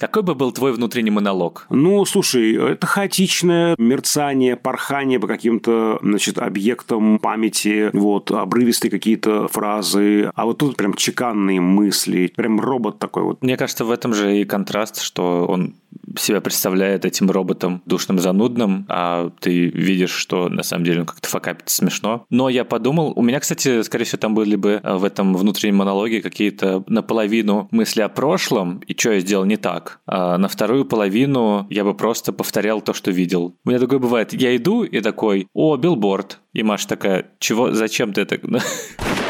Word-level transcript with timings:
Какой 0.00 0.22
бы 0.22 0.34
был 0.34 0.50
твой 0.50 0.72
внутренний 0.72 1.10
монолог? 1.10 1.66
Ну, 1.68 2.02
слушай, 2.06 2.54
это 2.54 2.86
хаотичное 2.86 3.74
мерцание, 3.76 4.56
порхание 4.56 5.20
по 5.20 5.26
каким-то, 5.26 5.98
значит, 6.02 6.38
объектам 6.38 7.18
памяти, 7.18 7.90
вот, 7.92 8.30
обрывистые 8.30 8.90
какие-то 8.90 9.46
фразы, 9.48 10.30
а 10.34 10.46
вот 10.46 10.58
тут 10.58 10.76
прям 10.76 10.94
чеканные 10.94 11.60
мысли, 11.60 12.32
прям 12.34 12.60
робот 12.60 12.98
такой 12.98 13.24
вот. 13.24 13.42
Мне 13.42 13.58
кажется, 13.58 13.84
в 13.84 13.90
этом 13.90 14.14
же 14.14 14.40
и 14.40 14.44
контраст, 14.44 15.02
что 15.02 15.46
он 15.46 15.74
себя 16.18 16.40
представляет 16.40 17.04
этим 17.04 17.30
роботом 17.30 17.82
душным 17.86 18.18
занудным, 18.18 18.86
а 18.88 19.30
ты 19.40 19.66
видишь, 19.68 20.10
что 20.10 20.48
на 20.48 20.62
самом 20.62 20.84
деле 20.84 21.00
он 21.00 21.06
как-то 21.06 21.28
факапит 21.28 21.68
смешно. 21.68 22.24
Но 22.30 22.48
я 22.48 22.64
подумал, 22.64 23.12
у 23.14 23.22
меня, 23.22 23.40
кстати, 23.40 23.82
скорее 23.82 24.04
всего, 24.04 24.18
там 24.18 24.34
были 24.34 24.56
бы 24.56 24.80
э, 24.82 24.94
в 24.96 25.04
этом 25.04 25.34
внутреннем 25.34 25.76
монологе 25.76 26.22
какие-то 26.22 26.84
наполовину 26.86 27.68
мысли 27.70 28.00
о 28.00 28.08
прошлом 28.08 28.78
и 28.86 28.98
что 28.98 29.12
я 29.12 29.20
сделал 29.20 29.44
не 29.44 29.56
так. 29.56 29.89
А 30.06 30.38
на 30.38 30.48
вторую 30.48 30.84
половину 30.84 31.66
я 31.70 31.84
бы 31.84 31.94
просто 31.94 32.32
повторял 32.32 32.80
то, 32.80 32.92
что 32.92 33.10
видел. 33.10 33.54
У 33.64 33.68
меня 33.68 33.78
такое 33.78 33.98
бывает, 33.98 34.32
я 34.32 34.56
иду 34.56 34.82
и 34.82 35.00
такой, 35.00 35.48
о, 35.54 35.76
билборд. 35.76 36.40
И 36.52 36.62
Маша 36.62 36.88
такая, 36.88 37.30
чего, 37.38 37.72
зачем 37.72 38.12
ты 38.12 38.22
это? 38.22 38.38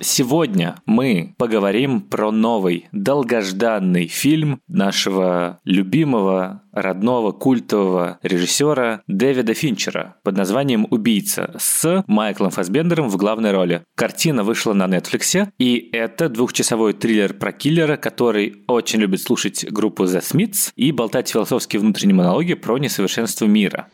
Сегодня 0.00 0.76
мы 0.86 1.34
поговорим 1.38 2.00
про 2.00 2.30
новый, 2.30 2.88
долгожданный 2.92 4.06
фильм 4.06 4.60
нашего 4.68 5.58
любимого, 5.64 6.62
родного, 6.72 7.32
культового 7.32 8.18
режиссера 8.22 9.00
Дэвида 9.08 9.54
Финчера 9.54 10.14
под 10.22 10.36
названием 10.36 10.86
«Убийца» 10.90 11.56
с 11.58 12.04
Майклом 12.06 12.50
Фасбендером 12.50 13.08
в 13.08 13.16
главной 13.16 13.50
роли. 13.50 13.82
Картина 13.96 14.44
вышла 14.44 14.72
на 14.72 14.84
Netflix, 14.84 15.48
и 15.58 15.90
это 15.92 16.28
двухчасовой 16.28 16.92
триллер 16.92 17.34
про 17.34 17.50
киллера, 17.50 17.96
который 17.96 18.62
очень 18.68 19.00
любит 19.00 19.20
слушать 19.20 19.64
группу 19.68 20.04
The 20.04 20.20
Smiths 20.20 20.70
и 20.76 20.92
болтать 20.92 21.28
философские 21.28 21.80
внутренние 21.80 22.14
монологи 22.14 22.54
про 22.54 22.78
несовершенство 22.78 23.46
мира. 23.46 23.88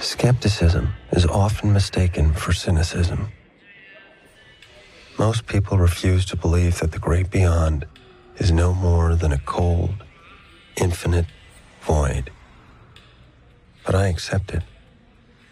Skepticism 0.00 0.86
is 1.12 1.26
often 1.26 1.74
mistaken 1.74 2.34
for 2.34 2.52
cynicism. 2.54 3.28
Most 5.19 5.47
people 5.47 5.77
refuse 5.77 6.25
to 6.25 6.35
believe 6.35 6.79
that 6.79 6.91
the 6.91 6.99
great 6.99 7.31
beyond 7.31 7.85
is 8.37 8.51
no 8.51 8.73
more 8.73 9.15
than 9.15 9.31
a 9.31 9.39
cold, 9.39 10.03
infinite 10.75 11.25
void. 11.81 12.31
But 13.85 13.95
I 13.95 14.07
accept 14.07 14.51
it, 14.53 14.63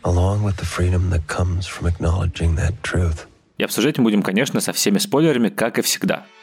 along 0.03 0.43
with 0.43 0.57
the 0.57 0.65
freedom 0.65 1.09
that 1.11 1.27
comes 1.27 1.65
from 1.67 1.87
acknowledging 1.87 2.55
that 2.55 2.83
truth. 2.83 3.27
И 3.57 3.63
обсуждать 3.63 3.97
мы 3.97 4.05
будем, 4.05 4.23
конечно, 4.23 4.59
со 4.61 4.73
всеми 4.73 4.97
спойлерами, 4.97 5.49
как 5.49 5.79
и 5.79 5.81
всегда – 5.81 6.33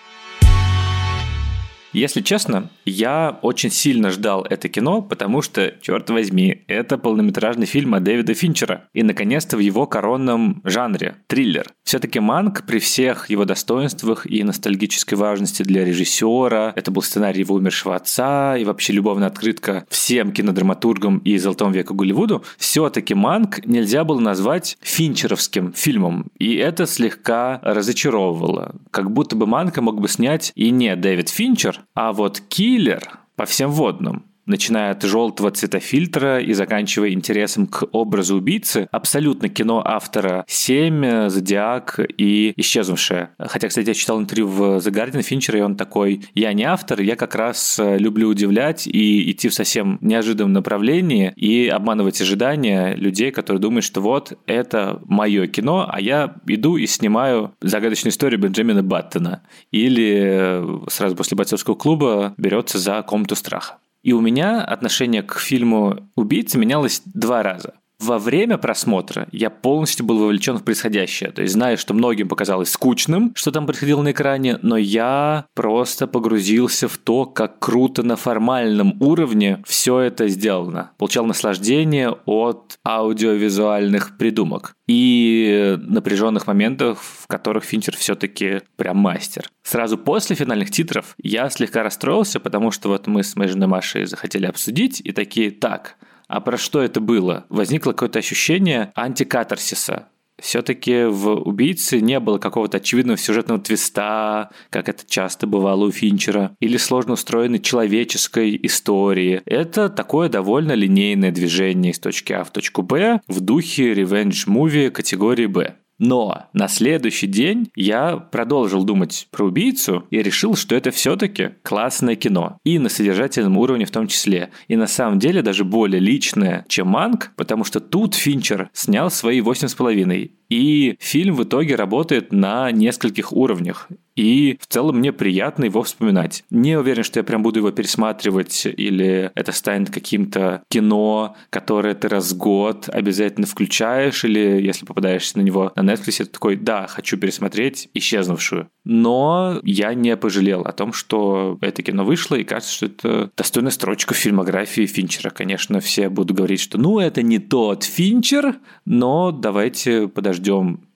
Если 1.95 2.21
честно, 2.21 2.69
я 2.85 3.39
очень 3.41 3.71
сильно 3.71 4.09
ждал 4.09 4.45
это 4.49 4.69
кино, 4.69 5.01
потому 5.01 5.41
что, 5.41 5.73
черт 5.81 6.09
возьми, 6.09 6.63
это 6.67 6.97
полнометражный 6.97 7.65
фильм 7.65 7.95
от 7.95 8.03
Дэвида 8.03 8.33
Финчера. 8.33 8.89
И, 8.93 9.01
наконец-то, 9.01 9.57
в 9.57 9.61
его 9.61 9.87
коронном 9.87 10.61
жанре– 10.63 11.15
триллер. 11.27 11.67
Все-таки 11.83 12.19
Манк 12.19 12.65
при 12.65 12.79
всех 12.79 13.29
его 13.29 13.45
достоинствах 13.45 14.25
и 14.25 14.43
ностальгической 14.43 15.17
важности 15.17 15.63
для 15.63 15.85
режиссера, 15.85 16.73
это 16.75 16.91
был 16.91 17.01
сценарий 17.01 17.41
его 17.41 17.55
умершего 17.55 17.95
отца 17.95 18.57
и 18.57 18.65
вообще 18.65 18.93
любовная 18.93 19.27
открытка 19.27 19.85
всем 19.89 20.31
кинодраматургам 20.31 21.19
и 21.19 21.37
золотому 21.37 21.71
веку 21.71 21.93
Голливуду, 21.93 22.43
все-таки 22.57 23.13
Манк 23.13 23.65
нельзя 23.65 24.03
было 24.03 24.19
назвать 24.19 24.77
финчеровским 24.81 25.73
фильмом. 25.73 26.27
И 26.39 26.55
это 26.55 26.87
слегка 26.87 27.59
разочаровывало. 27.63 28.75
Как 28.91 29.11
будто 29.11 29.35
бы 29.35 29.45
Манка 29.45 29.81
мог 29.81 30.01
бы 30.01 30.09
снять 30.09 30.51
и 30.55 30.71
не 30.71 30.95
Дэвид 30.95 31.29
Финчер, 31.29 31.84
а 31.93 32.13
вот 32.13 32.39
киллер 32.39 33.19
по 33.35 33.45
всем 33.45 33.71
водным 33.71 34.25
начиная 34.45 34.91
от 34.91 35.03
желтого 35.03 35.51
цветофильтра 35.51 36.39
и 36.39 36.53
заканчивая 36.53 37.11
интересом 37.11 37.67
к 37.67 37.83
образу 37.91 38.35
убийцы, 38.35 38.87
абсолютно 38.91 39.49
кино 39.49 39.81
автора 39.85 40.45
«Семь», 40.47 41.29
«Зодиак» 41.29 41.99
и 42.17 42.53
«Исчезнувшая». 42.55 43.31
Хотя, 43.39 43.67
кстати, 43.67 43.87
я 43.87 43.93
читал 43.93 44.19
интервью 44.19 44.47
в 44.47 44.61
The 44.77 44.91
Guardian 44.91 45.21
Финчера, 45.21 45.59
и 45.59 45.61
он 45.61 45.75
такой, 45.75 46.21
я 46.33 46.53
не 46.53 46.63
автор, 46.63 47.01
я 47.01 47.15
как 47.15 47.35
раз 47.35 47.79
э, 47.79 47.97
люблю 47.97 48.29
удивлять 48.29 48.87
и 48.87 49.31
идти 49.31 49.49
в 49.49 49.53
совсем 49.53 49.97
неожиданном 50.01 50.53
направлении 50.53 51.33
и 51.35 51.67
обманывать 51.67 52.21
ожидания 52.21 52.95
людей, 52.95 53.31
которые 53.31 53.61
думают, 53.61 53.85
что 53.85 54.01
вот, 54.01 54.37
это 54.45 55.01
мое 55.05 55.47
кино, 55.47 55.89
а 55.91 55.99
я 55.99 56.35
иду 56.47 56.77
и 56.77 56.85
снимаю 56.87 57.53
загадочную 57.61 58.11
историю 58.11 58.39
Бенджамина 58.39 58.83
Баттона. 58.83 59.43
Или 59.71 60.23
э, 60.25 60.79
сразу 60.89 61.15
после 61.15 61.35
бойцовского 61.35 61.75
клуба 61.75 62.33
берется 62.37 62.77
за 62.77 63.01
комнату 63.01 63.35
страха. 63.35 63.77
И 64.05 64.13
у 64.13 64.21
меня 64.21 64.63
отношение 64.63 65.23
к 65.23 65.39
фильму 65.39 66.11
«Убийца» 66.15 66.59
менялось 66.59 67.01
два 67.05 67.41
раза. 67.41 67.73
Во 67.99 68.19
время 68.19 68.57
просмотра 68.57 69.27
я 69.31 69.49
полностью 69.49 70.05
был 70.05 70.19
вовлечен 70.19 70.57
в 70.57 70.63
происходящее. 70.63 71.31
То 71.31 71.41
есть 71.41 71.53
знаю, 71.53 71.77
что 71.77 71.93
многим 71.93 72.27
показалось 72.27 72.69
скучным, 72.69 73.31
что 73.35 73.51
там 73.51 73.65
происходило 73.65 74.01
на 74.01 74.11
экране, 74.11 74.59
но 74.61 74.77
я 74.77 75.45
просто 75.53 76.07
погрузился 76.07 76.87
в 76.87 76.97
то, 76.97 77.25
как 77.25 77.59
круто 77.59 78.03
на 78.03 78.15
формальном 78.15 79.01
уровне 79.01 79.61
все 79.65 79.99
это 79.99 80.27
сделано. 80.27 80.91
Получал 80.97 81.25
наслаждение 81.25 82.15
от 82.25 82.79
аудиовизуальных 82.85 84.17
придумок 84.17 84.75
и 84.87 85.77
напряженных 85.79 86.47
моментов, 86.47 86.99
в 87.23 87.27
которых 87.27 87.63
Финчер 87.63 87.95
все-таки 87.95 88.61
прям 88.75 88.97
мастер. 88.97 89.49
Сразу 89.63 89.97
после 89.97 90.35
финальных 90.35 90.69
титров 90.69 91.15
я 91.21 91.49
слегка 91.49 91.81
расстроился, 91.81 92.39
потому 92.39 92.71
что 92.71 92.89
вот 92.89 93.07
мы 93.07 93.23
с 93.23 93.35
моей 93.35 93.49
женой 93.49 93.67
Машей 93.67 94.05
захотели 94.05 94.45
обсудить 94.45 95.01
и 95.03 95.11
такие, 95.11 95.49
так, 95.49 95.95
а 96.27 96.41
про 96.41 96.57
что 96.57 96.81
это 96.81 96.99
было? 96.99 97.45
Возникло 97.49 97.91
какое-то 97.91 98.19
ощущение 98.19 98.91
антикатарсиса. 98.95 100.09
Все-таки 100.37 101.05
в 101.05 101.29
«Убийце» 101.29 102.01
не 102.01 102.19
было 102.19 102.39
какого-то 102.39 102.77
очевидного 102.77 103.17
сюжетного 103.17 103.61
твиста, 103.61 104.49
как 104.69 104.89
это 104.89 105.03
часто 105.07 105.47
бывало 105.47 105.85
у 105.85 105.91
Финчера, 105.91 106.55
или 106.59 106.75
сложно 106.75 107.13
устроенной 107.13 107.59
человеческой 107.59 108.59
истории. 108.63 109.41
Это 109.45 109.89
такое 109.89 110.27
довольно 110.27 110.73
линейное 110.73 111.31
движение 111.31 111.93
из 111.93 111.99
точки 111.99 112.33
А 112.33 112.43
в 112.43 112.51
точку 112.51 112.81
Б 112.81 113.21
в 113.27 113.39
духе 113.39 113.93
ревенж-муви 113.93 114.89
категории 114.89 115.45
«Б». 115.45 115.75
Но 115.97 116.47
на 116.53 116.67
следующий 116.67 117.27
день 117.27 117.71
я 117.75 118.17
продолжил 118.17 118.83
думать 118.83 119.27
про 119.31 119.45
убийцу 119.45 120.05
и 120.09 120.21
решил, 120.21 120.55
что 120.55 120.75
это 120.75 120.91
все-таки 120.91 121.51
классное 121.63 122.15
кино. 122.15 122.57
И 122.63 122.79
на 122.79 122.89
содержательном 122.89 123.57
уровне 123.57 123.85
в 123.85 123.91
том 123.91 124.07
числе. 124.07 124.51
И 124.67 124.75
на 124.75 124.87
самом 124.87 125.19
деле 125.19 125.41
даже 125.41 125.63
более 125.63 126.01
личное, 126.01 126.65
чем 126.67 126.89
Манк, 126.89 127.31
потому 127.37 127.63
что 127.63 127.79
тут 127.79 128.15
Финчер 128.15 128.69
снял 128.73 129.09
свои 129.09 129.39
8,5. 129.39 130.31
И 130.49 130.97
фильм 130.99 131.35
в 131.35 131.43
итоге 131.43 131.75
работает 131.75 132.31
на 132.31 132.71
нескольких 132.71 133.33
уровнях. 133.33 133.89
И 134.15 134.57
в 134.61 134.67
целом 134.67 134.99
мне 134.99 135.11
приятно 135.11 135.65
его 135.65 135.83
вспоминать. 135.83 136.45
Не 136.49 136.77
уверен, 136.77 137.03
что 137.03 137.19
я 137.19 137.23
прям 137.23 137.43
буду 137.43 137.59
его 137.59 137.71
пересматривать, 137.71 138.65
или 138.65 139.31
это 139.35 139.51
станет 139.51 139.89
каким-то 139.89 140.63
кино, 140.69 141.35
которое 141.49 141.93
ты 141.95 142.07
раз 142.07 142.31
в 142.31 142.37
год 142.37 142.87
обязательно 142.87 143.45
включаешь, 143.45 144.23
или 144.23 144.39
если 144.39 144.85
попадаешься 144.85 145.37
на 145.37 145.41
него 145.41 145.73
на 145.75 145.81
Netflix, 145.81 146.17
ты 146.19 146.25
такой, 146.25 146.55
да, 146.55 146.87
хочу 146.87 147.17
пересмотреть 147.17 147.89
«Исчезнувшую». 147.93 148.69
Но 148.85 149.59
я 149.63 149.93
не 149.93 150.15
пожалел 150.15 150.61
о 150.61 150.71
том, 150.71 150.93
что 150.93 151.57
это 151.61 151.81
кино 151.81 152.05
вышло, 152.05 152.35
и 152.35 152.43
кажется, 152.43 152.73
что 152.73 152.85
это 152.85 153.31
достойная 153.35 153.71
строчка 153.71 154.13
в 154.13 154.17
фильмографии 154.17 154.85
Финчера. 154.85 155.31
Конечно, 155.31 155.79
все 155.79 156.07
будут 156.07 156.37
говорить, 156.37 156.61
что 156.61 156.77
ну 156.77 156.99
это 156.99 157.21
не 157.21 157.39
тот 157.39 157.83
Финчер, 157.83 158.55
но 158.85 159.31
давайте 159.31 160.07
подождем 160.07 160.34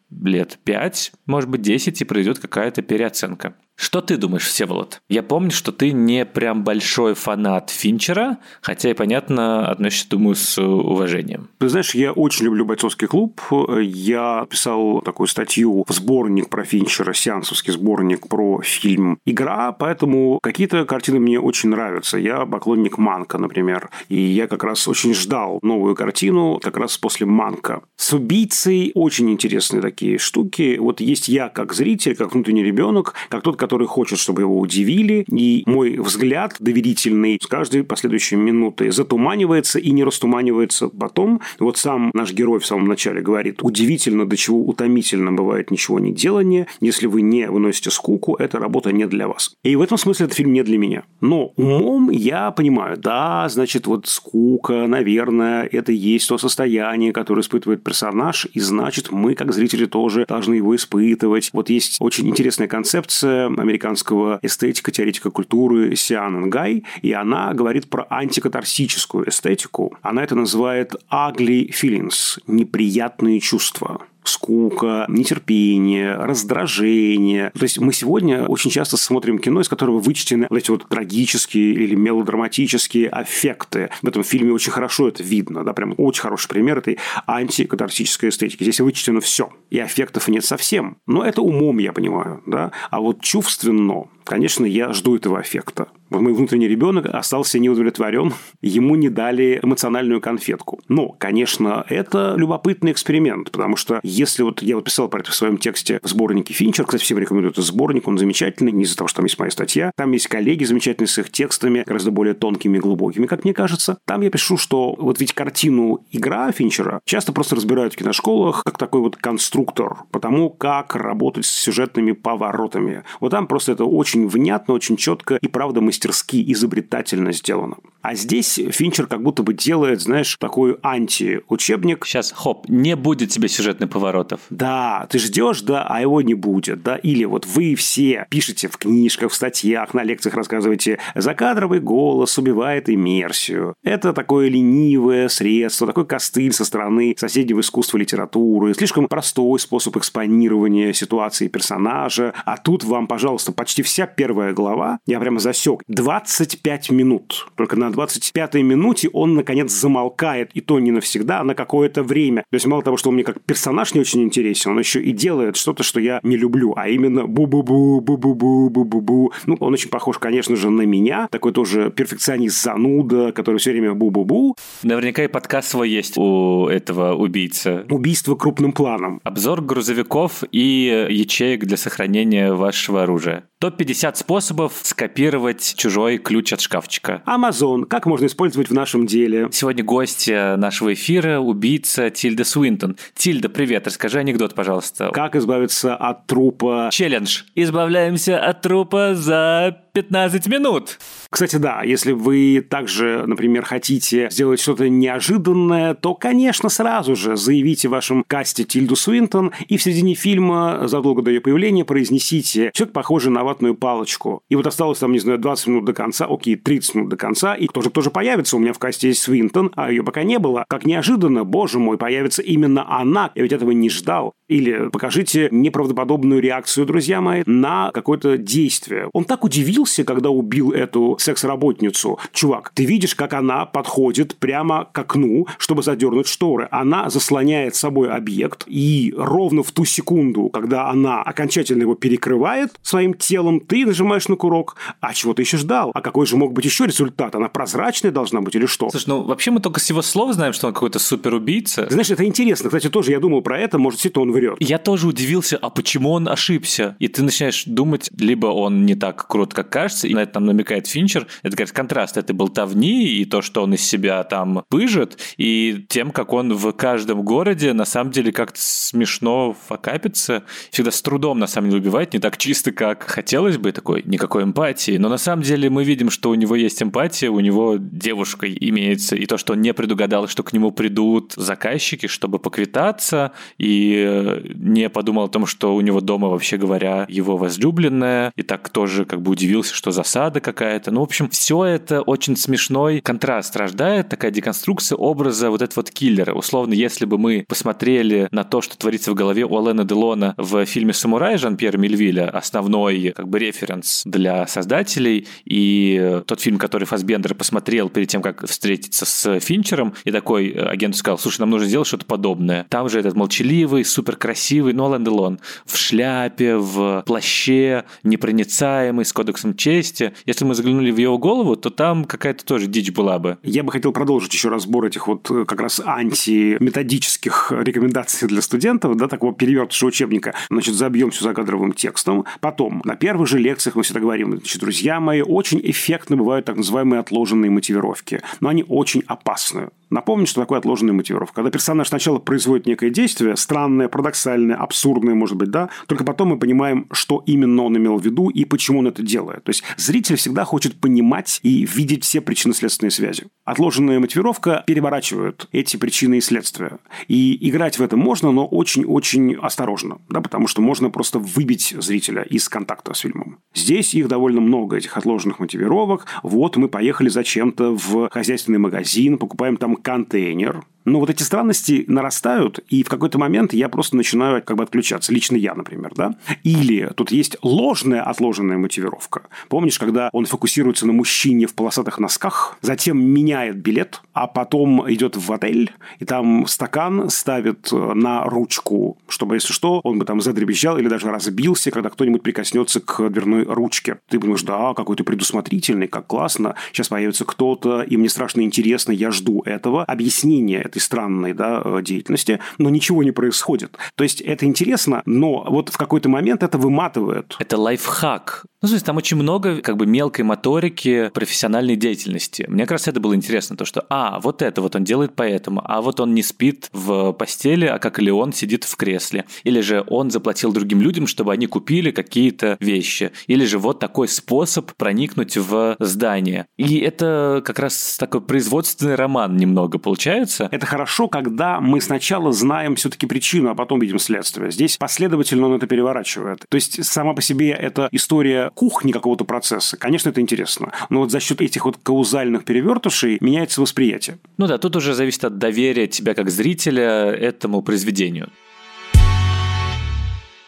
лет 0.10 0.60
5, 0.64 1.12
может 1.26 1.50
быть 1.50 1.62
10, 1.62 2.02
и 2.02 2.06
произойдет 2.06 2.40
какая-то 2.40 2.82
переоценка. 2.82 3.56
Что 3.80 4.02
ты 4.02 4.18
думаешь, 4.18 4.44
Всеволод? 4.46 5.02
Я 5.08 5.24
помню, 5.24 5.52
что 5.52 5.72
ты 5.72 5.94
не 5.94 6.26
прям 6.26 6.66
большой 6.66 7.14
фанат 7.14 7.70
Финчера, 7.70 8.40
хотя 8.60 8.92
и, 8.92 8.94
понятно, 8.94 9.70
относишься, 9.70 10.10
думаю, 10.10 10.36
с 10.36 10.62
уважением. 10.62 11.48
Ты 11.60 11.70
знаешь, 11.70 11.96
я 11.96 12.12
очень 12.12 12.44
люблю 12.44 12.66
«Бойцовский 12.66 13.08
клуб». 13.08 13.40
Я 13.80 14.46
писал 14.50 15.00
такую 15.00 15.28
статью 15.28 15.86
в 15.88 15.94
сборник 15.94 16.50
про 16.50 16.66
Финчера, 16.66 17.14
сеансовский 17.14 17.72
сборник 17.72 18.28
про 18.28 18.62
фильм 18.62 19.18
«Игра», 19.26 19.72
поэтому 19.72 20.40
какие-то 20.44 20.84
картины 20.84 21.22
мне 21.22 21.40
очень 21.40 21.70
нравятся. 21.70 22.18
Я 22.18 22.46
поклонник 22.46 22.98
Манка, 22.98 23.38
например. 23.38 23.92
И 24.10 24.20
я 24.20 24.48
как 24.48 24.66
раз 24.66 24.90
очень 24.90 25.14
ждал 25.14 25.60
новую 25.62 25.96
картину 25.96 26.60
как 26.62 26.76
раз 26.76 26.98
после 26.98 27.26
Манка. 27.26 27.82
С 27.96 28.12
«Убийцей» 28.12 28.92
очень 28.94 29.32
интересные 29.32 29.82
такие 29.82 30.18
штуки. 30.18 30.78
Вот 30.78 31.00
есть 31.00 31.30
я 31.30 31.48
как 31.48 31.72
зритель, 31.72 32.18
как 32.18 32.34
внутренний 32.34 32.64
ребенок, 32.64 33.14
как 33.30 33.42
тот, 33.42 33.69
хочет, 33.88 34.20
чтобы 34.20 34.42
его 34.42 34.60
удивили, 34.60 35.26
и 35.30 35.64
мой 35.66 35.98
взгляд 35.98 36.56
доверительный 36.60 37.40
с 37.42 37.48
каждой 37.48 37.84
последующей 37.84 38.36
минуты 38.36 38.92
затуманивается 38.92 39.80
и 39.80 39.92
не 39.92 40.04
растуманивается 40.04 40.90
потом. 40.90 41.42
Вот 41.60 41.78
сам 41.78 42.12
наш 42.14 42.34
герой 42.34 42.60
в 42.60 42.66
самом 42.66 42.88
начале 42.88 43.22
говорит, 43.22 43.60
удивительно, 43.62 44.26
до 44.26 44.38
чего 44.38 44.62
утомительно 44.62 45.32
бывает 45.32 45.72
ничего 45.72 46.00
не 46.00 46.14
делание, 46.14 46.68
если 46.82 47.08
вы 47.08 47.22
не 47.22 47.50
выносите 47.50 47.92
скуку, 47.92 48.36
эта 48.36 48.60
работа 48.60 48.92
не 48.92 49.06
для 49.08 49.28
вас. 49.28 49.54
И 49.64 49.76
в 49.76 49.82
этом 49.82 49.98
смысле 49.98 50.26
этот 50.26 50.38
фильм 50.38 50.54
не 50.54 50.64
для 50.64 50.78
меня. 50.78 51.04
Но 51.22 51.54
умом 51.56 52.10
я 52.10 52.52
понимаю, 52.52 52.98
да, 52.98 53.48
значит, 53.50 53.88
вот 53.88 54.08
скука, 54.08 54.88
наверное, 54.88 55.64
это 55.72 55.92
есть 55.92 56.28
то 56.30 56.38
состояние, 56.38 57.14
которое 57.14 57.42
испытывает 57.42 57.84
персонаж, 57.84 58.48
и 58.54 58.60
значит, 58.60 59.12
мы, 59.12 59.36
как 59.36 59.54
зрители, 59.54 59.86
тоже 59.86 60.26
должны 60.28 60.56
его 60.56 60.76
испытывать. 60.76 61.50
Вот 61.54 61.70
есть 61.70 61.98
очень 62.00 62.30
интересная 62.30 62.68
концепция 62.68 63.50
американского 63.60 64.40
эстетика, 64.42 64.92
теоретика 64.92 65.32
культуры 65.32 65.96
Сиан 65.96 66.42
Нгай, 66.42 66.84
и 67.02 67.12
она 67.14 67.54
говорит 67.54 67.90
про 67.90 68.06
антикатарсическую 68.10 69.30
эстетику. 69.30 69.98
Она 70.02 70.24
это 70.24 70.36
называет 70.36 70.96
ugly 71.12 71.70
feelings, 71.70 72.40
неприятные 72.48 73.40
чувства 73.40 74.02
скука, 74.24 75.06
нетерпение, 75.08 76.16
раздражение. 76.16 77.52
То 77.58 77.64
есть 77.64 77.80
мы 77.80 77.94
сегодня 77.94 78.46
очень 78.46 78.72
часто 78.72 78.98
смотрим 78.98 79.40
кино, 79.40 79.62
из 79.62 79.70
которого 79.70 80.00
вычтены 80.00 80.48
вот 80.50 80.58
эти 80.58 80.72
вот 80.72 80.88
трагические 80.88 81.74
или 81.74 81.96
мелодраматические 81.96 83.10
аффекты. 83.10 83.90
В 84.02 84.08
этом 84.08 84.24
фильме 84.24 84.54
очень 84.54 84.72
хорошо 84.72 85.08
это 85.08 85.24
видно, 85.24 85.64
да, 85.64 85.74
прям 85.74 85.94
очень 85.98 86.22
хороший 86.22 86.50
пример 86.50 86.80
этой 86.80 86.98
антикатарсической 87.28 88.30
эстетики. 88.30 88.64
Здесь 88.64 88.80
вычтено 88.80 89.22
все, 89.22 89.52
и 89.70 89.80
аффектов 89.80 90.28
нет 90.28 90.46
совсем. 90.46 90.98
Но 91.08 91.24
это 91.24 91.42
умом 91.42 91.80
я 91.80 91.94
понимаю, 91.94 92.42
да, 92.46 92.72
а 92.92 93.00
вот 93.00 93.22
чувственно, 93.22 94.06
конечно, 94.30 94.64
я 94.64 94.94
жду 94.94 95.16
этого 95.16 95.42
эффекта. 95.42 95.88
Вот 96.12 96.22
мой 96.22 96.34
внутренний 96.34 96.68
ребенок 96.68 97.06
остался 97.08 97.60
неудовлетворен, 97.60 98.34
ему 98.62 98.96
не 98.96 99.10
дали 99.10 99.60
эмоциональную 99.62 100.22
конфетку. 100.22 100.80
Но, 100.88 101.10
конечно, 101.10 101.86
это 101.88 102.36
любопытный 102.38 102.92
эксперимент, 102.92 103.52
потому 103.52 103.76
что 103.76 104.00
если 104.04 104.44
вот 104.44 104.62
я 104.62 104.76
вот 104.76 104.86
писал 104.86 105.08
про 105.08 105.20
это 105.22 105.32
в 105.32 105.36
своем 105.36 105.58
тексте 105.58 106.00
в 106.04 106.08
сборнике 106.08 106.54
Финчер, 106.54 106.86
кстати, 106.86 107.04
всем 107.04 107.20
рекомендую 107.20 107.52
этот 107.52 107.66
сборник, 107.66 108.08
он 108.08 108.18
замечательный, 108.18 108.72
не 108.72 108.84
из-за 108.84 108.98
того, 108.98 109.08
что 109.08 109.18
там 109.18 109.26
есть 109.26 109.38
моя 109.38 109.52
статья, 109.52 109.92
там 109.96 110.12
есть 110.12 110.28
коллеги 110.28 110.64
замечательные 110.64 111.08
с 111.08 111.18
их 111.18 111.32
текстами, 111.32 111.84
гораздо 111.86 112.12
более 112.12 112.34
тонкими 112.34 112.78
и 112.78 112.82
глубокими, 112.82 113.26
как 113.28 113.44
мне 113.44 113.54
кажется. 113.54 113.98
Там 114.06 114.22
я 114.22 114.30
пишу, 114.30 114.58
что 114.58 114.96
вот 114.98 115.20
ведь 115.20 115.34
картину 115.34 116.06
«Игра» 116.12 116.52
Финчера 116.52 117.02
часто 117.06 117.34
просто 117.34 117.56
разбирают 117.56 117.94
в 117.94 117.98
киношколах 117.98 118.64
как 118.64 118.78
такой 118.78 119.02
вот 119.02 119.16
конструктор 119.16 119.98
по 120.12 120.20
тому, 120.20 120.50
как 120.50 120.96
работать 120.96 121.46
с 121.46 121.50
сюжетными 121.50 122.14
поворотами. 122.14 123.04
Вот 123.20 123.30
там 123.30 123.48
просто 123.48 123.74
это 123.74 123.86
очень 123.86 124.19
внятно, 124.28 124.74
очень 124.74 124.98
четко 124.98 125.36
и 125.36 125.48
правда 125.48 125.82
мастерски, 125.82 126.44
изобретательно 126.52 127.32
сделано. 127.32 127.78
А 128.02 128.16
здесь 128.16 128.60
Финчер 128.72 129.08
как 129.08 129.22
будто 129.22 129.44
бы 129.44 129.54
делает, 129.54 130.00
знаешь, 130.02 130.38
такой 130.40 130.78
анти-учебник. 130.82 132.06
Сейчас, 132.06 132.32
хоп, 132.32 132.68
не 132.70 132.96
будет 132.96 133.30
тебе 133.30 133.50
сюжетных 133.50 133.90
поворотов. 133.90 134.40
Да, 134.50 135.06
ты 135.10 135.20
ждешь, 135.20 135.62
да, 135.62 135.86
а 135.86 136.00
его 136.00 136.22
не 136.22 136.34
будет, 136.34 136.82
да. 136.82 136.96
Или 136.96 137.26
вот 137.26 137.46
вы 137.46 137.76
все 137.76 138.26
пишете 138.30 138.70
в 138.70 138.78
книжках, 138.78 139.32
в 139.32 139.36
статьях, 139.36 139.94
на 139.94 140.04
лекциях 140.04 140.36
рассказываете, 140.36 141.00
закадровый 141.14 141.82
голос 141.82 142.38
убивает 142.38 142.90
иммерсию. 142.90 143.76
Это 143.84 144.14
такое 144.14 144.48
ленивое 144.48 145.28
средство, 145.28 145.86
такой 145.86 146.06
костыль 146.06 146.54
со 146.54 146.64
стороны 146.64 147.16
соседнего 147.18 147.60
искусства 147.60 147.98
литературы, 147.98 148.74
слишком 148.76 149.10
простой 149.10 149.60
способ 149.60 149.98
экспонирования 149.98 150.94
ситуации 150.94 151.50
персонажа. 151.50 152.34
А 152.46 152.56
тут 152.56 152.86
вам, 152.86 153.08
пожалуйста, 153.08 153.52
почти 153.52 153.82
вся 153.82 154.08
первая 154.16 154.54
глава, 154.54 155.00
я 155.06 155.20
прямо 155.20 155.40
засек, 155.40 155.82
25 155.88 156.92
минут. 156.92 157.48
Только 157.56 157.76
на 157.76 157.90
25-й 157.90 158.62
минуте 158.62 159.10
он, 159.14 159.36
наконец, 159.36 159.72
замолкает, 159.72 160.52
и 160.54 160.62
то 160.62 160.80
не 160.80 160.92
навсегда, 160.92 161.40
а 161.42 161.44
на 161.44 161.56
какое-то 161.56 162.04
время. 162.04 162.44
То 162.50 162.56
есть, 162.56 162.66
мало 162.66 162.84
того, 162.84 162.98
что 162.98 163.10
он 163.10 163.16
мне 163.16 163.24
как 163.24 163.42
персонаж 163.42 163.94
не 163.94 164.02
очень 164.02 164.24
интересен, 164.24 164.72
он 164.72 164.80
еще 164.80 165.02
и 165.02 165.12
делает 165.12 165.56
что-то, 165.56 165.84
что 165.84 166.00
я 166.00 166.20
не 166.24 166.38
люблю, 166.38 166.74
а 166.76 166.88
именно 166.88 167.22
бу-бу-бу, 167.22 168.02
бу-бу-бу, 168.02 168.70
бу-бу-бу. 168.70 169.32
Ну, 169.46 169.58
он 169.60 169.74
очень 169.74 169.90
похож, 169.90 170.18
конечно 170.18 170.56
же, 170.56 170.70
на 170.70 170.84
меня, 170.84 171.28
такой 171.32 171.52
тоже 171.52 171.92
перфекционист-зануда, 171.92 173.32
который 173.32 173.58
все 173.58 173.72
время 173.72 173.94
бу-бу-бу. 173.94 174.56
Наверняка 174.84 175.24
и 175.24 175.28
подкаст 175.28 175.70
свой 175.70 175.90
есть 175.90 176.18
у 176.18 176.68
этого 176.68 177.16
убийцы. 177.16 177.86
Убийство 177.90 178.36
крупным 178.36 178.72
планом. 178.72 179.20
Обзор 179.24 179.62
грузовиков 179.62 180.44
и 180.52 181.08
ячеек 181.10 181.66
для 181.66 181.78
сохранения 181.78 182.54
вашего 182.54 183.04
оружия. 183.04 183.46
Топ-50 183.60 183.99
способов 184.00 184.74
скопировать 184.82 185.74
чужой 185.76 186.18
ключ 186.18 186.54
от 186.54 186.62
шкафчика. 186.62 187.22
Amazon. 187.26 187.86
Как 187.86 188.06
можно 188.06 188.26
использовать 188.28 188.70
в 188.70 188.74
нашем 188.74 189.06
деле? 189.06 189.50
Сегодня 189.52 189.84
гость 189.84 190.30
нашего 190.30 190.94
эфира– 190.94 191.40
убийца 191.40 192.10
Тильда 192.10 192.46
Суинтон. 192.46 192.98
Тильда, 193.16 193.50
привет. 193.50 193.88
Расскажи 193.88 194.20
анекдот, 194.20 194.56
пожалуйста. 194.56 195.12
Как 195.14 195.36
избавиться 195.36 195.96
от 195.96 196.28
трупа? 196.28 196.90
Челлендж. 196.92 197.44
Избавляемся 197.56 198.40
от 198.40 198.62
трупа 198.62 199.16
за 199.16 199.84
15 199.94 200.48
минут. 200.48 201.00
Кстати, 201.30 201.58
да, 201.58 201.82
если 201.84 202.12
вы 202.14 202.66
также, 202.68 203.26
например, 203.28 203.66
хотите 203.66 204.30
сделать 204.32 204.62
что-то 204.62 204.88
неожиданное, 204.88 205.94
то, 205.94 206.16
конечно, 206.16 206.70
сразу 206.70 207.16
же 207.16 207.36
заявите 207.36 207.88
вашем 207.88 208.24
касте 208.26 208.64
Тильду 208.64 208.96
Суинтон 208.96 209.52
и 209.68 209.78
в 209.78 209.84
середине 209.84 210.14
фильма, 210.14 210.88
задолго 210.88 211.22
до 211.22 211.32
ее 211.32 211.42
появления, 211.42 211.84
произнесите 211.86 212.72
что-то 212.74 212.94
похожее 212.94 213.32
на 213.32 213.44
ватную 213.44 213.76
палочку. 213.80 214.42
И 214.50 214.56
вот 214.56 214.68
осталось 214.68 215.00
там, 215.00 215.12
не 215.12 215.20
знаю, 215.20 215.40
20 215.40 215.68
минут 215.68 215.86
до 215.86 215.94
конца, 215.94 216.26
окей, 216.30 216.56
30 216.56 216.96
минут 216.96 217.10
до 217.10 217.18
конца, 217.18 217.56
и 217.56 217.68
кто 217.68 217.82
же 217.82 217.90
тоже 217.90 218.12
появится? 218.12 218.58
У 218.58 218.60
меня 218.60 218.74
в 218.74 218.80
касте 218.80 219.08
есть 219.08 219.22
Свинтон, 219.22 219.72
а 219.76 219.90
ее 219.90 220.04
пока 220.04 220.24
не 220.24 220.40
было. 220.40 220.66
Как 220.68 220.86
неожиданно, 220.86 221.44
боже 221.44 221.80
мой, 221.80 221.98
появится 221.98 222.42
именно 222.42 222.86
она. 222.90 223.32
Я 223.36 223.44
ведь 223.44 223.54
этого 223.54 223.72
не 223.72 223.90
ждал. 223.90 224.34
Или 224.48 224.90
покажите 224.90 225.48
неправдоподобную 225.52 226.42
реакцию, 226.42 226.88
друзья 226.88 227.22
мои, 227.22 227.44
на 227.46 227.92
какое-то 227.92 228.38
действие. 228.38 229.10
Он 229.14 229.24
так 229.24 229.44
удивился, 229.44 230.04
когда 230.04 230.30
убил 230.30 230.72
эту 230.72 231.18
секс-работницу. 231.20 232.20
Чувак, 232.34 232.72
ты 232.74 232.86
видишь, 232.86 233.16
как 233.16 233.34
она 233.34 233.66
подходит 233.66 234.36
прямо 234.38 234.90
к 234.92 234.98
окну, 234.98 235.48
чтобы 235.60 235.84
задернуть 235.84 236.28
шторы. 236.28 236.68
Она 236.72 237.10
заслоняет 237.10 237.76
собой 237.76 238.10
объект, 238.10 238.64
и 238.68 239.14
ровно 239.16 239.62
в 239.62 239.72
ту 239.72 239.86
секунду, 239.86 240.50
когда 240.50 240.90
она 240.90 241.22
окончательно 241.22 241.84
его 241.84 241.96
перекрывает 241.96 242.72
своим 242.82 243.14
телом, 243.14 243.60
ты 243.70 243.86
нажимаешь 243.86 244.28
на 244.28 244.36
курок. 244.36 244.76
А 245.00 245.14
чего 245.14 245.34
ты 245.34 245.44
еще 245.44 245.58
ждал? 245.58 245.92
А 245.94 246.02
какой 246.02 246.26
же 246.26 246.36
мог 246.36 246.54
быть 246.54 246.66
еще 246.66 246.86
результат? 246.86 247.36
Она 247.36 247.48
прозрачная 247.48 248.12
должна 248.12 248.42
быть 248.42 248.56
или 248.56 248.66
что? 248.66 248.90
Слушай, 248.90 249.06
ну 249.08 249.22
вообще 249.24 249.52
мы 249.52 249.62
только 249.62 249.80
с 249.80 249.90
его 249.90 250.02
слов 250.02 250.34
знаем, 250.34 250.54
что 250.54 250.68
он 250.68 250.74
какой-то 250.74 251.00
суперубийца. 251.00 251.88
Знаешь, 251.90 252.10
это 252.10 252.26
интересно. 252.26 252.70
Кстати, 252.70 252.90
тоже 252.90 253.12
я 253.12 253.20
думал 253.20 253.42
про 253.42 253.60
это. 253.60 253.78
Может, 253.78 253.98
действительно 253.98 254.24
он 254.24 254.32
врет. 254.32 254.58
Я 254.60 254.80
тоже 254.80 255.08
удивился, 255.08 255.58
а 255.58 255.70
почему 255.70 256.12
он 256.12 256.28
ошибся? 256.28 256.96
И 257.00 257.08
ты 257.08 257.22
начинаешь 257.24 257.64
думать, 257.66 258.10
либо 258.18 258.48
он 258.48 258.86
не 258.86 258.96
так 258.96 259.28
крут, 259.28 259.54
как 259.54 259.70
кажется, 259.70 260.08
и 260.08 260.14
на 260.16 260.24
это 260.24 260.34
там 260.34 260.46
намекает 260.46 260.88
Финчер. 260.88 261.28
Это, 261.44 261.56
как 261.56 261.72
контраст 261.72 262.18
этой 262.18 262.34
болтовни 262.34 263.06
и 263.06 263.26
то, 263.26 263.42
что 263.42 263.62
он 263.62 263.76
из 263.76 263.82
себя 263.82 264.24
там 264.24 264.64
пыжит, 264.70 265.20
и 265.38 265.86
тем, 265.90 266.12
как 266.12 266.34
он 266.34 266.54
в 266.54 266.72
каждом 266.72 267.22
городе 267.22 267.74
на 267.74 267.86
самом 267.86 268.12
деле 268.12 268.32
как-то 268.32 268.60
смешно 268.60 269.56
факапится. 269.68 270.44
Всегда 270.72 270.90
с 270.90 271.02
трудом, 271.02 271.38
на 271.38 271.48
самом 271.48 271.70
деле, 271.70 271.82
убивает, 271.82 272.14
не 272.14 272.20
так 272.20 272.38
чисто, 272.38 272.72
как 272.72 273.04
хотелось 273.04 273.58
бы, 273.60 273.72
такой 273.72 274.04
никакой 274.06 274.44
эмпатии. 274.44 274.98
Но 274.98 275.10
на 275.10 275.18
самом 275.18 275.44
деле 275.44 275.70
мы 275.70 275.84
видим, 275.84 276.10
что 276.10 276.30
у 276.30 276.36
него 276.36 276.56
есть 276.56 276.82
эмпатия, 276.82 277.30
у 277.30 277.40
него 277.40 277.78
девушка 277.80 278.48
имеется, 278.52 279.16
и 279.16 279.26
то, 279.26 279.38
что 279.38 279.54
он 279.54 279.62
не 279.62 279.74
предугадал, 279.74 280.28
что 280.28 280.44
к 280.44 280.54
нему 280.54 280.72
придут 280.72 281.34
заказчики, 281.36 282.08
чтобы 282.08 282.40
поквитаться, 282.40 283.32
и 283.58 284.04
э, 284.08 284.42
не 284.54 284.90
подумал 284.90 285.26
о 285.26 285.30
том, 285.30 285.46
что 285.46 285.76
у 285.76 285.82
него 285.82 286.02
дома, 286.02 286.30
вообще 286.30 286.58
говоря, 286.58 287.06
его 287.10 287.38
возлюбленная, 287.38 288.32
и 288.36 288.44
так 288.44 288.70
тоже 288.70 289.06
как 289.06 289.22
бы 289.22 289.32
удивился, 289.32 289.74
что 289.74 289.92
засада 289.92 290.40
какая-то. 290.40 290.92
Ну, 290.92 291.02
в 291.02 291.04
общем, 291.04 291.30
все 291.30 291.64
это 291.66 292.02
очень 292.02 292.36
смешной 292.36 293.02
контраст 293.02 293.56
рождает, 293.56 294.10
такая 294.10 294.32
деконструкция 294.32 294.96
образа 294.96 295.50
вот 295.50 295.62
этого 295.62 295.80
вот 295.80 295.92
киллера. 295.92 296.34
Условно, 296.34 296.74
если 296.74 297.06
бы 297.06 297.18
мы 297.18 297.46
посмотрели 297.48 298.28
на 298.32 298.44
то, 298.44 298.62
что 298.62 298.78
творится 298.78 299.12
в 299.12 299.16
голове 299.16 299.46
у 299.46 299.58
Алена 299.58 299.84
Делона 299.84 300.34
в 300.38 300.66
фильме 300.66 300.94
«Самурай» 300.94 301.38
Жан-Пьера 301.38 301.78
Мельвиля, 301.78 302.30
основной 302.30 303.14
как 303.16 303.28
бы 303.28 303.40
референс 303.50 304.04
для 304.06 304.48
создателей, 304.48 305.28
и 305.46 306.22
тот 306.26 306.42
фильм, 306.42 306.58
который 306.58 306.86
Фасбендер 306.86 307.36
посмотрел 307.36 307.90
перед 307.90 308.08
тем, 308.08 308.22
как 308.22 308.48
встретиться 308.48 309.06
с 309.06 309.40
Финчером, 309.40 309.94
и 310.06 310.12
такой 310.12 310.50
агент 310.50 310.96
сказал, 310.96 311.18
слушай, 311.18 311.42
нам 311.42 311.50
нужно 311.50 311.68
сделать 311.68 311.88
что-то 311.88 312.06
подобное. 312.06 312.66
Там 312.70 312.90
же 312.90 313.00
этот 313.00 313.16
молчаливый, 313.16 313.84
супер 313.84 314.16
красивый, 314.16 314.74
ну, 314.74 314.86
Алан 314.86 315.04
Делон, 315.04 315.40
в 315.66 315.78
шляпе, 315.78 316.56
в 316.56 317.04
плаще, 317.06 317.86
непроницаемый, 318.04 319.06
с 319.06 319.14
кодексом 319.14 319.56
чести. 319.56 320.14
Если 320.26 320.46
мы 320.46 320.56
заглянули 320.56 320.92
в 320.92 320.98
его 320.98 321.18
голову, 321.18 321.56
то 321.56 321.70
там 321.70 322.06
какая-то 322.06 322.46
тоже 322.46 322.68
дичь 322.68 322.92
была 322.92 323.20
бы. 323.20 323.38
Я 323.44 323.64
бы 323.64 323.72
хотел 323.72 323.92
продолжить 323.92 324.34
еще 324.34 324.50
разбор 324.50 324.86
этих 324.86 325.08
вот 325.08 325.30
э, 325.32 325.46
как 325.46 325.60
раз 325.60 325.82
антиметодических 325.84 327.52
рекомендаций 327.52 328.28
для 328.28 328.42
студентов, 328.42 328.96
да, 328.96 329.08
такого 329.08 329.34
перевертыша 329.34 329.86
учебника. 329.86 330.34
Значит, 330.50 330.76
забьем 330.76 331.12
все 331.12 331.24
закадровым 331.24 331.74
текстом. 331.74 332.26
Потом, 332.42 332.82
на 332.86 332.96
первых 332.96 333.28
же 333.28 333.39
лекциях 333.40 333.76
мы 333.76 333.84
всегда 333.84 334.00
говорим, 334.00 334.38
значит, 334.38 334.60
друзья 334.60 335.00
мои, 335.00 335.22
очень 335.22 335.60
эффектно 335.64 336.18
бывают 336.18 336.46
так 336.46 336.56
называемые 336.56 337.00
отложенные 337.00 337.52
мотивировки. 337.52 338.22
Но 338.40 338.50
они 338.50 338.66
очень 338.68 339.04
опасны. 339.08 339.70
Напомню, 339.90 340.28
что 340.28 340.42
такое 340.42 340.60
отложенная 340.60 340.94
мотивировка. 340.94 341.36
Когда 341.36 341.52
персонаж 341.52 341.88
сначала 341.88 342.20
производит 342.20 342.68
некое 342.68 342.90
действие, 342.90 343.36
странное, 343.36 343.88
парадоксальное, 343.88 344.56
абсурдное, 344.56 345.16
может 345.16 345.38
быть, 345.38 345.50
да, 345.50 345.70
только 345.88 346.04
потом 346.04 346.30
мы 346.30 346.40
понимаем, 346.40 346.88
что 346.92 347.24
именно 347.26 347.64
он 347.64 347.78
имел 347.78 347.98
в 347.98 348.06
виду 348.06 348.30
и 348.30 348.46
почему 348.46 348.80
он 348.80 348.88
это 348.88 349.02
делает. 349.02 349.44
То 349.44 349.50
есть 349.50 349.64
зритель 349.78 350.16
всегда 350.16 350.46
хочет 350.46 350.80
понимать 350.80 351.40
и 351.44 351.66
видеть 351.66 352.04
все 352.04 352.22
причинно-следственные 352.22 352.92
связи. 352.92 353.28
Отложенная 353.46 354.00
мотивировка 354.00 354.64
переворачивает 354.68 355.48
эти 355.52 355.78
причины 355.78 356.20
и 356.20 356.22
следствия. 356.22 356.80
И 357.08 357.50
играть 357.50 357.80
в 357.80 357.82
это 357.82 357.98
можно, 357.98 358.32
но 358.32 358.46
очень-очень 358.46 359.36
осторожно, 359.36 360.00
да, 360.10 360.22
потому 360.22 360.48
что 360.48 360.62
можно 360.62 360.90
просто 360.90 361.20
выбить 361.20 361.76
зрителя 361.80 362.22
из 362.22 362.48
контакта 362.48 362.94
с 362.94 363.00
фильмом. 363.00 363.40
Здесь 363.56 363.94
их 363.96 364.08
довольно 364.08 364.42
много, 364.42 364.78
этих 364.78 364.98
отложенных 364.98 365.40
мотивировок. 365.40 366.06
Вот 366.24 366.58
мы 366.58 366.68
поехали 366.68 367.10
зачем-то 367.10 367.76
в 367.76 368.10
хозяйственный 368.10 368.60
магазин, 368.60 369.18
покупаем 369.18 369.58
там 369.58 369.79
контейнер, 369.84 370.64
но 370.90 371.00
вот 371.00 371.10
эти 371.10 371.24
странности 371.24 371.86
нарастают, 371.88 372.60
и 372.70 372.84
в 372.84 372.90
какой-то 372.90 373.18
момент 373.18 373.54
я 373.54 373.70
просто 373.70 373.96
начинаю 373.96 374.44
как 374.44 374.58
бы 374.58 374.64
отключаться. 374.64 375.14
Лично 375.14 375.36
я, 375.36 375.54
например, 375.54 375.94
да? 375.96 376.16
Или 376.44 376.90
тут 376.96 377.12
есть 377.12 377.38
ложная 377.42 378.02
отложенная 378.02 378.58
мотивировка. 378.58 379.24
Помнишь, 379.48 379.80
когда 379.80 380.10
он 380.14 380.26
фокусируется 380.26 380.88
на 380.88 380.94
мужчине 380.94 381.48
в 381.48 381.54
полосатых 381.54 382.00
носках, 382.00 382.58
затем 382.62 383.04
меняет 383.04 383.58
билет, 383.58 384.02
а 384.14 384.28
потом 384.28 384.92
идет 384.92 385.16
в 385.16 385.32
отель, 385.32 385.72
и 386.00 386.06
там 386.06 386.48
стакан 386.48 387.10
ставит 387.10 387.70
э, 387.72 387.94
на 387.94 388.24
ручку, 388.24 388.98
чтобы, 389.08 389.36
если 389.36 389.54
что, 389.54 389.82
он 389.84 390.00
бы 390.00 390.06
там 390.06 390.22
задребезжал 390.22 390.78
или 390.78 390.88
даже 390.88 391.10
разбился, 391.10 391.72
когда 391.72 391.90
кто-нибудь 391.90 392.24
прикоснется 392.24 392.80
к 392.80 393.10
дверной 393.10 393.44
ручке. 393.44 394.00
Ты 394.10 394.20
думаешь, 394.20 394.44
да, 394.44 394.74
какой 394.74 394.96
ты 394.96 395.04
предусмотрительный, 395.04 395.88
как 395.88 396.08
классно, 396.08 396.56
сейчас 396.72 396.90
появится 396.90 397.26
кто-то, 397.26 397.82
и 397.82 397.98
мне 397.98 398.10
страшно 398.10 398.42
интересно, 398.42 398.92
я 398.92 399.12
жду 399.12 399.42
этого. 399.46 399.84
Объяснение 399.84 400.62
этой 400.62 400.79
странной 400.80 401.34
да, 401.34 401.62
э, 401.64 401.82
деятельности, 401.82 402.40
но 402.58 402.70
ничего 402.70 403.04
не 403.04 403.12
происходит. 403.12 403.78
То 403.96 404.04
есть 404.04 404.22
это 404.22 404.46
интересно, 404.46 405.02
но 405.06 405.46
вот 405.50 405.70
в 405.70 405.78
какой-то 405.78 406.10
момент 406.10 406.44
это 406.44 406.58
выматывает. 406.58 407.36
Это 407.40 407.58
лайфхак. 407.58 408.46
Ну, 408.62 408.68
то 408.68 408.74
есть 408.74 408.86
там 408.86 408.98
очень 408.98 409.16
много 409.16 409.62
как 409.62 409.78
бы 409.78 409.86
мелкой 409.86 410.26
моторики 410.26 411.12
профессиональной 411.14 411.78
деятельности. 411.78 412.46
Мне 412.50 412.64
как 412.64 412.74
раз 412.74 412.90
это 412.90 413.00
было 413.00 413.16
интересно, 413.16 413.56
то, 413.56 413.64
что, 413.64 413.86
а, 413.90 414.20
вот 414.20 414.42
это 414.42 414.62
вот 414.62 414.76
он 414.76 414.84
делает 414.84 415.14
поэтому, 415.16 415.62
а 415.64 415.82
вот 415.82 416.02
он 416.02 416.14
не 416.14 416.22
спит 416.24 416.70
в 416.74 417.14
постели, 417.14 417.66
а 417.66 417.80
как 417.80 418.00
Леон 418.00 418.34
сидит 418.34 418.66
в 418.66 418.76
кресле. 418.76 419.24
Или 419.46 419.62
же 419.62 419.86
он 419.88 420.12
заплатил 420.12 420.52
другим 420.52 420.82
людям, 420.82 421.08
чтобы 421.08 421.32
они 421.32 421.48
купили 421.48 421.92
какие-то 421.92 422.58
вещи. 422.60 423.12
Или 423.28 423.46
же 423.46 423.60
вот 423.60 423.80
такой 423.80 424.10
способ 424.10 424.74
проникнуть 424.74 425.38
в 425.38 425.78
здание. 425.80 426.46
И 426.58 426.80
это 426.80 427.42
как 427.46 427.60
раз 427.60 427.96
такой 427.98 428.20
производственный 428.20 428.96
роман 428.96 429.38
немного 429.38 429.80
получается. 429.80 430.50
Это 430.52 430.66
хорошо, 430.66 431.08
когда 431.08 431.62
мы 431.62 431.80
сначала 431.80 432.34
знаем 432.34 432.76
все-таки 432.76 433.08
причину, 433.08 433.52
а 433.52 433.56
потом 433.56 433.80
видим 433.80 434.00
следствие. 434.00 434.52
Здесь 434.52 434.76
последовательно 434.76 435.48
он 435.48 435.54
это 435.54 435.68
переворачивает. 435.68 436.46
То 436.50 436.56
есть 436.56 436.84
сама 436.84 437.14
по 437.14 437.22
себе 437.22 437.52
эта 437.52 437.88
история 437.94 438.49
кухни 438.54 438.92
какого-то 438.92 439.26
процесса, 439.26 439.78
конечно, 439.78 440.10
это 440.10 440.22
интересно. 440.22 440.72
Но 440.90 441.00
вот 441.00 441.12
за 441.12 441.20
счет 441.20 441.42
этих 441.42 441.66
вот 441.66 441.78
каузальных 441.82 442.46
перевертышей 442.46 443.18
меняется 443.22 443.62
восприятие. 443.62 444.20
Ну 444.38 444.48
да, 444.48 444.58
тут 444.58 444.76
уже 444.76 444.94
зависит 444.94 445.24
от 445.26 445.38
доверия 445.38 445.88
тебя 445.88 446.14
как 446.14 446.30
зрителя 446.30 447.12
этому 447.12 447.62
произведению 447.62 448.30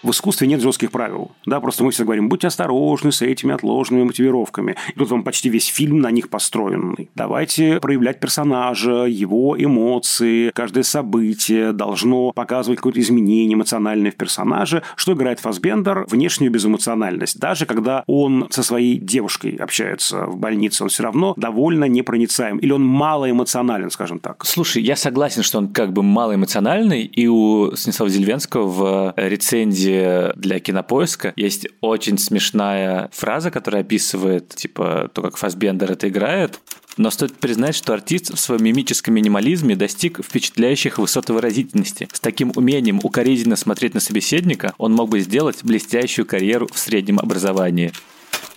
в 0.04 0.12
искусстве 0.12 0.48
нет 0.48 0.62
жестких 0.62 0.92
правил. 0.92 1.32
Да, 1.46 1.60
просто 1.60 1.84
мы 1.84 1.92
все 1.92 2.04
говорим, 2.04 2.30
будьте 2.30 2.48
осторожны 2.48 3.12
с 3.12 3.22
этими 3.22 3.54
отложенными 3.54 4.04
мотивировками. 4.04 4.76
И 4.90 4.98
тут 4.98 5.12
вам 5.12 5.24
почти 5.24 5.50
весь 5.50 5.68
фильм 5.68 6.00
на 6.00 6.12
них 6.12 6.30
построен. 6.30 6.96
Давайте 7.16 7.80
проявлять 7.80 8.20
персонажа, 8.20 9.06
его 9.06 9.56
эмоции, 9.58 10.52
каждое 10.52 10.84
событие 10.84 11.72
должно 11.74 12.32
показывать 12.32 12.80
какое-то 12.80 13.00
изменение 13.00 13.56
эмоциональное 13.56 14.12
в 14.12 14.16
персонаже, 14.16 14.84
что 14.96 15.14
играет 15.14 15.40
Фасбендер 15.40 16.06
внешнюю 16.10 16.52
безэмоциональность. 16.52 17.40
Даже 17.40 17.66
когда 17.66 18.04
он 18.08 18.48
со 18.50 18.64
своей 18.64 18.98
девушкой 18.98 19.56
общается 19.56 20.26
в 20.26 20.38
больнице, 20.38 20.84
он 20.84 20.90
все 20.90 21.04
равно 21.04 21.34
довольно 21.38 21.86
непроницаем. 21.86 22.58
Или 22.58 22.72
он 22.72 22.84
малоэмоционален, 22.84 23.92
скажем 23.92 24.20
так. 24.20 24.46
Слушай, 24.46 24.84
я 24.84 24.96
согласен, 24.96 25.44
что 25.44 25.58
он 25.58 25.68
как 25.68 25.94
бы 25.94 26.04
малоэмоциональный, 26.04 27.04
и 27.04 27.28
у 27.28 27.76
Станислава 27.76 28.10
Зельвенского 28.10 28.68
в 28.68 29.14
рецензии 29.18 29.91
где 29.92 30.32
для 30.36 30.60
кинопоиска 30.60 31.34
есть 31.36 31.68
очень 31.82 32.18
смешная 32.18 33.10
фраза, 33.12 33.52
которая 33.52 33.82
описывает, 33.82 34.50
типа, 34.50 35.10
то, 35.14 35.22
как 35.22 35.38
Фасбендер 35.38 35.92
это 35.92 36.08
играет. 36.08 36.60
Но 36.98 37.10
стоит 37.10 37.34
признать, 37.38 37.76
что 37.76 37.94
артист 37.94 38.34
в 38.34 38.40
своем 38.40 38.64
мимическом 38.64 39.14
минимализме 39.14 39.76
достиг 39.76 40.24
впечатляющих 40.24 40.98
высот 40.98 41.30
выразительности. 41.30 42.08
С 42.12 42.20
таким 42.20 42.52
умением 42.56 43.00
укоризненно 43.04 43.56
смотреть 43.56 43.94
на 43.94 44.00
собеседника 44.00 44.74
он 44.78 44.94
мог 44.94 45.10
бы 45.10 45.20
сделать 45.20 45.64
блестящую 45.64 46.26
карьеру 46.26 46.68
в 46.72 46.78
среднем 46.78 47.20
образовании. 47.20 47.92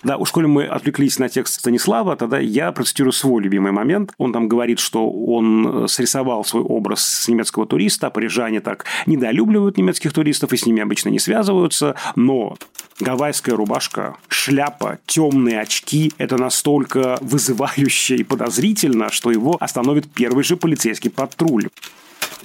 Да, 0.05 0.17
уж 0.17 0.31
коли 0.31 0.45
мы 0.45 0.65
отвлеклись 0.65 1.17
на 1.17 1.29
текст 1.29 1.59
Станислава, 1.61 2.15
тогда 2.15 2.37
я 2.37 2.71
процитирую 2.71 3.11
свой 3.11 3.41
любимый 3.41 3.71
момент. 3.71 4.13
Он 4.19 4.31
там 4.31 4.47
говорит, 4.47 4.77
что 4.77 5.09
он 5.09 5.85
э, 5.85 5.87
срисовал 5.87 6.45
свой 6.45 6.61
образ 6.61 7.01
с 7.01 7.27
немецкого 7.27 7.65
туриста, 7.65 8.11
парижане 8.11 8.61
так 8.61 8.85
недолюбливают 9.07 9.77
немецких 9.77 10.13
туристов 10.13 10.53
и 10.53 10.57
с 10.57 10.67
ними 10.67 10.83
обычно 10.83 11.09
не 11.09 11.17
связываются, 11.17 11.95
но 12.15 12.55
гавайская 12.99 13.55
рубашка, 13.55 14.15
шляпа, 14.27 14.99
темные 15.07 15.59
очки– 15.59 16.13
это 16.19 16.37
настолько 16.37 17.17
вызывающе 17.21 18.17
и 18.17 18.23
подозрительно, 18.23 19.09
что 19.09 19.31
его 19.31 19.57
остановит 19.59 20.07
первый 20.13 20.43
же 20.43 20.55
полицейский 20.55 21.09
патруль. 21.09 21.69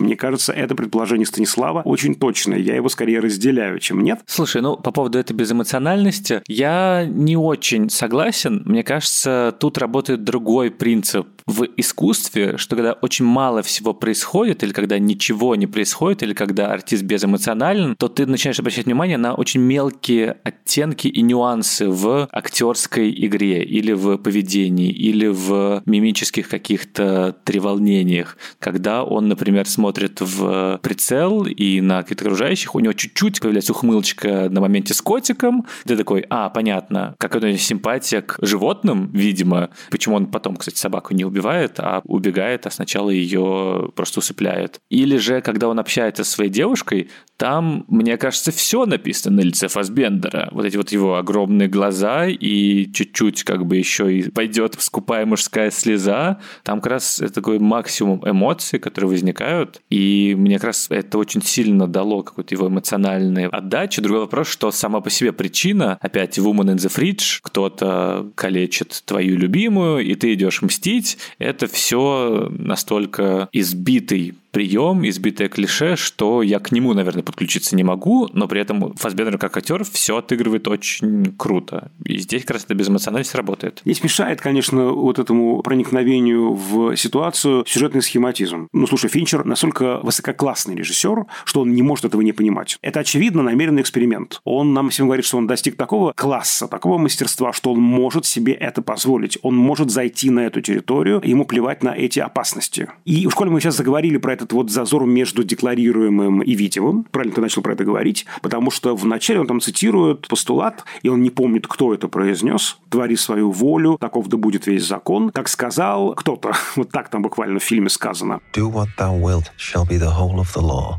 Мне 0.00 0.16
кажется, 0.16 0.52
это 0.52 0.74
предположение 0.74 1.26
Станислава 1.26 1.82
очень 1.84 2.14
точное. 2.14 2.58
Я 2.58 2.74
его 2.74 2.88
скорее 2.88 3.20
разделяю, 3.20 3.78
чем 3.78 4.02
нет. 4.02 4.20
Слушай, 4.26 4.62
ну 4.62 4.76
по 4.76 4.90
поводу 4.90 5.18
этой 5.18 5.32
безэмоциональности, 5.34 6.42
я 6.46 7.06
не 7.08 7.36
очень 7.36 7.90
согласен. 7.90 8.62
Мне 8.64 8.82
кажется, 8.82 9.54
тут 9.58 9.78
работает 9.78 10.24
другой 10.24 10.70
принцип 10.70 11.26
в 11.50 11.66
искусстве, 11.76 12.56
что 12.56 12.76
когда 12.76 12.92
очень 12.92 13.24
мало 13.24 13.62
всего 13.62 13.92
происходит, 13.92 14.62
или 14.62 14.72
когда 14.72 14.98
ничего 14.98 15.56
не 15.56 15.66
происходит, 15.66 16.22
или 16.22 16.32
когда 16.32 16.72
артист 16.72 17.02
безэмоционален, 17.02 17.96
то 17.96 18.08
ты 18.08 18.26
начинаешь 18.26 18.60
обращать 18.60 18.86
внимание 18.86 19.18
на 19.18 19.34
очень 19.34 19.60
мелкие 19.60 20.36
оттенки 20.44 21.08
и 21.08 21.22
нюансы 21.22 21.88
в 21.88 22.28
актерской 22.30 23.10
игре, 23.26 23.64
или 23.64 23.92
в 23.92 24.16
поведении, 24.18 24.90
или 24.90 25.26
в 25.26 25.82
мимических 25.86 26.48
каких-то 26.48 27.36
треволнениях. 27.44 28.36
Когда 28.60 29.02
он, 29.02 29.28
например, 29.28 29.66
смотрит 29.66 30.20
в 30.20 30.78
прицел 30.82 31.44
и 31.46 31.80
на 31.80 32.02
каких-то 32.02 32.26
окружающих, 32.26 32.74
у 32.74 32.80
него 32.80 32.92
чуть-чуть 32.92 33.40
появляется 33.40 33.72
ухмылочка 33.72 34.48
на 34.50 34.60
моменте 34.60 34.94
с 34.94 35.00
котиком, 35.00 35.66
ты 35.84 35.96
такой, 35.96 36.24
а, 36.30 36.48
понятно, 36.50 37.16
как 37.18 37.34
это 37.34 37.56
симпатия 37.58 38.22
к 38.22 38.38
животным, 38.40 39.10
видимо, 39.12 39.70
почему 39.90 40.14
он 40.14 40.26
потом, 40.26 40.56
кстати, 40.56 40.76
собаку 40.76 41.12
не 41.12 41.24
убил 41.24 41.39
убивает, 41.40 41.74
а 41.78 42.02
убегает, 42.04 42.66
а 42.66 42.70
сначала 42.70 43.10
ее 43.10 43.90
просто 43.94 44.20
усыпляет. 44.20 44.80
Или 44.90 45.16
же, 45.16 45.40
когда 45.40 45.68
он 45.68 45.78
общается 45.78 46.24
со 46.24 46.32
своей 46.32 46.50
девушкой, 46.50 47.08
там, 47.36 47.86
мне 47.88 48.18
кажется, 48.18 48.52
все 48.52 48.84
написано 48.84 49.36
на 49.36 49.40
лице 49.40 49.68
Фасбендера. 49.68 50.50
Вот 50.52 50.66
эти 50.66 50.76
вот 50.76 50.92
его 50.92 51.16
огромные 51.16 51.68
глаза 51.68 52.26
и 52.26 52.92
чуть-чуть 52.92 53.44
как 53.44 53.64
бы 53.64 53.76
еще 53.76 54.14
и 54.14 54.30
пойдет 54.30 54.76
скупая 54.78 55.24
мужская 55.24 55.70
слеза. 55.70 56.40
Там 56.64 56.80
как 56.82 56.92
раз 56.92 57.22
такой 57.34 57.58
максимум 57.58 58.20
эмоций, 58.28 58.78
которые 58.78 59.10
возникают. 59.10 59.80
И 59.88 60.34
мне 60.36 60.56
как 60.56 60.64
раз 60.64 60.88
это 60.90 61.16
очень 61.16 61.40
сильно 61.40 61.86
дало 61.86 62.22
какую-то 62.22 62.54
его 62.54 62.68
эмоциональную 62.68 63.48
отдачу. 63.56 64.02
Другой 64.02 64.20
вопрос, 64.20 64.48
что 64.48 64.70
сама 64.70 65.00
по 65.00 65.08
себе 65.08 65.32
причина, 65.32 65.98
опять 66.02 66.38
Woman 66.38 66.74
in 66.74 66.76
the 66.76 66.94
Fridge, 66.94 67.38
кто-то 67.40 68.30
калечит 68.34 69.02
твою 69.06 69.38
любимую, 69.38 70.04
и 70.04 70.14
ты 70.14 70.34
идешь 70.34 70.60
мстить, 70.60 71.16
это 71.38 71.66
все 71.66 72.48
настолько 72.50 73.48
избитый 73.52 74.34
прием, 74.50 75.06
избитое 75.08 75.48
клише, 75.48 75.96
что 75.96 76.42
я 76.42 76.58
к 76.58 76.72
нему, 76.72 76.92
наверное, 76.94 77.22
подключиться 77.22 77.76
не 77.76 77.84
могу, 77.84 78.28
но 78.32 78.48
при 78.48 78.60
этом 78.60 78.94
Фасбендер 78.96 79.38
как 79.38 79.56
актер 79.56 79.84
все 79.84 80.16
отыгрывает 80.16 80.68
очень 80.68 81.34
круто. 81.36 81.90
И 82.04 82.18
здесь 82.18 82.42
как 82.42 82.52
раз 82.52 82.64
эта 82.64 82.74
безэмоциональность 82.74 83.34
работает. 83.34 83.80
Здесь 83.84 84.02
мешает, 84.02 84.40
конечно, 84.40 84.88
вот 84.90 85.18
этому 85.18 85.62
проникновению 85.62 86.52
в 86.52 86.96
ситуацию 86.96 87.64
сюжетный 87.66 88.02
схематизм. 88.02 88.68
Ну, 88.72 88.86
слушай, 88.86 89.08
Финчер 89.08 89.44
настолько 89.44 89.98
высококлассный 90.02 90.74
режиссер, 90.74 91.26
что 91.44 91.60
он 91.60 91.72
не 91.74 91.82
может 91.82 92.04
этого 92.04 92.20
не 92.20 92.32
понимать. 92.32 92.78
Это, 92.82 93.00
очевидно, 93.00 93.42
намеренный 93.42 93.82
эксперимент. 93.82 94.40
Он 94.44 94.72
нам 94.74 94.90
всем 94.90 95.06
говорит, 95.06 95.24
что 95.24 95.38
он 95.38 95.46
достиг 95.46 95.76
такого 95.76 96.12
класса, 96.12 96.68
такого 96.68 96.98
мастерства, 96.98 97.52
что 97.52 97.72
он 97.72 97.80
может 97.80 98.26
себе 98.26 98.52
это 98.52 98.82
позволить. 98.82 99.38
Он 99.42 99.56
может 99.56 99.90
зайти 99.90 100.30
на 100.30 100.40
эту 100.40 100.60
территорию, 100.60 101.20
ему 101.24 101.44
плевать 101.44 101.82
на 101.82 101.90
эти 101.90 102.20
опасности. 102.20 102.88
И 103.04 103.26
в 103.26 103.30
школе 103.30 103.50
мы 103.50 103.60
сейчас 103.60 103.76
заговорили 103.76 104.16
про 104.16 104.32
этот 104.40 104.52
вот 104.52 104.70
зазор 104.70 105.06
между 105.06 105.44
декларируемым 105.44 106.40
и 106.40 106.54
видимым. 106.54 107.04
Правильно 107.04 107.34
ты 107.34 107.40
начал 107.40 107.62
про 107.62 107.74
это 107.74 107.84
говорить. 107.84 108.26
Потому 108.40 108.70
что 108.70 108.96
вначале 108.96 109.40
он 109.40 109.46
там 109.46 109.60
цитирует 109.60 110.28
постулат, 110.28 110.84
и 111.02 111.08
он 111.08 111.22
не 111.22 111.30
помнит, 111.30 111.66
кто 111.66 111.92
это 111.92 112.08
произнес. 112.08 112.78
«Твори 112.88 113.16
свою 113.16 113.50
волю, 113.50 113.98
таков 114.00 114.28
да 114.28 114.36
будет 114.36 114.66
весь 114.66 114.86
закон». 114.86 115.30
Как 115.30 115.48
сказал 115.48 116.14
кто-то. 116.14 116.52
Вот 116.76 116.90
так 116.90 117.10
там 117.10 117.22
буквально 117.22 117.58
в 117.58 117.64
фильме 117.64 117.88
сказано. 117.90 118.40
«Do 118.54 118.70
what 118.72 118.88
thou 118.98 119.20
wilt 119.20 119.50
shall 119.58 119.86
be 119.86 119.98
the 119.98 120.10
whole 120.10 120.38
of 120.38 120.52
the 120.54 120.62
law». 120.62 120.98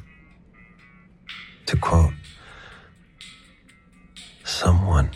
To 1.68 1.78
quote, 1.78 2.14
someone 4.44 5.10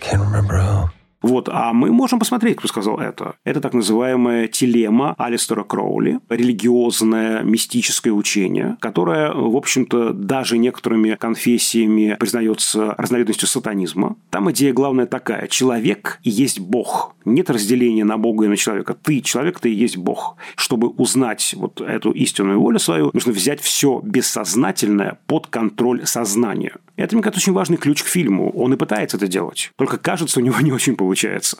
can't 0.00 0.22
remember 0.22 0.58
who. 0.58 0.95
Вот, 1.22 1.48
а 1.50 1.72
мы 1.72 1.90
можем 1.90 2.18
посмотреть, 2.18 2.56
кто 2.56 2.68
сказал 2.68 2.98
это. 2.98 3.34
Это 3.44 3.60
так 3.60 3.74
называемая 3.74 4.48
телема 4.48 5.14
Алистера 5.18 5.64
Кроули, 5.64 6.20
религиозное 6.28 7.42
мистическое 7.42 8.12
учение, 8.12 8.76
которое, 8.80 9.32
в 9.32 9.56
общем-то, 9.56 10.12
даже 10.12 10.58
некоторыми 10.58 11.14
конфессиями 11.14 12.16
признается 12.18 12.94
разновидностью 12.98 13.48
сатанизма. 13.48 14.16
Там 14.30 14.50
идея 14.50 14.72
главная 14.72 15.06
такая. 15.06 15.46
Человек 15.48 16.20
и 16.22 16.30
есть 16.30 16.60
Бог. 16.60 17.14
Нет 17.24 17.50
разделения 17.50 18.04
на 18.04 18.18
Бога 18.18 18.44
и 18.44 18.48
на 18.48 18.56
человека. 18.56 18.94
Ты 18.94 19.20
человек, 19.20 19.58
ты 19.58 19.72
и 19.72 19.74
есть 19.74 19.96
Бог. 19.96 20.36
Чтобы 20.54 20.88
узнать 20.88 21.54
вот 21.56 21.80
эту 21.80 22.12
истинную 22.12 22.60
волю 22.60 22.78
свою, 22.78 23.10
нужно 23.12 23.32
взять 23.32 23.60
все 23.60 24.00
бессознательное 24.04 25.18
под 25.26 25.48
контроль 25.48 26.06
сознания. 26.06 26.76
Это, 26.94 27.14
мне 27.14 27.22
кажется, 27.22 27.40
очень 27.40 27.52
важный 27.52 27.76
ключ 27.76 28.02
к 28.02 28.06
фильму. 28.06 28.50
Он 28.52 28.72
и 28.72 28.76
пытается 28.76 29.16
это 29.16 29.26
делать. 29.26 29.72
Только 29.76 29.98
кажется, 29.98 30.40
у 30.40 30.42
него 30.42 30.60
не 30.60 30.72
очень 30.72 30.94
получается. 30.94 31.05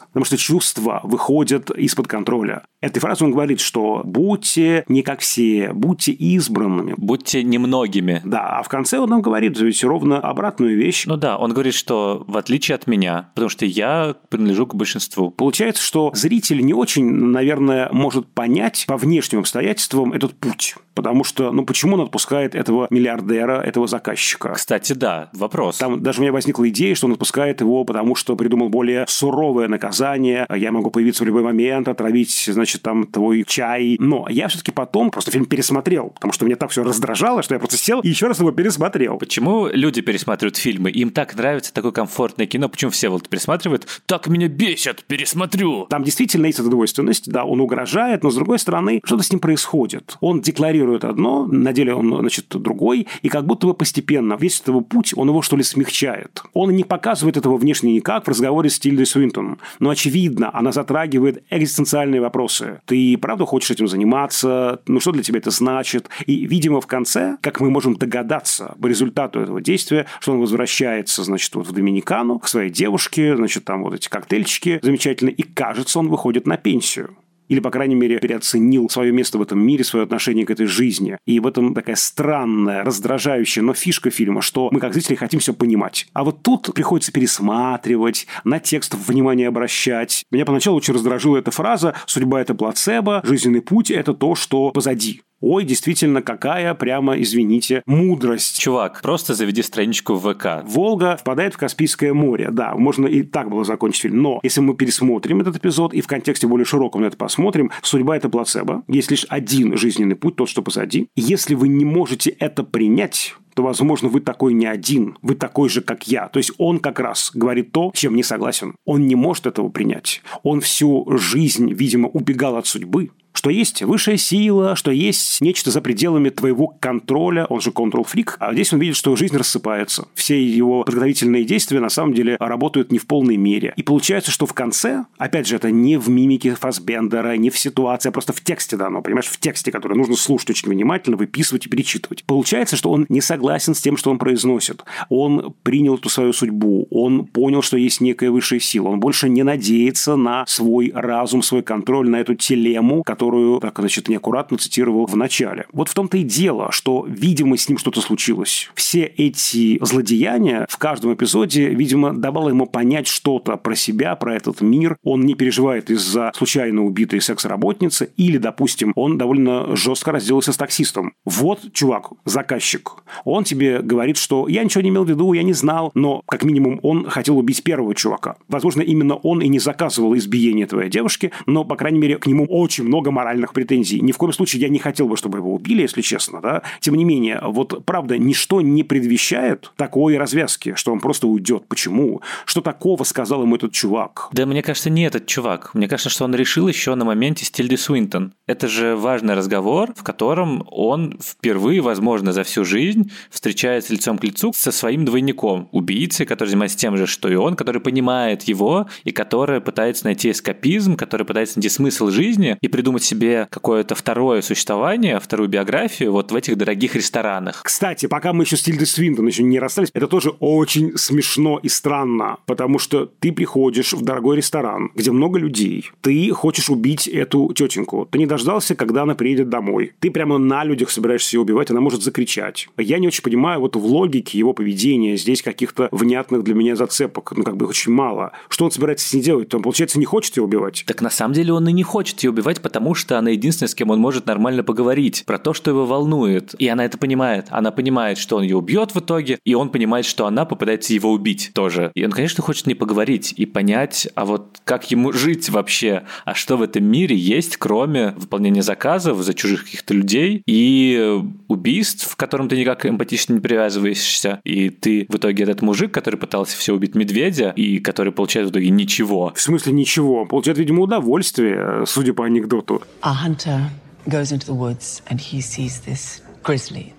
Потому 0.09 0.25
что 0.25 0.37
чувства 0.37 1.01
выходят 1.03 1.69
из-под 1.71 2.07
контроля. 2.07 2.63
Этой 2.81 2.99
фразой 2.99 3.25
он 3.25 3.31
говорит, 3.31 3.59
что 3.59 4.01
будьте 4.03 4.83
не 4.87 5.01
как 5.01 5.21
все, 5.21 5.71
будьте 5.73 6.11
избранными. 6.11 6.93
Будьте 6.97 7.43
немногими. 7.43 8.21
Да, 8.23 8.59
а 8.59 8.63
в 8.63 8.69
конце 8.69 8.99
он 8.99 9.09
нам 9.09 9.21
говорит 9.21 9.59
ведь 9.59 9.83
ровно 9.83 10.19
обратную 10.19 10.77
вещь. 10.77 11.05
Ну 11.05 11.17
да, 11.17 11.37
он 11.37 11.53
говорит, 11.53 11.73
что 11.73 12.23
в 12.27 12.37
отличие 12.37 12.75
от 12.75 12.87
меня, 12.87 13.29
потому 13.33 13.49
что 13.49 13.65
я 13.65 14.15
принадлежу 14.29 14.67
к 14.67 14.75
большинству. 14.75 15.31
Получается, 15.31 15.81
что 15.81 16.11
зритель 16.13 16.63
не 16.63 16.73
очень, 16.73 17.05
наверное, 17.05 17.89
может 17.91 18.27
понять 18.27 18.85
по 18.87 18.97
внешним 18.97 19.39
обстоятельствам 19.39 20.13
этот 20.13 20.33
путь. 20.33 20.75
Потому 20.93 21.23
что, 21.23 21.51
ну 21.51 21.63
почему 21.63 21.93
он 21.93 22.01
отпускает 22.01 22.55
этого 22.55 22.87
миллиардера, 22.89 23.61
этого 23.61 23.87
заказчика? 23.87 24.53
Кстати, 24.53 24.93
да, 24.93 25.29
вопрос. 25.33 25.77
Там 25.77 26.01
даже 26.01 26.19
у 26.19 26.21
меня 26.23 26.31
возникла 26.31 26.67
идея, 26.69 26.95
что 26.95 27.05
он 27.05 27.13
отпускает 27.13 27.61
его, 27.61 27.83
потому 27.85 28.15
что 28.15 28.35
придумал 28.35 28.69
более 28.69 29.05
суровое 29.37 29.67
наказание. 29.67 30.47
Я 30.55 30.71
могу 30.71 30.89
появиться 30.89 31.23
в 31.23 31.27
любой 31.27 31.43
момент, 31.43 31.87
отравить, 31.87 32.49
значит, 32.51 32.81
там 32.81 33.05
твой 33.05 33.43
чай. 33.43 33.97
Но 33.99 34.25
я 34.29 34.47
все-таки 34.47 34.71
потом 34.71 35.11
просто 35.11 35.29
фильм 35.29 35.45
пересмотрел, 35.45 36.09
потому 36.09 36.33
что 36.33 36.45
меня 36.45 36.55
так 36.55 36.71
все 36.71 36.83
раздражало, 36.83 37.43
что 37.43 37.53
я 37.53 37.59
просто 37.59 37.77
сел 37.77 37.99
и 38.01 38.09
еще 38.09 38.27
раз 38.27 38.39
его 38.39 38.51
пересмотрел. 38.51 39.17
Почему 39.17 39.67
люди 39.67 40.01
пересматривают 40.01 40.57
фильмы? 40.57 40.89
Им 40.89 41.11
так 41.11 41.35
нравится 41.35 41.71
такое 41.71 41.91
комфортное 41.91 42.47
кино. 42.47 42.67
Почему 42.67 42.89
все 42.89 43.09
вот 43.09 43.29
пересматривают? 43.29 43.87
Так 44.07 44.27
меня 44.27 44.47
бесит, 44.47 45.03
пересмотрю. 45.07 45.85
Там 45.87 46.03
действительно 46.03 46.47
есть 46.47 46.59
эта 46.59 46.69
двойственность. 46.69 47.29
Да, 47.31 47.45
он 47.45 47.61
угрожает, 47.61 48.23
но 48.23 48.31
с 48.31 48.35
другой 48.35 48.57
стороны, 48.57 49.01
что-то 49.05 49.23
с 49.23 49.31
ним 49.31 49.39
происходит. 49.39 50.17
Он 50.19 50.41
декларирует 50.41 50.67
декларирует 50.67 51.03
одно, 51.05 51.45
на 51.45 51.73
деле 51.73 51.93
он, 51.93 52.17
значит, 52.19 52.45
другой, 52.49 53.07
и 53.21 53.29
как 53.29 53.45
будто 53.45 53.67
бы 53.67 53.73
постепенно 53.73 54.35
весь 54.39 54.55
этот 54.55 54.69
его 54.69 54.81
путь, 54.81 55.13
он 55.15 55.29
его, 55.29 55.41
что 55.41 55.55
ли, 55.55 55.63
смягчает. 55.63 56.41
Он 56.53 56.71
не 56.75 56.83
показывает 56.83 57.37
этого 57.37 57.57
внешне 57.57 57.93
никак 57.93 58.25
в 58.25 58.29
разговоре 58.29 58.69
с 58.69 58.79
Тильдой 58.79 59.05
Свинтон. 59.27 59.59
Но, 59.79 59.89
очевидно, 59.89 60.49
она 60.53 60.71
затрагивает 60.71 61.43
экзистенциальные 61.49 62.21
вопросы. 62.21 62.81
Ты 62.85 63.17
правда 63.17 63.45
хочешь 63.45 63.71
этим 63.71 63.87
заниматься? 63.87 64.81
Ну, 64.87 64.99
что 64.99 65.11
для 65.11 65.23
тебя 65.23 65.39
это 65.39 65.51
значит? 65.51 66.09
И, 66.25 66.45
видимо, 66.45 66.81
в 66.81 66.87
конце, 66.87 67.37
как 67.41 67.59
мы 67.59 67.69
можем 67.69 67.95
догадаться 67.95 68.75
по 68.81 68.87
результату 68.87 69.39
этого 69.39 69.61
действия, 69.61 70.05
что 70.19 70.33
он 70.33 70.39
возвращается, 70.39 71.23
значит, 71.23 71.53
вот 71.55 71.67
в 71.67 71.71
Доминикану 71.71 72.39
к 72.39 72.47
своей 72.47 72.69
девушке, 72.69 73.35
значит, 73.35 73.65
там 73.65 73.83
вот 73.83 73.93
эти 73.93 74.07
коктейльчики 74.07 74.79
замечательные, 74.81 75.33
и, 75.33 75.43
кажется, 75.43 75.99
он 75.99 76.09
выходит 76.09 76.47
на 76.47 76.57
пенсию 76.57 77.15
или, 77.47 77.59
по 77.59 77.71
крайней 77.71 77.95
мере, 77.95 78.19
переоценил 78.19 78.89
свое 78.89 79.11
место 79.11 79.37
в 79.37 79.41
этом 79.41 79.59
мире, 79.59 79.83
свое 79.83 80.03
отношение 80.03 80.45
к 80.45 80.51
этой 80.51 80.65
жизни. 80.65 81.17
И 81.25 81.39
в 81.39 81.47
этом 81.47 81.73
такая 81.73 81.95
странная, 81.95 82.83
раздражающая, 82.83 83.63
но 83.63 83.73
фишка 83.73 84.09
фильма, 84.09 84.41
что 84.41 84.69
мы, 84.71 84.79
как 84.79 84.93
зрители, 84.93 85.15
хотим 85.15 85.39
все 85.39 85.53
понимать. 85.53 86.07
А 86.13 86.23
вот 86.23 86.41
тут 86.41 86.73
приходится 86.73 87.11
пересматривать, 87.11 88.27
на 88.43 88.59
текст 88.59 88.95
внимание 88.95 89.47
обращать. 89.47 90.23
Меня 90.31 90.45
поначалу 90.45 90.77
очень 90.77 90.93
раздражила 90.93 91.37
эта 91.37 91.51
фраза 91.51 91.95
«судьба– 92.05 92.41
это 92.41 92.55
плацебо, 92.55 93.21
жизненный 93.23 93.61
путь– 93.61 93.91
это 93.91 94.13
то, 94.13 94.35
что 94.35 94.71
позади». 94.71 95.21
Ой, 95.39 95.63
действительно, 95.63 96.23
какая 96.23 96.73
прямо, 96.73 97.13
извините, 97.21 97.83
мудрость. 97.85 98.59
Чувак, 98.59 99.01
просто 99.03 99.35
заведи 99.35 99.61
страничку 99.61 100.15
в 100.15 100.33
ВК. 100.33 100.63
Волга 100.65 101.15
впадает 101.15 101.53
в 101.53 101.57
Каспийское 101.57 102.13
море. 102.13 102.49
Да, 102.51 102.73
можно 102.75 103.05
и 103.05 103.21
так 103.21 103.49
было 103.49 103.63
закончить 103.63 104.01
фильм. 104.01 104.21
Но 104.21 104.39
если 104.41 104.61
мы 104.61 104.75
пересмотрим 104.75 105.41
этот 105.41 105.57
эпизод 105.57 105.93
и 105.93 106.01
в 106.01 106.07
контексте 106.07 106.47
более 106.47 106.65
широком 106.65 107.01
на 107.01 107.05
это 107.05 107.17
посмотрим, 107.17 107.71
судьба– 107.83 108.17
это 108.17 108.29
плацебо. 108.29 108.83
Есть 108.87 109.11
лишь 109.11 109.25
один 109.29 109.77
жизненный 109.77 110.15
путь, 110.15 110.35
тот, 110.37 110.49
что 110.49 110.63
позади. 110.63 111.07
Если 111.15 111.53
вы 111.53 111.67
не 111.67 111.85
можете 111.85 112.31
это 112.31 112.63
принять, 112.63 113.35
то, 113.57 113.63
возможно, 113.63 114.07
вы 114.07 114.21
такой 114.21 114.53
не 114.53 114.67
один, 114.67 115.17
вы 115.23 115.33
такой 115.33 115.67
же, 115.69 115.81
как 115.81 116.07
я. 116.07 116.27
То 116.27 116.37
есть 116.37 116.51
он 116.59 116.79
как 116.79 116.99
раз 116.99 117.31
говорит 117.33 117.71
то, 117.71 117.91
чем 117.95 118.15
не 118.15 118.21
согласен. 118.21 118.75
Он 118.85 119.07
не 119.07 119.15
может 119.15 119.47
этого 119.47 119.69
принять. 119.69 120.21
Он 120.43 120.61
всю 120.61 121.07
жизнь, 121.17 121.73
видимо, 121.73 122.07
убегал 122.07 122.55
от 122.57 122.67
судьбы, 122.67 123.09
что 123.37 123.51
есть 123.51 123.83
высшая 123.83 124.17
сила, 124.17 124.75
что 124.75 124.89
есть 124.89 125.41
нечто 125.41 125.69
за 125.69 125.79
пределами 125.79 126.29
твоего 126.29 126.67
контроля, 126.79 127.45
он 127.45 127.61
же 127.61 127.71
контрол-фрик, 127.71 128.35
а 128.39 128.51
здесь 128.51 128.73
он 128.73 128.79
видит, 128.79 128.95
что 128.95 129.15
жизнь 129.15 129.37
рассыпается. 129.37 130.07
Все 130.15 130.43
его 130.43 130.83
подготовительные 130.83 131.45
действия 131.45 131.79
на 131.79 131.89
самом 131.89 132.15
деле 132.15 132.35
работают 132.39 132.91
не 132.91 132.97
в 132.97 133.05
полной 133.05 133.37
мере. 133.37 133.73
И 133.75 133.83
получается, 133.83 134.31
что 134.31 134.47
в 134.47 134.53
конце, 134.53 135.05
опять 135.19 135.47
же, 135.47 135.55
это 135.55 135.69
не 135.69 135.97
в 135.97 136.09
мимике 136.09 136.55
Фасбендера, 136.55 137.37
не 137.37 137.51
в 137.51 137.59
ситуации, 137.59 138.09
а 138.09 138.11
просто 138.11 138.33
в 138.33 138.41
тексте 138.41 138.75
дано, 138.75 139.03
понимаешь, 139.03 139.27
в 139.27 139.39
тексте, 139.39 139.71
который 139.71 139.95
нужно 139.95 140.15
слушать 140.15 140.49
очень 140.49 140.71
внимательно, 140.71 141.15
выписывать 141.15 141.67
и 141.67 141.69
перечитывать. 141.69 142.23
Получается, 142.23 142.75
что 142.75 142.89
он 142.89 143.05
не 143.07 143.21
согласен 143.21 143.75
с 143.75 143.81
тем, 143.81 143.97
что 143.97 144.09
он 144.09 144.17
произносит. 144.17 144.83
Он 145.09 145.53
принял 145.61 145.93
эту 145.93 146.09
свою 146.09 146.33
судьбу, 146.33 146.87
он 146.89 147.27
понял, 147.27 147.61
что 147.61 147.77
есть 147.77 148.01
некая 148.01 148.31
высшая 148.31 148.59
сила, 148.59 148.87
он 148.87 148.99
больше 148.99 149.29
не 149.29 149.43
надеется 149.43 150.15
на 150.15 150.43
свой 150.47 150.91
разум, 150.91 151.43
свой 151.43 151.61
контроль, 151.61 152.09
на 152.09 152.15
эту 152.15 152.33
телему, 152.33 153.03
которая 153.03 153.26
которую, 153.27 153.59
так, 153.59 153.77
значит, 153.79 154.07
неаккуратно 154.07 154.57
цитировал 154.57 155.05
в 155.05 155.17
начале. 155.17 155.65
Вот 155.73 155.89
в 155.89 155.93
том-то 155.93 156.17
и 156.17 156.23
дело, 156.23 156.71
что, 156.71 157.05
видимо, 157.07 157.57
с 157.57 157.67
ним 157.67 157.77
что-то 157.77 157.99
случилось. 157.99 158.69
Все 158.73 159.03
эти 159.03 159.83
злодеяния 159.83 160.65
в 160.69 160.77
каждом 160.77 161.13
эпизоде, 161.13 161.67
видимо, 161.67 162.13
давало 162.13 162.49
ему 162.49 162.67
понять 162.67 163.07
что-то 163.07 163.57
про 163.57 163.75
себя, 163.75 164.15
про 164.15 164.35
этот 164.35 164.61
мир. 164.61 164.95
Он 165.03 165.25
не 165.25 165.35
переживает 165.35 165.89
из-за 165.89 166.31
случайно 166.35 166.85
убитой 166.85 167.19
секс-работницы 167.19 168.11
или, 168.15 168.37
допустим, 168.37 168.93
он 168.95 169.17
довольно 169.17 169.75
жестко 169.75 170.13
разделался 170.13 170.53
с 170.53 170.57
таксистом. 170.57 171.11
Вот, 171.25 171.73
чувак, 171.73 172.11
заказчик. 172.23 172.91
Он 173.25 173.43
тебе 173.43 173.81
говорит, 173.81 174.15
что 174.15 174.47
я 174.47 174.63
ничего 174.63 174.83
не 174.83 174.89
имел 174.89 175.03
в 175.03 175.09
виду, 175.09 175.33
я 175.33 175.43
не 175.43 175.53
знал, 175.53 175.91
но, 175.95 176.21
как 176.27 176.43
минимум, 176.43 176.79
он 176.81 177.09
хотел 177.09 177.37
убить 177.37 177.61
первого 177.63 177.93
чувака. 177.93 178.37
Возможно, 178.47 178.81
именно 178.81 179.15
он 179.15 179.41
и 179.41 179.49
не 179.49 179.59
заказывал 179.59 180.15
избиение 180.15 180.65
твоей 180.65 180.89
девушки, 180.89 181.31
но, 181.45 181.65
по 181.65 181.75
крайней 181.75 181.99
мере, 181.99 182.17
к 182.17 182.25
нему 182.25 182.45
очень 182.45 182.85
много 182.85 183.11
моральных 183.17 183.51
претензий. 183.53 183.99
Ни 183.99 184.11
в 184.11 184.17
коем 184.17 184.31
случае 184.31 184.61
я 184.61 184.69
не 184.69 184.77
хотел 184.77 185.07
бы, 185.07 185.17
чтобы 185.17 185.39
его 185.39 185.51
убили, 185.53 185.81
если 185.81 186.01
честно, 186.01 186.39
да. 186.39 186.61
Тем 186.81 186.93
не 186.93 187.03
менее, 187.03 187.41
вот 187.43 187.83
правда, 187.83 188.17
ничто 188.17 188.61
не 188.61 188.83
предвещает 188.83 189.71
такой 189.75 190.17
развязки, 190.17 190.75
что 190.75 190.91
он 190.93 190.99
просто 190.99 191.27
уйдет. 191.27 191.67
Почему? 191.67 192.21
Что 192.45 192.61
такого 192.61 193.03
сказал 193.03 193.41
ему 193.41 193.55
этот 193.55 193.71
чувак? 193.71 194.29
Да, 194.33 194.45
мне 194.45 194.61
кажется, 194.61 194.91
не 194.91 195.03
этот 195.03 195.25
чувак. 195.25 195.73
Мне 195.73 195.87
кажется, 195.87 196.11
что 196.11 196.25
он 196.25 196.35
решил 196.35 196.67
еще 196.67 196.93
на 196.93 197.05
моменте 197.05 197.43
с 197.43 197.49
Тильды 197.49 197.75
Суинтон. 197.77 198.33
Это 198.45 198.67
же 198.67 198.95
важный 198.95 199.33
разговор, 199.33 199.93
в 199.95 200.03
котором 200.03 200.63
он 200.69 201.19
впервые, 201.19 201.81
возможно, 201.81 202.33
за 202.33 202.43
всю 202.43 202.63
жизнь 202.63 203.11
встречается 203.31 203.93
лицом 203.93 204.19
к 204.19 204.23
лицу 204.23 204.53
со 204.53 204.71
своим 204.71 205.05
двойником, 205.05 205.69
убийцей, 205.71 206.27
который 206.27 206.49
занимается 206.49 206.77
тем 206.77 206.97
же, 206.97 207.07
что 207.07 207.29
и 207.29 207.35
он, 207.35 207.55
который 207.55 207.81
понимает 207.81 208.43
его 208.43 208.87
и 209.03 209.11
который 209.11 209.59
пытается 209.59 210.05
найти 210.05 210.29
эскапизм, 210.29 210.95
который 210.95 211.25
пытается 211.25 211.57
найти 211.57 211.69
смысл 211.69 212.09
жизни 212.09 212.57
и 212.61 212.67
придумать 212.67 213.06
себе 213.07 213.47
какое-то 213.49 213.95
второе 213.95 214.41
существование, 214.41 215.19
вторую 215.19 215.49
биографию 215.49 216.11
вот 216.11 216.31
в 216.31 216.35
этих 216.35 216.57
дорогих 216.57 216.95
ресторанах. 216.95 217.61
Кстати, 217.63 218.05
пока 218.05 218.33
мы 218.33 218.43
еще 218.43 218.57
с 218.57 218.63
Тильдой 218.63 218.87
Свинтон 218.87 219.27
еще 219.27 219.43
не 219.43 219.59
расстались, 219.59 219.89
это 219.93 220.07
тоже 220.07 220.31
очень 220.39 220.97
смешно 220.97 221.59
и 221.61 221.69
странно, 221.69 222.37
потому 222.45 222.79
что 222.79 223.09
ты 223.19 223.31
приходишь 223.31 223.93
в 223.93 224.03
дорогой 224.03 224.37
ресторан, 224.37 224.91
где 224.95 225.11
много 225.11 225.39
людей, 225.39 225.89
ты 226.01 226.31
хочешь 226.31 226.69
убить 226.69 227.07
эту 227.07 227.51
тетеньку, 227.53 228.07
ты 228.09 228.19
не 228.19 228.25
дождался, 228.25 228.75
когда 228.75 229.03
она 229.03 229.15
приедет 229.15 229.49
домой, 229.49 229.93
ты 229.99 230.11
прямо 230.11 230.37
на 230.37 230.63
людях 230.63 230.91
собираешься 230.91 231.37
ее 231.37 231.41
убивать, 231.41 231.71
она 231.71 231.81
может 231.81 232.03
закричать. 232.03 232.67
Я 232.77 232.99
не 232.99 233.07
очень 233.07 233.23
понимаю 233.23 233.61
вот 233.61 233.75
в 233.75 233.85
логике 233.85 234.37
его 234.37 234.53
поведения 234.53 235.15
здесь 235.17 235.41
каких-то 235.41 235.87
внятных 235.91 236.43
для 236.43 236.53
меня 236.53 236.75
зацепок, 236.75 237.33
ну 237.35 237.43
как 237.43 237.57
бы 237.57 237.65
очень 237.65 237.91
мало. 237.91 238.31
Что 238.49 238.65
он 238.65 238.71
собирается 238.71 239.07
с 239.07 239.13
ней 239.13 239.21
делать? 239.21 239.53
Он, 239.53 239.61
получается, 239.61 239.99
не 239.99 240.05
хочет 240.05 240.37
ее 240.37 240.43
убивать? 240.43 240.83
Так 240.87 241.01
на 241.01 241.09
самом 241.09 241.33
деле 241.33 241.53
он 241.53 241.67
и 241.67 241.71
не 241.71 241.83
хочет 241.83 242.21
ее 242.23 242.31
убивать, 242.31 242.61
потому 242.61 242.86
что 242.93 243.17
она 243.17 243.31
единственная, 243.31 243.69
с 243.69 243.75
кем 243.75 243.89
он 243.89 243.99
может 243.99 244.25
нормально 244.25 244.63
поговорить 244.63 245.23
про 245.25 245.37
то, 245.37 245.53
что 245.53 245.71
его 245.71 245.85
волнует. 245.85 246.55
И 246.59 246.67
она 246.67 246.85
это 246.85 246.97
понимает. 246.97 247.47
Она 247.49 247.71
понимает, 247.71 248.17
что 248.17 248.37
он 248.37 248.43
ее 248.43 248.57
убьет 248.57 248.93
в 248.93 248.99
итоге, 248.99 249.39
и 249.43 249.53
он 249.53 249.69
понимает, 249.69 250.05
что 250.05 250.25
она 250.25 250.45
попытается 250.45 250.93
его 250.93 251.11
убить 251.11 251.51
тоже. 251.53 251.91
И 251.95 252.05
он, 252.05 252.11
конечно, 252.11 252.43
хочет 252.43 252.67
не 252.67 252.75
поговорить 252.75 253.33
и 253.35 253.45
понять, 253.45 254.07
а 254.15 254.25
вот 254.25 254.59
как 254.63 254.89
ему 254.91 255.11
жить 255.11 255.49
вообще, 255.49 256.03
а 256.25 256.33
что 256.33 256.57
в 256.57 256.61
этом 256.61 256.83
мире 256.83 257.15
есть, 257.15 257.57
кроме 257.57 258.13
выполнения 258.17 258.61
заказов 258.61 259.21
за 259.21 259.33
чужих 259.33 259.65
каких-то 259.65 259.93
людей 259.93 260.43
и 260.45 261.21
убийств, 261.47 262.15
к 262.15 262.19
которым 262.19 262.49
ты 262.49 262.57
никак 262.57 262.85
эмпатично 262.85 263.33
не 263.33 263.39
привязываешься, 263.39 264.41
и 264.43 264.69
ты 264.69 265.05
в 265.09 265.15
итоге 265.15 265.43
этот 265.43 265.61
мужик, 265.61 265.91
который 265.91 266.17
пытался 266.17 266.57
все 266.57 266.73
убить 266.73 266.95
медведя, 266.95 267.53
и 267.55 267.79
который 267.79 268.11
получает 268.11 268.47
в 268.47 268.51
итоге 268.51 268.69
ничего. 268.69 269.31
В 269.35 269.41
смысле 269.41 269.73
ничего? 269.73 270.25
Получает, 270.25 270.57
видимо, 270.57 270.83
удовольствие, 270.83 271.85
судя 271.85 272.13
по 272.13 272.25
анекдоту. 272.25 272.76
A 273.03 273.13
hunter 273.13 273.69
goes 274.09 274.31
into 274.31 274.45
the 274.45 274.53
woods 274.53 275.01
and 275.07 275.19
he 275.19 275.41
sees 275.41 275.81
this 275.81 276.21
grizzly, 276.43 276.93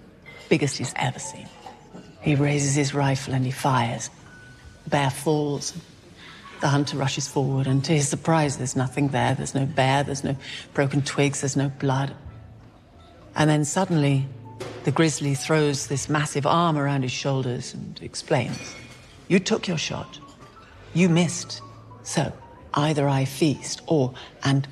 biggest 0.48 0.78
he's 0.78 0.92
ever 0.96 1.18
seen. 1.18 1.48
He 2.20 2.34
raises 2.34 2.74
his 2.74 2.94
rifle 2.94 3.34
and 3.34 3.44
he 3.44 3.50
fires. 3.50 4.10
The 4.84 4.90
bear 4.90 5.10
falls. 5.10 5.74
The 6.60 6.68
hunter 6.68 6.96
rushes 6.96 7.28
forward, 7.28 7.68
and 7.68 7.84
to 7.84 7.92
his 7.92 8.08
surprise, 8.08 8.56
there's 8.56 8.74
nothing 8.74 9.08
there. 9.08 9.34
There's 9.34 9.54
no 9.54 9.64
bear, 9.64 10.02
there's 10.02 10.24
no 10.24 10.34
broken 10.74 11.02
twigs, 11.02 11.40
there's 11.40 11.56
no 11.56 11.68
blood. 11.68 12.12
And 13.36 13.48
then 13.48 13.64
suddenly, 13.64 14.26
the 14.82 14.90
grizzly 14.90 15.36
throws 15.36 15.86
this 15.86 16.08
massive 16.08 16.46
arm 16.46 16.76
around 16.76 17.02
his 17.02 17.12
shoulders 17.12 17.74
and 17.74 18.00
explains 18.02 18.74
You 19.28 19.38
took 19.38 19.68
your 19.68 19.78
shot. 19.78 20.18
You 20.94 21.08
missed. 21.08 21.62
So, 22.02 22.32
either 22.74 23.08
I 23.08 23.24
feast 23.24 23.82
or, 23.86 24.14
and 24.42 24.66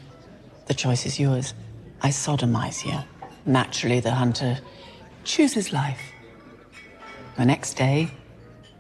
the 0.67 0.75
choice 0.75 1.07
is 1.07 1.19
yours, 1.19 1.55
I 2.03 2.09
sodomize 2.09 2.85
you. 2.85 2.99
Naturally, 3.45 4.01
the 4.01 4.13
hunter 4.13 4.59
chooses 5.25 5.73
life. 5.73 6.13
The 7.37 7.45
next 7.45 7.75
day, 7.75 8.11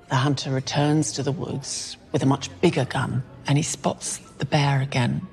the 0.09 0.17
hunter 0.17 0.51
returns 0.51 1.13
to 1.13 1.23
the 1.23 1.33
woods 1.33 1.97
with 2.13 2.23
a 2.23 2.27
much 2.27 2.49
bigger 2.61 2.85
gun 2.85 3.23
and 3.47 3.57
he 3.57 3.63
spots 3.63 4.19
the 4.39 4.45
bear 4.45 4.81
again. 4.81 5.27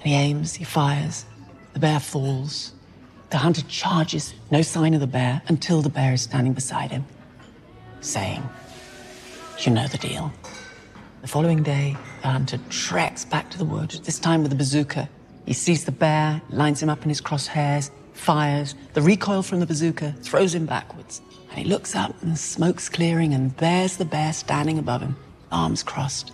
And 0.00 0.02
he 0.02 0.14
aims, 0.14 0.54
he 0.54 0.64
fires, 0.64 1.24
the 1.72 1.78
bear 1.78 2.00
falls. 2.00 2.72
The 3.30 3.38
hunter 3.38 3.62
charges, 3.62 4.34
no 4.50 4.62
sign 4.62 4.94
of 4.94 5.00
the 5.00 5.06
bear, 5.06 5.42
until 5.48 5.82
the 5.82 5.88
bear 5.88 6.12
is 6.12 6.22
standing 6.22 6.52
beside 6.52 6.92
him, 6.92 7.04
saying, 8.00 8.42
You 9.60 9.72
know 9.72 9.88
the 9.88 9.98
deal. 9.98 10.32
The 11.22 11.28
following 11.28 11.62
day, 11.62 11.96
the 12.22 12.28
hunter 12.28 12.60
treks 12.68 13.24
back 13.24 13.50
to 13.50 13.58
the 13.58 13.64
wood, 13.64 13.90
this 14.04 14.18
time 14.18 14.42
with 14.42 14.52
a 14.52 14.56
bazooka. 14.56 15.08
He 15.46 15.52
sees 15.52 15.84
the 15.84 15.92
bear, 15.92 16.40
lines 16.50 16.82
him 16.82 16.88
up 16.88 17.02
in 17.02 17.08
his 17.08 17.20
crosshairs, 17.20 17.90
fires. 18.12 18.74
The 18.94 19.02
recoil 19.02 19.42
from 19.42 19.60
the 19.60 19.66
bazooka 19.66 20.12
throws 20.22 20.54
him 20.54 20.66
backwards. 20.66 21.20
And 21.50 21.58
he 21.58 21.64
looks 21.64 21.94
up 21.94 22.20
and 22.22 22.32
the 22.32 22.36
smoke's 22.36 22.88
clearing 22.88 23.34
and 23.34 23.56
there's 23.58 23.96
the 23.96 24.04
bear 24.04 24.32
standing 24.32 24.78
above 24.78 25.02
him, 25.02 25.16
arms 25.52 25.82
crossed. 25.82 26.32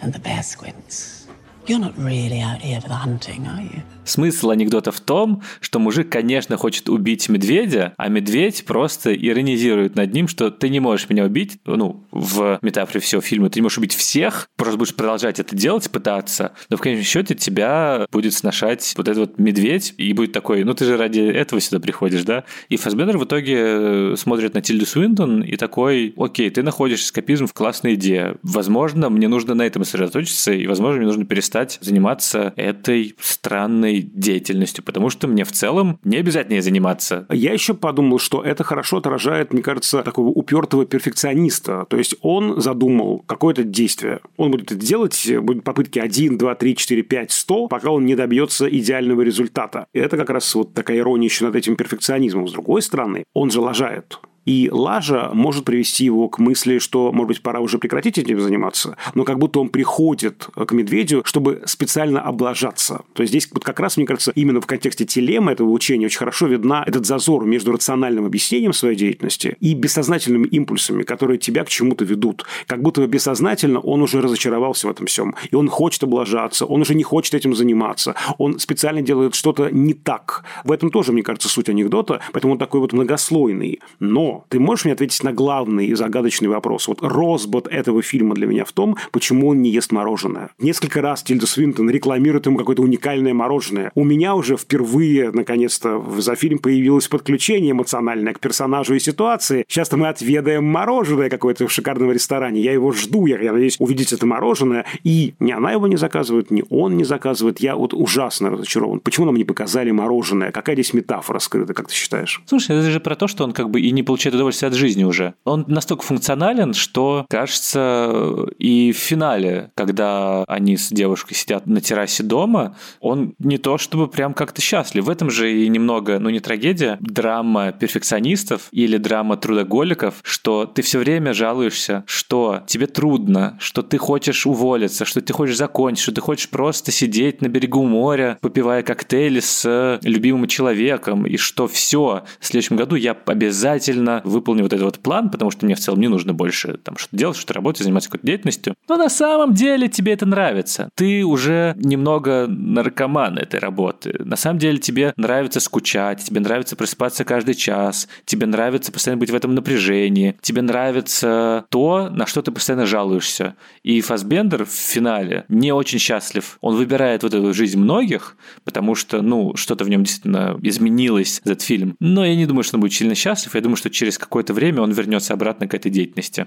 And 0.00 0.12
the 0.12 0.18
bear 0.18 0.42
squints. 0.42 1.26
You're 1.66 1.78
not 1.78 1.96
really 1.98 2.40
out 2.40 2.62
here 2.62 2.80
for 2.80 2.88
the 2.88 2.94
hunting, 2.94 3.46
are 3.46 3.60
you? 3.60 3.82
Смысл 4.04 4.50
анекдота 4.50 4.92
в 4.92 5.00
том, 5.00 5.42
что 5.60 5.78
мужик, 5.78 6.08
конечно, 6.10 6.56
хочет 6.56 6.88
убить 6.88 7.28
медведя, 7.28 7.94
а 7.96 8.08
медведь 8.08 8.64
просто 8.64 9.14
иронизирует 9.14 9.94
над 9.94 10.12
ним, 10.12 10.26
что 10.26 10.50
ты 10.50 10.68
не 10.68 10.80
можешь 10.80 11.08
меня 11.08 11.24
убить, 11.24 11.58
ну, 11.64 12.04
в 12.10 12.58
метафоре 12.62 13.00
всего 13.00 13.20
фильма, 13.20 13.50
ты 13.50 13.60
не 13.60 13.62
можешь 13.62 13.78
убить 13.78 13.94
всех, 13.94 14.48
просто 14.56 14.78
будешь 14.78 14.94
продолжать 14.94 15.38
это 15.38 15.54
делать, 15.54 15.90
пытаться, 15.90 16.52
но 16.70 16.76
в 16.76 16.80
конечном 16.80 17.04
счете 17.04 17.34
тебя 17.34 18.06
будет 18.10 18.34
сношать 18.34 18.94
вот 18.96 19.08
этот 19.08 19.18
вот 19.18 19.38
медведь, 19.38 19.94
и 19.96 20.12
будет 20.12 20.32
такой, 20.32 20.64
ну 20.64 20.74
ты 20.74 20.84
же 20.84 20.96
ради 20.96 21.20
этого 21.20 21.60
сюда 21.60 21.80
приходишь, 21.80 22.24
да? 22.24 22.44
И 22.68 22.76
Фасбендер 22.76 23.18
в 23.18 23.24
итоге 23.24 23.56
э, 23.58 24.14
смотрит 24.16 24.54
на 24.54 24.62
Тильду 24.62 24.86
Свинтон 24.86 25.42
и 25.42 25.56
такой, 25.56 26.14
окей, 26.16 26.50
ты 26.50 26.62
находишь 26.62 27.02
эскапизм 27.02 27.46
в 27.46 27.52
классной 27.52 27.94
идее. 27.94 28.36
Возможно, 28.42 29.08
мне 29.10 29.28
нужно 29.28 29.54
на 29.54 29.62
этом 29.62 29.84
сосредоточиться, 29.84 30.52
и, 30.52 30.66
возможно, 30.66 30.98
мне 30.98 31.06
нужно 31.06 31.24
перестать 31.24 31.78
заниматься 31.80 32.52
этой 32.56 33.14
странной 33.20 33.99
деятельностью, 34.02 34.84
потому 34.84 35.10
что 35.10 35.28
мне 35.28 35.44
в 35.44 35.52
целом 35.52 35.98
не 36.04 36.16
обязательно 36.16 36.60
заниматься. 36.62 37.26
Я 37.30 37.52
еще 37.52 37.74
подумал, 37.74 38.18
что 38.18 38.42
это 38.42 38.64
хорошо 38.64 38.98
отражает, 38.98 39.52
мне 39.52 39.62
кажется, 39.62 40.02
такого 40.02 40.28
упертого 40.28 40.86
перфекциониста. 40.86 41.86
То 41.88 41.96
есть 41.96 42.14
он 42.20 42.60
задумал 42.60 43.24
какое-то 43.26 43.64
действие. 43.64 44.20
Он 44.36 44.50
будет 44.50 44.72
это 44.72 44.74
делать, 44.80 45.30
будет 45.40 45.64
попытки 45.64 45.98
1, 45.98 46.38
2, 46.38 46.54
3, 46.54 46.76
4, 46.76 47.02
5, 47.02 47.32
100, 47.32 47.68
пока 47.68 47.90
он 47.90 48.04
не 48.04 48.14
добьется 48.14 48.68
идеального 48.68 49.22
результата. 49.22 49.86
И 49.92 49.98
это 49.98 50.16
как 50.16 50.30
раз 50.30 50.54
вот 50.54 50.74
такая 50.74 50.98
ирония 50.98 51.28
еще 51.28 51.44
над 51.44 51.56
этим 51.56 51.76
перфекционизмом. 51.76 52.48
С 52.48 52.52
другой 52.52 52.82
стороны, 52.82 53.24
он 53.34 53.50
же 53.50 53.60
лажает. 53.60 54.18
И 54.50 54.68
лажа 54.68 55.30
может 55.32 55.64
привести 55.64 56.04
его 56.04 56.28
к 56.28 56.40
мысли, 56.40 56.78
что, 56.78 57.12
может 57.12 57.28
быть, 57.28 57.40
пора 57.40 57.60
уже 57.60 57.78
прекратить 57.78 58.18
этим 58.18 58.40
заниматься, 58.40 58.96
но 59.14 59.22
как 59.22 59.38
будто 59.38 59.60
он 59.60 59.68
приходит 59.68 60.48
к 60.56 60.72
медведю, 60.72 61.22
чтобы 61.24 61.62
специально 61.66 62.20
облажаться. 62.20 63.02
То 63.12 63.22
есть 63.22 63.30
здесь 63.30 63.48
вот 63.52 63.62
как 63.62 63.78
раз, 63.78 63.96
мне 63.96 64.06
кажется, 64.06 64.32
именно 64.34 64.60
в 64.60 64.66
контексте 64.66 65.04
телемы 65.04 65.52
этого 65.52 65.70
учения 65.70 66.06
очень 66.06 66.18
хорошо 66.18 66.48
видна 66.48 66.82
этот 66.84 67.06
зазор 67.06 67.44
между 67.44 67.70
рациональным 67.70 68.26
объяснением 68.26 68.72
своей 68.72 68.96
деятельности 68.96 69.56
и 69.60 69.72
бессознательными 69.72 70.48
импульсами, 70.48 71.04
которые 71.04 71.38
тебя 71.38 71.62
к 71.62 71.68
чему-то 71.68 72.04
ведут. 72.04 72.44
Как 72.66 72.82
будто 72.82 73.06
бессознательно 73.06 73.78
он 73.78 74.02
уже 74.02 74.20
разочаровался 74.20 74.88
в 74.88 74.90
этом 74.90 75.06
всем, 75.06 75.36
и 75.48 75.54
он 75.54 75.68
хочет 75.68 76.02
облажаться, 76.02 76.66
он 76.66 76.80
уже 76.80 76.96
не 76.96 77.04
хочет 77.04 77.34
этим 77.34 77.54
заниматься, 77.54 78.16
он 78.36 78.58
специально 78.58 79.00
делает 79.00 79.36
что-то 79.36 79.70
не 79.70 79.94
так. 79.94 80.42
В 80.64 80.72
этом 80.72 80.90
тоже, 80.90 81.12
мне 81.12 81.22
кажется, 81.22 81.48
суть 81.48 81.68
анекдота, 81.68 82.18
поэтому 82.32 82.54
он 82.54 82.58
такой 82.58 82.80
вот 82.80 82.92
многослойный. 82.92 83.78
Но 84.00 84.39
ты 84.48 84.58
можешь 84.58 84.84
мне 84.84 84.94
ответить 84.94 85.22
на 85.22 85.32
главный 85.32 85.86
и 85.86 85.94
загадочный 85.94 86.48
вопрос? 86.48 86.88
Вот 86.88 86.98
розбот 87.02 87.68
этого 87.68 88.02
фильма 88.02 88.34
для 88.34 88.46
меня 88.46 88.64
в 88.64 88.72
том, 88.72 88.96
почему 89.12 89.48
он 89.48 89.62
не 89.62 89.70
ест 89.70 89.92
мороженое. 89.92 90.50
Несколько 90.58 91.00
раз 91.00 91.22
Тильда 91.22 91.46
Свинтон 91.46 91.90
рекламирует 91.90 92.46
ему 92.46 92.58
какое-то 92.58 92.82
уникальное 92.82 93.34
мороженое. 93.34 93.92
У 93.94 94.04
меня 94.04 94.34
уже 94.34 94.56
впервые, 94.56 95.30
наконец-то, 95.32 96.02
за 96.18 96.34
фильм 96.34 96.58
появилось 96.58 97.08
подключение 97.08 97.72
эмоциональное 97.72 98.32
к 98.32 98.40
персонажу 98.40 98.94
и 98.94 98.98
ситуации. 99.00 99.64
Сейчас-то 99.68 99.96
мы 99.96 100.08
отведаем 100.08 100.64
мороженое 100.64 101.28
какое-то 101.28 101.66
в 101.66 101.72
шикарном 101.72 102.12
ресторане. 102.12 102.60
Я 102.60 102.72
его 102.72 102.92
жду, 102.92 103.26
я, 103.26 103.40
я 103.40 103.52
надеюсь 103.52 103.76
увидеть 103.78 104.12
это 104.12 104.26
мороженое. 104.26 104.86
И 105.04 105.34
ни 105.40 105.52
она 105.52 105.72
его 105.72 105.86
не 105.86 105.96
заказывает, 105.96 106.50
ни 106.50 106.64
он 106.70 106.96
не 106.96 107.04
заказывает. 107.04 107.60
Я 107.60 107.76
вот 107.76 107.94
ужасно 107.94 108.50
разочарован. 108.50 109.00
Почему 109.00 109.26
нам 109.26 109.36
не 109.36 109.44
показали 109.44 109.90
мороженое? 109.90 110.52
Какая 110.52 110.76
здесь 110.76 110.94
метафора 110.94 111.38
скрыта, 111.38 111.74
как 111.74 111.88
ты 111.88 111.94
считаешь? 111.94 112.42
Слушай, 112.46 112.76
это 112.76 112.90
же 112.90 113.00
про 113.00 113.16
то, 113.16 113.26
что 113.28 113.44
он 113.44 113.52
как 113.52 113.70
бы 113.70 113.80
и 113.80 113.90
не 113.90 114.02
получил 114.02 114.19
получает 114.20 114.34
удовольствие 114.34 114.68
от 114.68 114.74
жизни 114.74 115.02
уже. 115.02 115.32
Он 115.44 115.64
настолько 115.66 116.02
функционален, 116.02 116.74
что, 116.74 117.24
кажется, 117.30 118.46
и 118.58 118.92
в 118.92 118.96
финале, 118.98 119.70
когда 119.74 120.44
они 120.46 120.76
с 120.76 120.90
девушкой 120.90 121.34
сидят 121.34 121.66
на 121.66 121.80
террасе 121.80 122.22
дома, 122.22 122.76
он 123.00 123.34
не 123.38 123.56
то 123.56 123.78
чтобы 123.78 124.08
прям 124.08 124.34
как-то 124.34 124.60
счастлив. 124.60 125.04
В 125.04 125.08
этом 125.08 125.30
же 125.30 125.50
и 125.50 125.68
немного, 125.68 126.18
ну 126.18 126.28
не 126.28 126.40
трагедия, 126.40 126.98
драма 127.00 127.72
перфекционистов 127.72 128.68
или 128.72 128.98
драма 128.98 129.38
трудоголиков, 129.38 130.16
что 130.22 130.66
ты 130.66 130.82
все 130.82 130.98
время 130.98 131.32
жалуешься, 131.32 132.04
что 132.06 132.62
тебе 132.66 132.86
трудно, 132.86 133.56
что 133.58 133.82
ты 133.82 133.96
хочешь 133.96 134.46
уволиться, 134.46 135.06
что 135.06 135.22
ты 135.22 135.32
хочешь 135.32 135.56
закончить, 135.56 136.02
что 136.02 136.12
ты 136.12 136.20
хочешь 136.20 136.50
просто 136.50 136.92
сидеть 136.92 137.40
на 137.40 137.48
берегу 137.48 137.86
моря, 137.86 138.36
попивая 138.42 138.82
коктейли 138.82 139.40
с 139.40 139.98
любимым 140.02 140.46
человеком, 140.46 141.26
и 141.26 141.38
что 141.38 141.66
все, 141.66 142.24
в 142.38 142.46
следующем 142.46 142.76
году 142.76 142.96
я 142.96 143.16
обязательно 143.24 144.09
ладно, 144.10 144.30
выполню 144.30 144.62
вот 144.62 144.72
этот 144.72 144.84
вот 144.84 144.98
план, 144.98 145.30
потому 145.30 145.50
что 145.50 145.64
мне 145.64 145.74
в 145.74 145.80
целом 145.80 146.00
не 146.00 146.08
нужно 146.08 146.34
больше 146.34 146.78
там 146.82 146.96
что-то 146.96 147.16
делать, 147.16 147.36
что-то 147.36 147.54
работать, 147.54 147.82
заниматься 147.82 148.08
какой-то 148.10 148.26
деятельностью. 148.26 148.74
Но 148.88 148.96
на 148.96 149.08
самом 149.08 149.54
деле 149.54 149.88
тебе 149.88 150.12
это 150.12 150.26
нравится. 150.26 150.90
Ты 150.94 151.24
уже 151.24 151.74
немного 151.76 152.46
наркоман 152.48 153.38
этой 153.38 153.60
работы. 153.60 154.16
На 154.24 154.36
самом 154.36 154.58
деле 154.58 154.78
тебе 154.78 155.12
нравится 155.16 155.60
скучать, 155.60 156.24
тебе 156.24 156.40
нравится 156.40 156.76
просыпаться 156.76 157.24
каждый 157.24 157.54
час, 157.54 158.08
тебе 158.24 158.46
нравится 158.46 158.92
постоянно 158.92 159.20
быть 159.20 159.30
в 159.30 159.34
этом 159.34 159.54
напряжении, 159.54 160.36
тебе 160.40 160.62
нравится 160.62 161.64
то, 161.70 162.08
на 162.10 162.26
что 162.26 162.42
ты 162.42 162.50
постоянно 162.50 162.86
жалуешься. 162.86 163.54
И 163.82 164.00
Фасбендер 164.00 164.64
в 164.64 164.72
финале 164.72 165.44
не 165.48 165.72
очень 165.72 165.98
счастлив. 165.98 166.58
Он 166.60 166.76
выбирает 166.76 167.22
вот 167.22 167.34
эту 167.34 167.52
жизнь 167.54 167.78
многих, 167.78 168.36
потому 168.64 168.94
что, 168.94 169.22
ну, 169.22 169.54
что-то 169.56 169.84
в 169.84 169.88
нем 169.88 170.04
действительно 170.04 170.58
изменилось 170.62 171.40
этот 171.44 171.62
фильм. 171.62 171.96
Но 172.00 172.24
я 172.24 172.34
не 172.34 172.46
думаю, 172.46 172.64
что 172.64 172.76
он 172.76 172.80
будет 172.80 172.92
сильно 172.92 173.14
счастлив. 173.14 173.54
Я 173.54 173.60
думаю, 173.60 173.76
что 173.76 173.90
через 174.00 174.16
какое-то 174.16 174.54
время 174.54 174.80
он 174.80 174.92
вернется 174.92 175.34
обратно 175.34 175.68
к 175.68 175.74
этой 175.74 175.90
деятельности. 175.90 176.46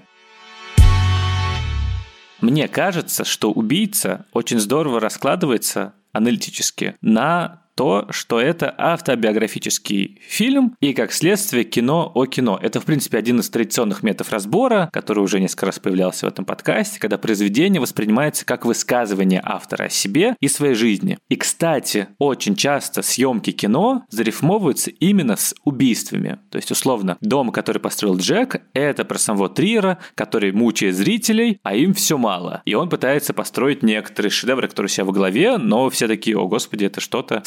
Мне 2.40 2.66
кажется, 2.66 3.24
что 3.24 3.52
убийца 3.52 4.26
очень 4.32 4.58
здорово 4.58 4.98
раскладывается 4.98 5.94
аналитически 6.10 6.96
на 7.00 7.62
то, 7.74 8.06
что 8.10 8.40
это 8.40 8.74
автобиографический 8.76 10.20
фильм 10.26 10.76
и, 10.80 10.92
как 10.92 11.12
следствие, 11.12 11.64
кино 11.64 12.10
о 12.14 12.26
кино. 12.26 12.58
Это, 12.60 12.80
в 12.80 12.84
принципе, 12.84 13.18
один 13.18 13.40
из 13.40 13.50
традиционных 13.50 14.02
методов 14.02 14.32
разбора, 14.32 14.90
который 14.92 15.20
уже 15.20 15.40
несколько 15.40 15.66
раз 15.66 15.78
появлялся 15.78 16.26
в 16.26 16.28
этом 16.28 16.44
подкасте, 16.44 17.00
когда 17.00 17.18
произведение 17.18 17.80
воспринимается 17.80 18.46
как 18.46 18.64
высказывание 18.64 19.40
автора 19.42 19.84
о 19.84 19.88
себе 19.88 20.36
и 20.40 20.48
своей 20.48 20.74
жизни. 20.74 21.18
И, 21.28 21.36
кстати, 21.36 22.08
очень 22.18 22.56
часто 22.56 23.02
съемки 23.02 23.50
кино 23.52 24.04
зарифмовываются 24.10 24.90
именно 24.90 25.36
с 25.36 25.54
убийствами. 25.64 26.38
То 26.50 26.56
есть, 26.56 26.70
условно, 26.70 27.16
дом, 27.20 27.50
который 27.50 27.78
построил 27.78 28.16
Джек, 28.16 28.62
это 28.72 29.04
про 29.04 29.18
самого 29.18 29.48
Триера, 29.48 29.98
который 30.14 30.52
мучает 30.52 30.94
зрителей, 30.94 31.58
а 31.62 31.74
им 31.74 31.94
все 31.94 32.18
мало. 32.18 32.62
И 32.64 32.74
он 32.74 32.88
пытается 32.88 33.34
построить 33.34 33.82
некоторые 33.82 34.30
шедевры, 34.30 34.68
которые 34.68 34.86
у 34.86 34.90
себя 34.90 35.04
во 35.04 35.12
главе, 35.12 35.58
но 35.58 35.88
все 35.90 36.08
такие, 36.08 36.38
о 36.38 36.46
господи, 36.46 36.84
это 36.84 37.00
что-то 37.00 37.42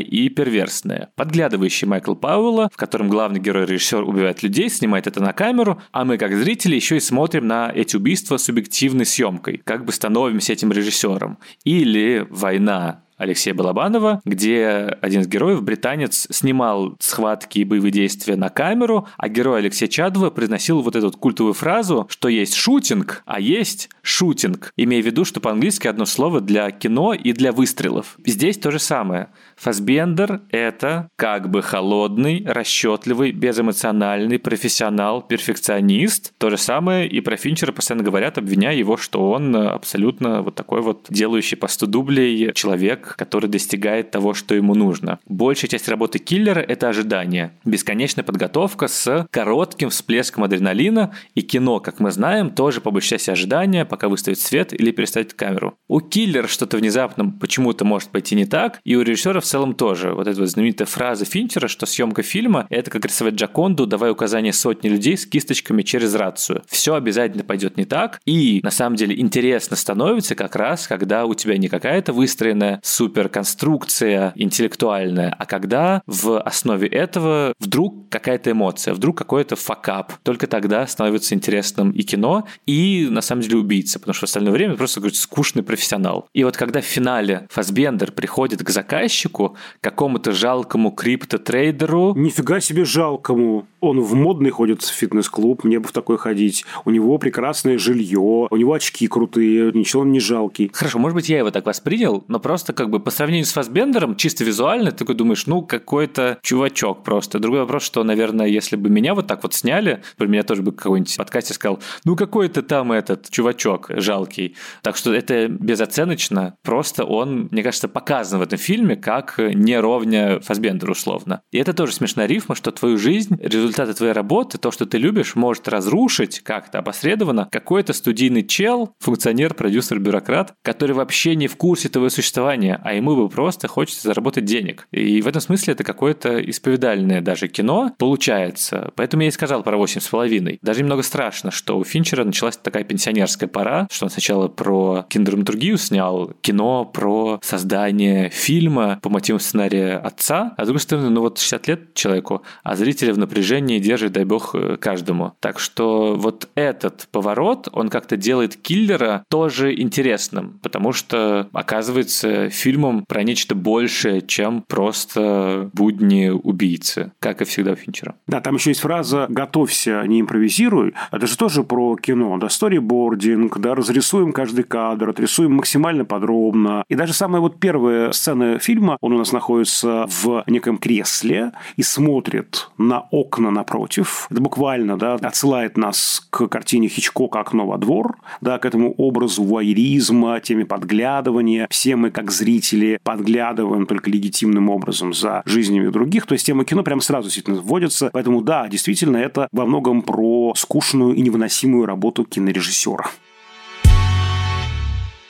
и 0.00 0.28
перверсное. 0.28 1.10
Подглядывающий 1.16 1.86
Майкл 1.86 2.14
Пауэлла, 2.14 2.68
в 2.72 2.76
котором 2.76 3.08
главный 3.08 3.40
герой-режиссер 3.40 4.02
убивает 4.02 4.42
людей, 4.42 4.68
снимает 4.68 5.06
это 5.06 5.22
на 5.22 5.32
камеру, 5.32 5.80
а 5.92 6.04
мы, 6.04 6.18
как 6.18 6.34
зрители, 6.34 6.76
еще 6.76 6.96
и 6.96 7.00
смотрим 7.00 7.46
на 7.46 7.70
эти 7.74 7.96
убийства 7.96 8.36
субъективной 8.36 9.06
съемкой, 9.06 9.60
как 9.64 9.84
бы 9.84 9.92
становимся 9.92 10.52
этим 10.52 10.72
режиссером. 10.72 11.38
Или 11.64 12.26
«Война», 12.30 13.04
Алексея 13.24 13.54
Балабанова, 13.54 14.20
где 14.24 14.96
один 15.00 15.22
из 15.22 15.28
героев, 15.28 15.62
британец, 15.62 16.26
снимал 16.30 16.96
схватки 17.00 17.58
и 17.58 17.64
боевые 17.64 17.92
действия 17.92 18.36
на 18.36 18.48
камеру, 18.48 19.08
а 19.16 19.28
герой 19.28 19.58
Алексея 19.58 19.88
Чадова 19.88 20.30
произносил 20.30 20.80
вот 20.80 20.96
эту 20.96 21.10
культовую 21.12 21.54
фразу, 21.54 22.06
что 22.10 22.28
есть 22.28 22.54
шутинг, 22.54 23.22
а 23.26 23.40
есть 23.40 23.90
шутинг, 24.02 24.72
имея 24.76 25.02
в 25.02 25.06
виду, 25.06 25.24
что 25.24 25.40
по-английски 25.40 25.88
одно 25.88 26.06
слово 26.06 26.40
для 26.40 26.70
кино 26.70 27.14
и 27.14 27.32
для 27.32 27.52
выстрелов. 27.52 28.16
Здесь 28.24 28.58
то 28.58 28.70
же 28.70 28.78
самое. 28.78 29.28
Фасбендер– 29.56 30.42
это 30.50 31.08
как 31.16 31.50
бы 31.50 31.62
холодный, 31.62 32.44
расчетливый, 32.46 33.32
безэмоциональный 33.32 34.38
профессионал, 34.38 35.22
перфекционист. 35.22 36.32
То 36.38 36.50
же 36.50 36.58
самое 36.58 37.08
и 37.08 37.20
про 37.20 37.36
Финчера 37.36 37.72
постоянно 37.72 38.04
говорят, 38.04 38.38
обвиняя 38.38 38.74
его, 38.74 38.96
что 38.96 39.30
он 39.30 39.54
абсолютно 39.56 40.42
вот 40.42 40.54
такой 40.54 40.80
вот 40.80 41.06
делающий 41.08 41.56
по 41.56 41.68
100 41.68 41.86
дублей 41.86 42.52
человек, 42.54 43.14
который 43.16 43.48
достигает 43.48 44.10
того, 44.10 44.34
что 44.34 44.54
ему 44.54 44.74
нужно. 44.74 45.18
Большая 45.26 45.68
часть 45.70 45.88
работы 45.88 46.18
киллера– 46.18 46.60
это 46.68 46.88
ожидание. 46.88 47.52
Бесконечная 47.64 48.24
подготовка 48.24 48.88
с 48.88 49.26
коротким 49.30 49.90
всплеском 49.90 50.44
адреналина, 50.44 51.14
и 51.34 51.42
кино, 51.42 51.80
как 51.80 52.00
мы 52.00 52.10
знаем, 52.10 52.50
тоже 52.50 52.80
по 52.80 52.90
большей 52.90 53.10
части 53.10 53.30
ожидания, 53.30 53.84
пока 53.84 54.08
выставит 54.08 54.38
свет 54.38 54.72
или 54.72 54.90
переставит 54.90 55.34
камеру. 55.34 55.76
У 55.88 56.00
киллера 56.00 56.46
что-то 56.46 56.76
внезапно 56.76 57.30
почему-то 57.30 57.84
может 57.84 58.10
пойти 58.10 58.34
не 58.34 58.46
так, 58.46 58.80
и 58.84 58.96
у 58.96 59.02
режиссера 59.02 59.40
в 59.44 59.46
целом 59.46 59.74
тоже. 59.74 60.12
Вот 60.12 60.26
эта 60.26 60.40
вот 60.40 60.48
знаменитая 60.48 60.86
фраза 60.86 61.24
Финчера, 61.24 61.68
что 61.68 61.86
съемка 61.86 62.22
фильма– 62.22 62.66
это 62.70 62.90
как 62.90 63.04
рисовать 63.04 63.34
Джаконду, 63.34 63.86
давая 63.86 64.12
указания 64.12 64.52
сотни 64.52 64.88
людей 64.88 65.16
с 65.16 65.26
кисточками 65.26 65.82
через 65.82 66.14
рацию. 66.14 66.62
Все 66.66 66.94
обязательно 66.94 67.44
пойдет 67.44 67.76
не 67.76 67.84
так, 67.84 68.20
и 68.24 68.60
на 68.62 68.70
самом 68.70 68.96
деле 68.96 69.18
интересно 69.20 69.76
становится 69.76 70.34
как 70.34 70.56
раз, 70.56 70.88
когда 70.88 71.26
у 71.26 71.34
тебя 71.34 71.58
не 71.58 71.68
какая-то 71.68 72.12
выстроенная 72.12 72.80
суперконструкция 72.82 74.32
интеллектуальная, 74.34 75.34
а 75.38 75.46
когда 75.46 76.02
в 76.06 76.40
основе 76.40 76.88
этого 76.88 77.52
вдруг 77.60 78.08
какая-то 78.08 78.52
эмоция, 78.52 78.94
вдруг 78.94 79.18
какой-то 79.18 79.56
факап. 79.56 80.12
Только 80.22 80.46
тогда 80.46 80.86
становится 80.86 81.34
интересным 81.34 81.90
и 81.90 82.02
кино, 82.02 82.46
и 82.64 83.08
на 83.10 83.20
самом 83.20 83.42
деле 83.42 83.58
убийца, 83.58 83.98
потому 83.98 84.14
что 84.14 84.26
в 84.26 84.28
остальное 84.28 84.52
время 84.52 84.76
просто 84.76 85.00
говорит 85.00 85.16
скучный 85.18 85.62
профессионал. 85.62 86.28
И 86.32 86.44
вот 86.44 86.56
когда 86.56 86.80
в 86.80 86.84
финале 86.84 87.46
Фасбендер 87.50 88.12
приходит 88.12 88.62
к 88.62 88.70
заказчику, 88.70 89.33
человеку, 89.34 89.56
какому-то 89.80 90.32
жалкому 90.32 90.90
криптотрейдеру. 90.90 92.14
Нифига 92.16 92.60
себе 92.60 92.84
жалкому. 92.84 93.66
Он 93.80 94.00
в 94.00 94.14
модный 94.14 94.50
ходит 94.50 94.82
в 94.82 94.90
фитнес-клуб, 94.90 95.64
мне 95.64 95.78
бы 95.78 95.88
в 95.88 95.92
такой 95.92 96.16
ходить. 96.16 96.64
У 96.84 96.90
него 96.90 97.18
прекрасное 97.18 97.78
жилье, 97.78 98.48
у 98.50 98.56
него 98.56 98.72
очки 98.72 99.06
крутые, 99.08 99.72
ничего 99.72 100.02
он 100.02 100.12
не 100.12 100.20
жалкий. 100.20 100.70
Хорошо, 100.72 100.98
может 100.98 101.16
быть, 101.16 101.28
я 101.28 101.38
его 101.38 101.50
так 101.50 101.66
воспринял, 101.66 102.24
но 102.28 102.40
просто 102.40 102.72
как 102.72 102.88
бы 102.88 103.00
по 103.00 103.10
сравнению 103.10 103.44
с 103.44 103.52
Фасбендером, 103.52 104.16
чисто 104.16 104.44
визуально, 104.44 104.90
ты 104.90 104.98
такой 104.98 105.14
думаешь, 105.14 105.46
ну, 105.46 105.62
какой-то 105.62 106.38
чувачок 106.42 107.04
просто. 107.04 107.38
Другой 107.38 107.60
вопрос, 107.60 107.82
что, 107.82 108.02
наверное, 108.04 108.46
если 108.46 108.76
бы 108.76 108.88
меня 108.88 109.14
вот 109.14 109.26
так 109.26 109.42
вот 109.42 109.54
сняли, 109.54 110.02
про 110.16 110.26
меня 110.26 110.42
тоже 110.42 110.62
бы 110.62 110.72
какой-нибудь 110.72 111.16
подкасте 111.16 111.52
сказал, 111.52 111.80
ну, 112.04 112.16
какой-то 112.16 112.62
там 112.62 112.92
этот 112.92 113.28
чувачок 113.30 113.90
жалкий. 113.90 114.56
Так 114.82 114.96
что 114.96 115.12
это 115.12 115.48
безоценочно, 115.48 116.54
просто 116.62 117.04
он, 117.04 117.48
мне 117.50 117.62
кажется, 117.62 117.88
показан 117.88 118.40
в 118.40 118.42
этом 118.42 118.58
фильме 118.58 118.96
как 118.96 119.23
не 119.38 119.78
ровня 119.78 120.40
Фасбендер 120.40 120.90
условно. 120.90 121.42
И 121.50 121.58
это 121.58 121.72
тоже 121.72 121.92
смешная 121.92 122.26
рифма, 122.26 122.54
что 122.54 122.70
твою 122.70 122.98
жизнь, 122.98 123.36
результаты 123.40 123.94
твоей 123.94 124.12
работы, 124.12 124.58
то, 124.58 124.70
что 124.70 124.86
ты 124.86 124.98
любишь, 124.98 125.34
может 125.34 125.68
разрушить 125.68 126.40
как-то 126.40 126.78
опосредованно 126.78 127.48
какой-то 127.50 127.92
студийный 127.92 128.46
чел, 128.46 128.94
функционер, 129.00 129.54
продюсер, 129.54 129.98
бюрократ, 129.98 130.54
который 130.62 130.92
вообще 130.92 131.34
не 131.36 131.48
в 131.48 131.56
курсе 131.56 131.88
твоего 131.88 132.10
существования, 132.10 132.80
а 132.82 132.94
ему 132.94 133.16
бы 133.16 133.28
просто 133.28 133.68
хочется 133.68 134.08
заработать 134.08 134.44
денег. 134.44 134.86
И 134.90 135.20
в 135.22 135.26
этом 135.26 135.40
смысле 135.40 135.74
это 135.74 135.84
какое-то 135.84 136.40
исповедальное 136.50 137.20
даже 137.20 137.48
кино 137.48 137.92
получается. 137.98 138.92
Поэтому 138.96 139.22
я 139.22 139.28
и 139.28 139.32
сказал 139.32 139.62
про 139.62 139.76
восемь 139.76 140.00
с 140.00 140.08
половиной. 140.08 140.58
Даже 140.62 140.80
немного 140.80 141.02
страшно, 141.02 141.50
что 141.50 141.78
у 141.78 141.84
Финчера 141.84 142.24
началась 142.24 142.56
такая 142.56 142.84
пенсионерская 142.84 143.48
пора, 143.48 143.88
что 143.90 144.06
он 144.06 144.10
сначала 144.10 144.48
про 144.48 145.06
кинодраматургию 145.08 145.78
снял 145.78 146.32
кино 146.40 146.84
про 146.84 147.40
создание 147.42 148.30
фильма 148.30 148.98
по 149.02 149.08
мотивам 149.14 149.40
сценария 149.40 149.96
отца, 149.96 150.54
а 150.56 150.64
с 150.64 150.66
другой 150.66 150.80
стороны, 150.80 151.08
ну 151.08 151.20
вот 151.20 151.38
60 151.38 151.68
лет 151.68 151.94
человеку, 151.94 152.42
а 152.62 152.76
зрители 152.76 153.12
в 153.12 153.18
напряжении 153.18 153.78
держит, 153.78 154.12
дай 154.12 154.24
бог, 154.24 154.54
э, 154.54 154.76
каждому. 154.76 155.32
Так 155.40 155.58
что 155.58 156.14
вот 156.16 156.48
этот 156.54 157.08
поворот, 157.10 157.68
он 157.72 157.88
как-то 157.88 158.16
делает 158.16 158.56
киллера 158.56 159.24
тоже 159.30 159.74
интересным, 159.80 160.58
потому 160.62 160.92
что 160.92 161.48
оказывается 161.52 162.50
фильмом 162.50 163.04
про 163.06 163.22
нечто 163.22 163.54
большее, 163.54 164.20
чем 164.20 164.62
просто 164.62 165.70
будни 165.72 166.28
убийцы, 166.28 167.12
как 167.20 167.40
и 167.40 167.44
всегда 167.44 167.72
у 167.72 167.76
Финчера. 167.76 168.16
Да, 168.26 168.40
там 168.40 168.56
еще 168.56 168.70
есть 168.70 168.80
фраза 168.80 169.26
«готовься, 169.28 170.02
не 170.06 170.20
импровизируй». 170.20 170.94
Это 171.12 171.26
же 171.26 171.38
тоже 171.38 171.62
про 171.62 171.96
кино, 171.96 172.36
да, 172.38 172.48
сторибординг, 172.48 173.58
да, 173.58 173.74
разрисуем 173.74 174.32
каждый 174.32 174.64
кадр, 174.64 175.10
отрисуем 175.10 175.52
максимально 175.54 176.04
подробно. 176.04 176.84
И 176.88 176.94
даже 176.96 177.12
самая 177.12 177.40
вот 177.40 177.60
первая 177.60 178.12
сцена 178.12 178.58
фильма, 178.58 178.96
он 179.04 179.12
у 179.12 179.18
нас 179.18 179.32
находится 179.32 180.06
в 180.08 180.44
неком 180.46 180.78
кресле 180.78 181.52
и 181.76 181.82
смотрит 181.82 182.70
на 182.78 183.00
окна 183.10 183.50
напротив. 183.50 184.26
Это 184.30 184.40
буквально 184.40 184.96
да, 184.96 185.16
отсылает 185.16 185.76
нас 185.76 186.26
к 186.30 186.48
картине 186.48 186.88
Хичкока 186.88 187.40
«Окно 187.40 187.66
во 187.66 187.76
двор», 187.76 188.16
да, 188.40 188.58
к 188.58 188.64
этому 188.64 188.94
образу 188.94 189.42
вуайеризма, 189.44 190.40
теме 190.40 190.64
подглядывания. 190.64 191.66
Все 191.68 191.96
мы, 191.96 192.10
как 192.10 192.30
зрители, 192.30 192.98
подглядываем 193.02 193.84
только 193.84 194.08
легитимным 194.08 194.70
образом 194.70 195.12
за 195.12 195.42
жизнями 195.44 195.90
других. 195.90 196.24
То 196.24 196.32
есть 196.32 196.46
тема 196.46 196.64
кино 196.64 196.82
прям 196.82 197.02
сразу 197.02 197.24
действительно 197.24 197.60
вводится. 197.60 198.08
Поэтому 198.10 198.40
да, 198.40 198.68
действительно, 198.68 199.18
это 199.18 199.48
во 199.52 199.66
многом 199.66 200.00
про 200.00 200.54
скучную 200.56 201.14
и 201.14 201.20
невыносимую 201.20 201.84
работу 201.84 202.24
кинорежиссера 202.24 203.10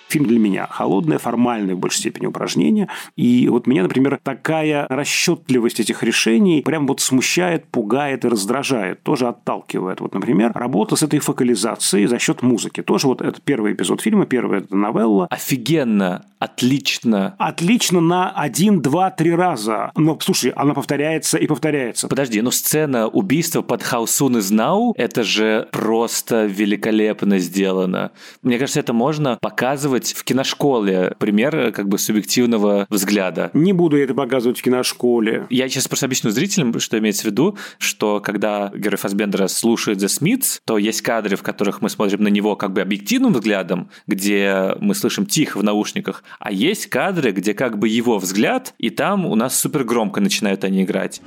фильм 0.08 0.26
для 0.26 0.38
меня 0.38 0.66
холодное, 0.70 1.18
формальное 1.18 1.74
в 1.74 1.78
большей 1.78 2.00
степени 2.00 2.26
упражнение. 2.26 2.88
И 3.16 3.48
вот 3.48 3.66
меня, 3.66 3.82
например, 3.82 4.20
такая 4.22 4.86
расчетливость 4.88 5.80
этих 5.80 6.02
решений 6.02 6.62
прям 6.64 6.86
вот 6.86 7.00
смущает, 7.00 7.66
пугает 7.66 8.24
и 8.24 8.28
раздражает, 8.28 9.02
тоже 9.02 9.28
отталкивает. 9.28 10.00
Вот, 10.00 10.14
например, 10.14 10.52
работа 10.54 10.96
с 10.96 11.02
этой 11.02 11.18
фокализацией 11.18 12.06
за 12.06 12.18
счет 12.18 12.42
музыки. 12.42 12.82
Тоже 12.82 13.06
вот 13.06 13.22
это 13.22 13.40
первый 13.42 13.72
эпизод 13.72 14.00
фильма, 14.00 14.26
первая 14.26 14.64
новелла. 14.70 15.26
Офигенно 15.30 16.24
отлично. 16.44 17.34
Отлично 17.38 18.00
на 18.00 18.30
один, 18.30 18.80
два, 18.80 19.10
три 19.10 19.34
раза. 19.34 19.90
Но, 19.96 20.18
слушай, 20.20 20.50
она 20.50 20.74
повторяется 20.74 21.38
и 21.38 21.46
повторяется. 21.46 22.08
Подожди, 22.08 22.40
ну 22.40 22.50
сцена 22.50 23.08
убийства 23.08 23.62
под 23.62 23.82
Soon 23.82 24.38
Is 24.38 24.52
Now, 24.52 24.92
это 24.96 25.22
же 25.22 25.68
просто 25.72 26.44
великолепно 26.44 27.38
сделано. 27.38 28.12
Мне 28.42 28.58
кажется, 28.58 28.80
это 28.80 28.92
можно 28.92 29.38
показывать 29.40 30.12
в 30.12 30.24
киношколе. 30.24 31.14
Пример 31.18 31.72
как 31.72 31.88
бы 31.88 31.98
субъективного 31.98 32.86
взгляда. 32.90 33.50
Не 33.54 33.72
буду 33.72 33.96
это 33.98 34.14
показывать 34.14 34.58
в 34.58 34.62
киношколе. 34.62 35.46
Я 35.50 35.68
сейчас 35.68 35.88
просто 35.88 36.06
объясню 36.06 36.30
зрителям, 36.30 36.78
что 36.78 36.98
имеется 36.98 37.22
в 37.22 37.26
виду, 37.26 37.56
что 37.78 38.20
когда 38.20 38.70
герой 38.74 38.98
Фасбендера 38.98 39.46
слушает 39.48 39.98
The 39.98 40.06
Smiths, 40.06 40.60
то 40.64 40.78
есть 40.78 41.02
кадры, 41.02 41.36
в 41.36 41.42
которых 41.42 41.80
мы 41.80 41.88
смотрим 41.88 42.22
на 42.22 42.28
него 42.28 42.56
как 42.56 42.72
бы 42.72 42.80
объективным 42.80 43.32
взглядом, 43.32 43.90
где 44.06 44.74
мы 44.80 44.94
слышим 44.94 45.26
тихо 45.26 45.58
в 45.58 45.64
наушниках, 45.64 46.22
а 46.38 46.52
есть 46.52 46.86
кадры, 46.86 47.32
где 47.32 47.54
как 47.54 47.78
бы 47.78 47.88
его 47.88 48.18
взгляд, 48.18 48.74
и 48.78 48.90
там 48.90 49.26
у 49.26 49.34
нас 49.34 49.56
супер 49.58 49.84
громко 49.84 50.20
начинают 50.20 50.64
они 50.64 50.82
играть. 50.84 51.20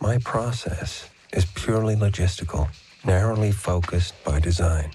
My 0.00 0.18
process 0.18 1.08
is 1.32 1.44
purely 1.44 1.94
logistical, 1.94 2.68
narrowly 3.04 3.52
focused 3.52 4.14
by 4.24 4.40
design. 4.40 4.90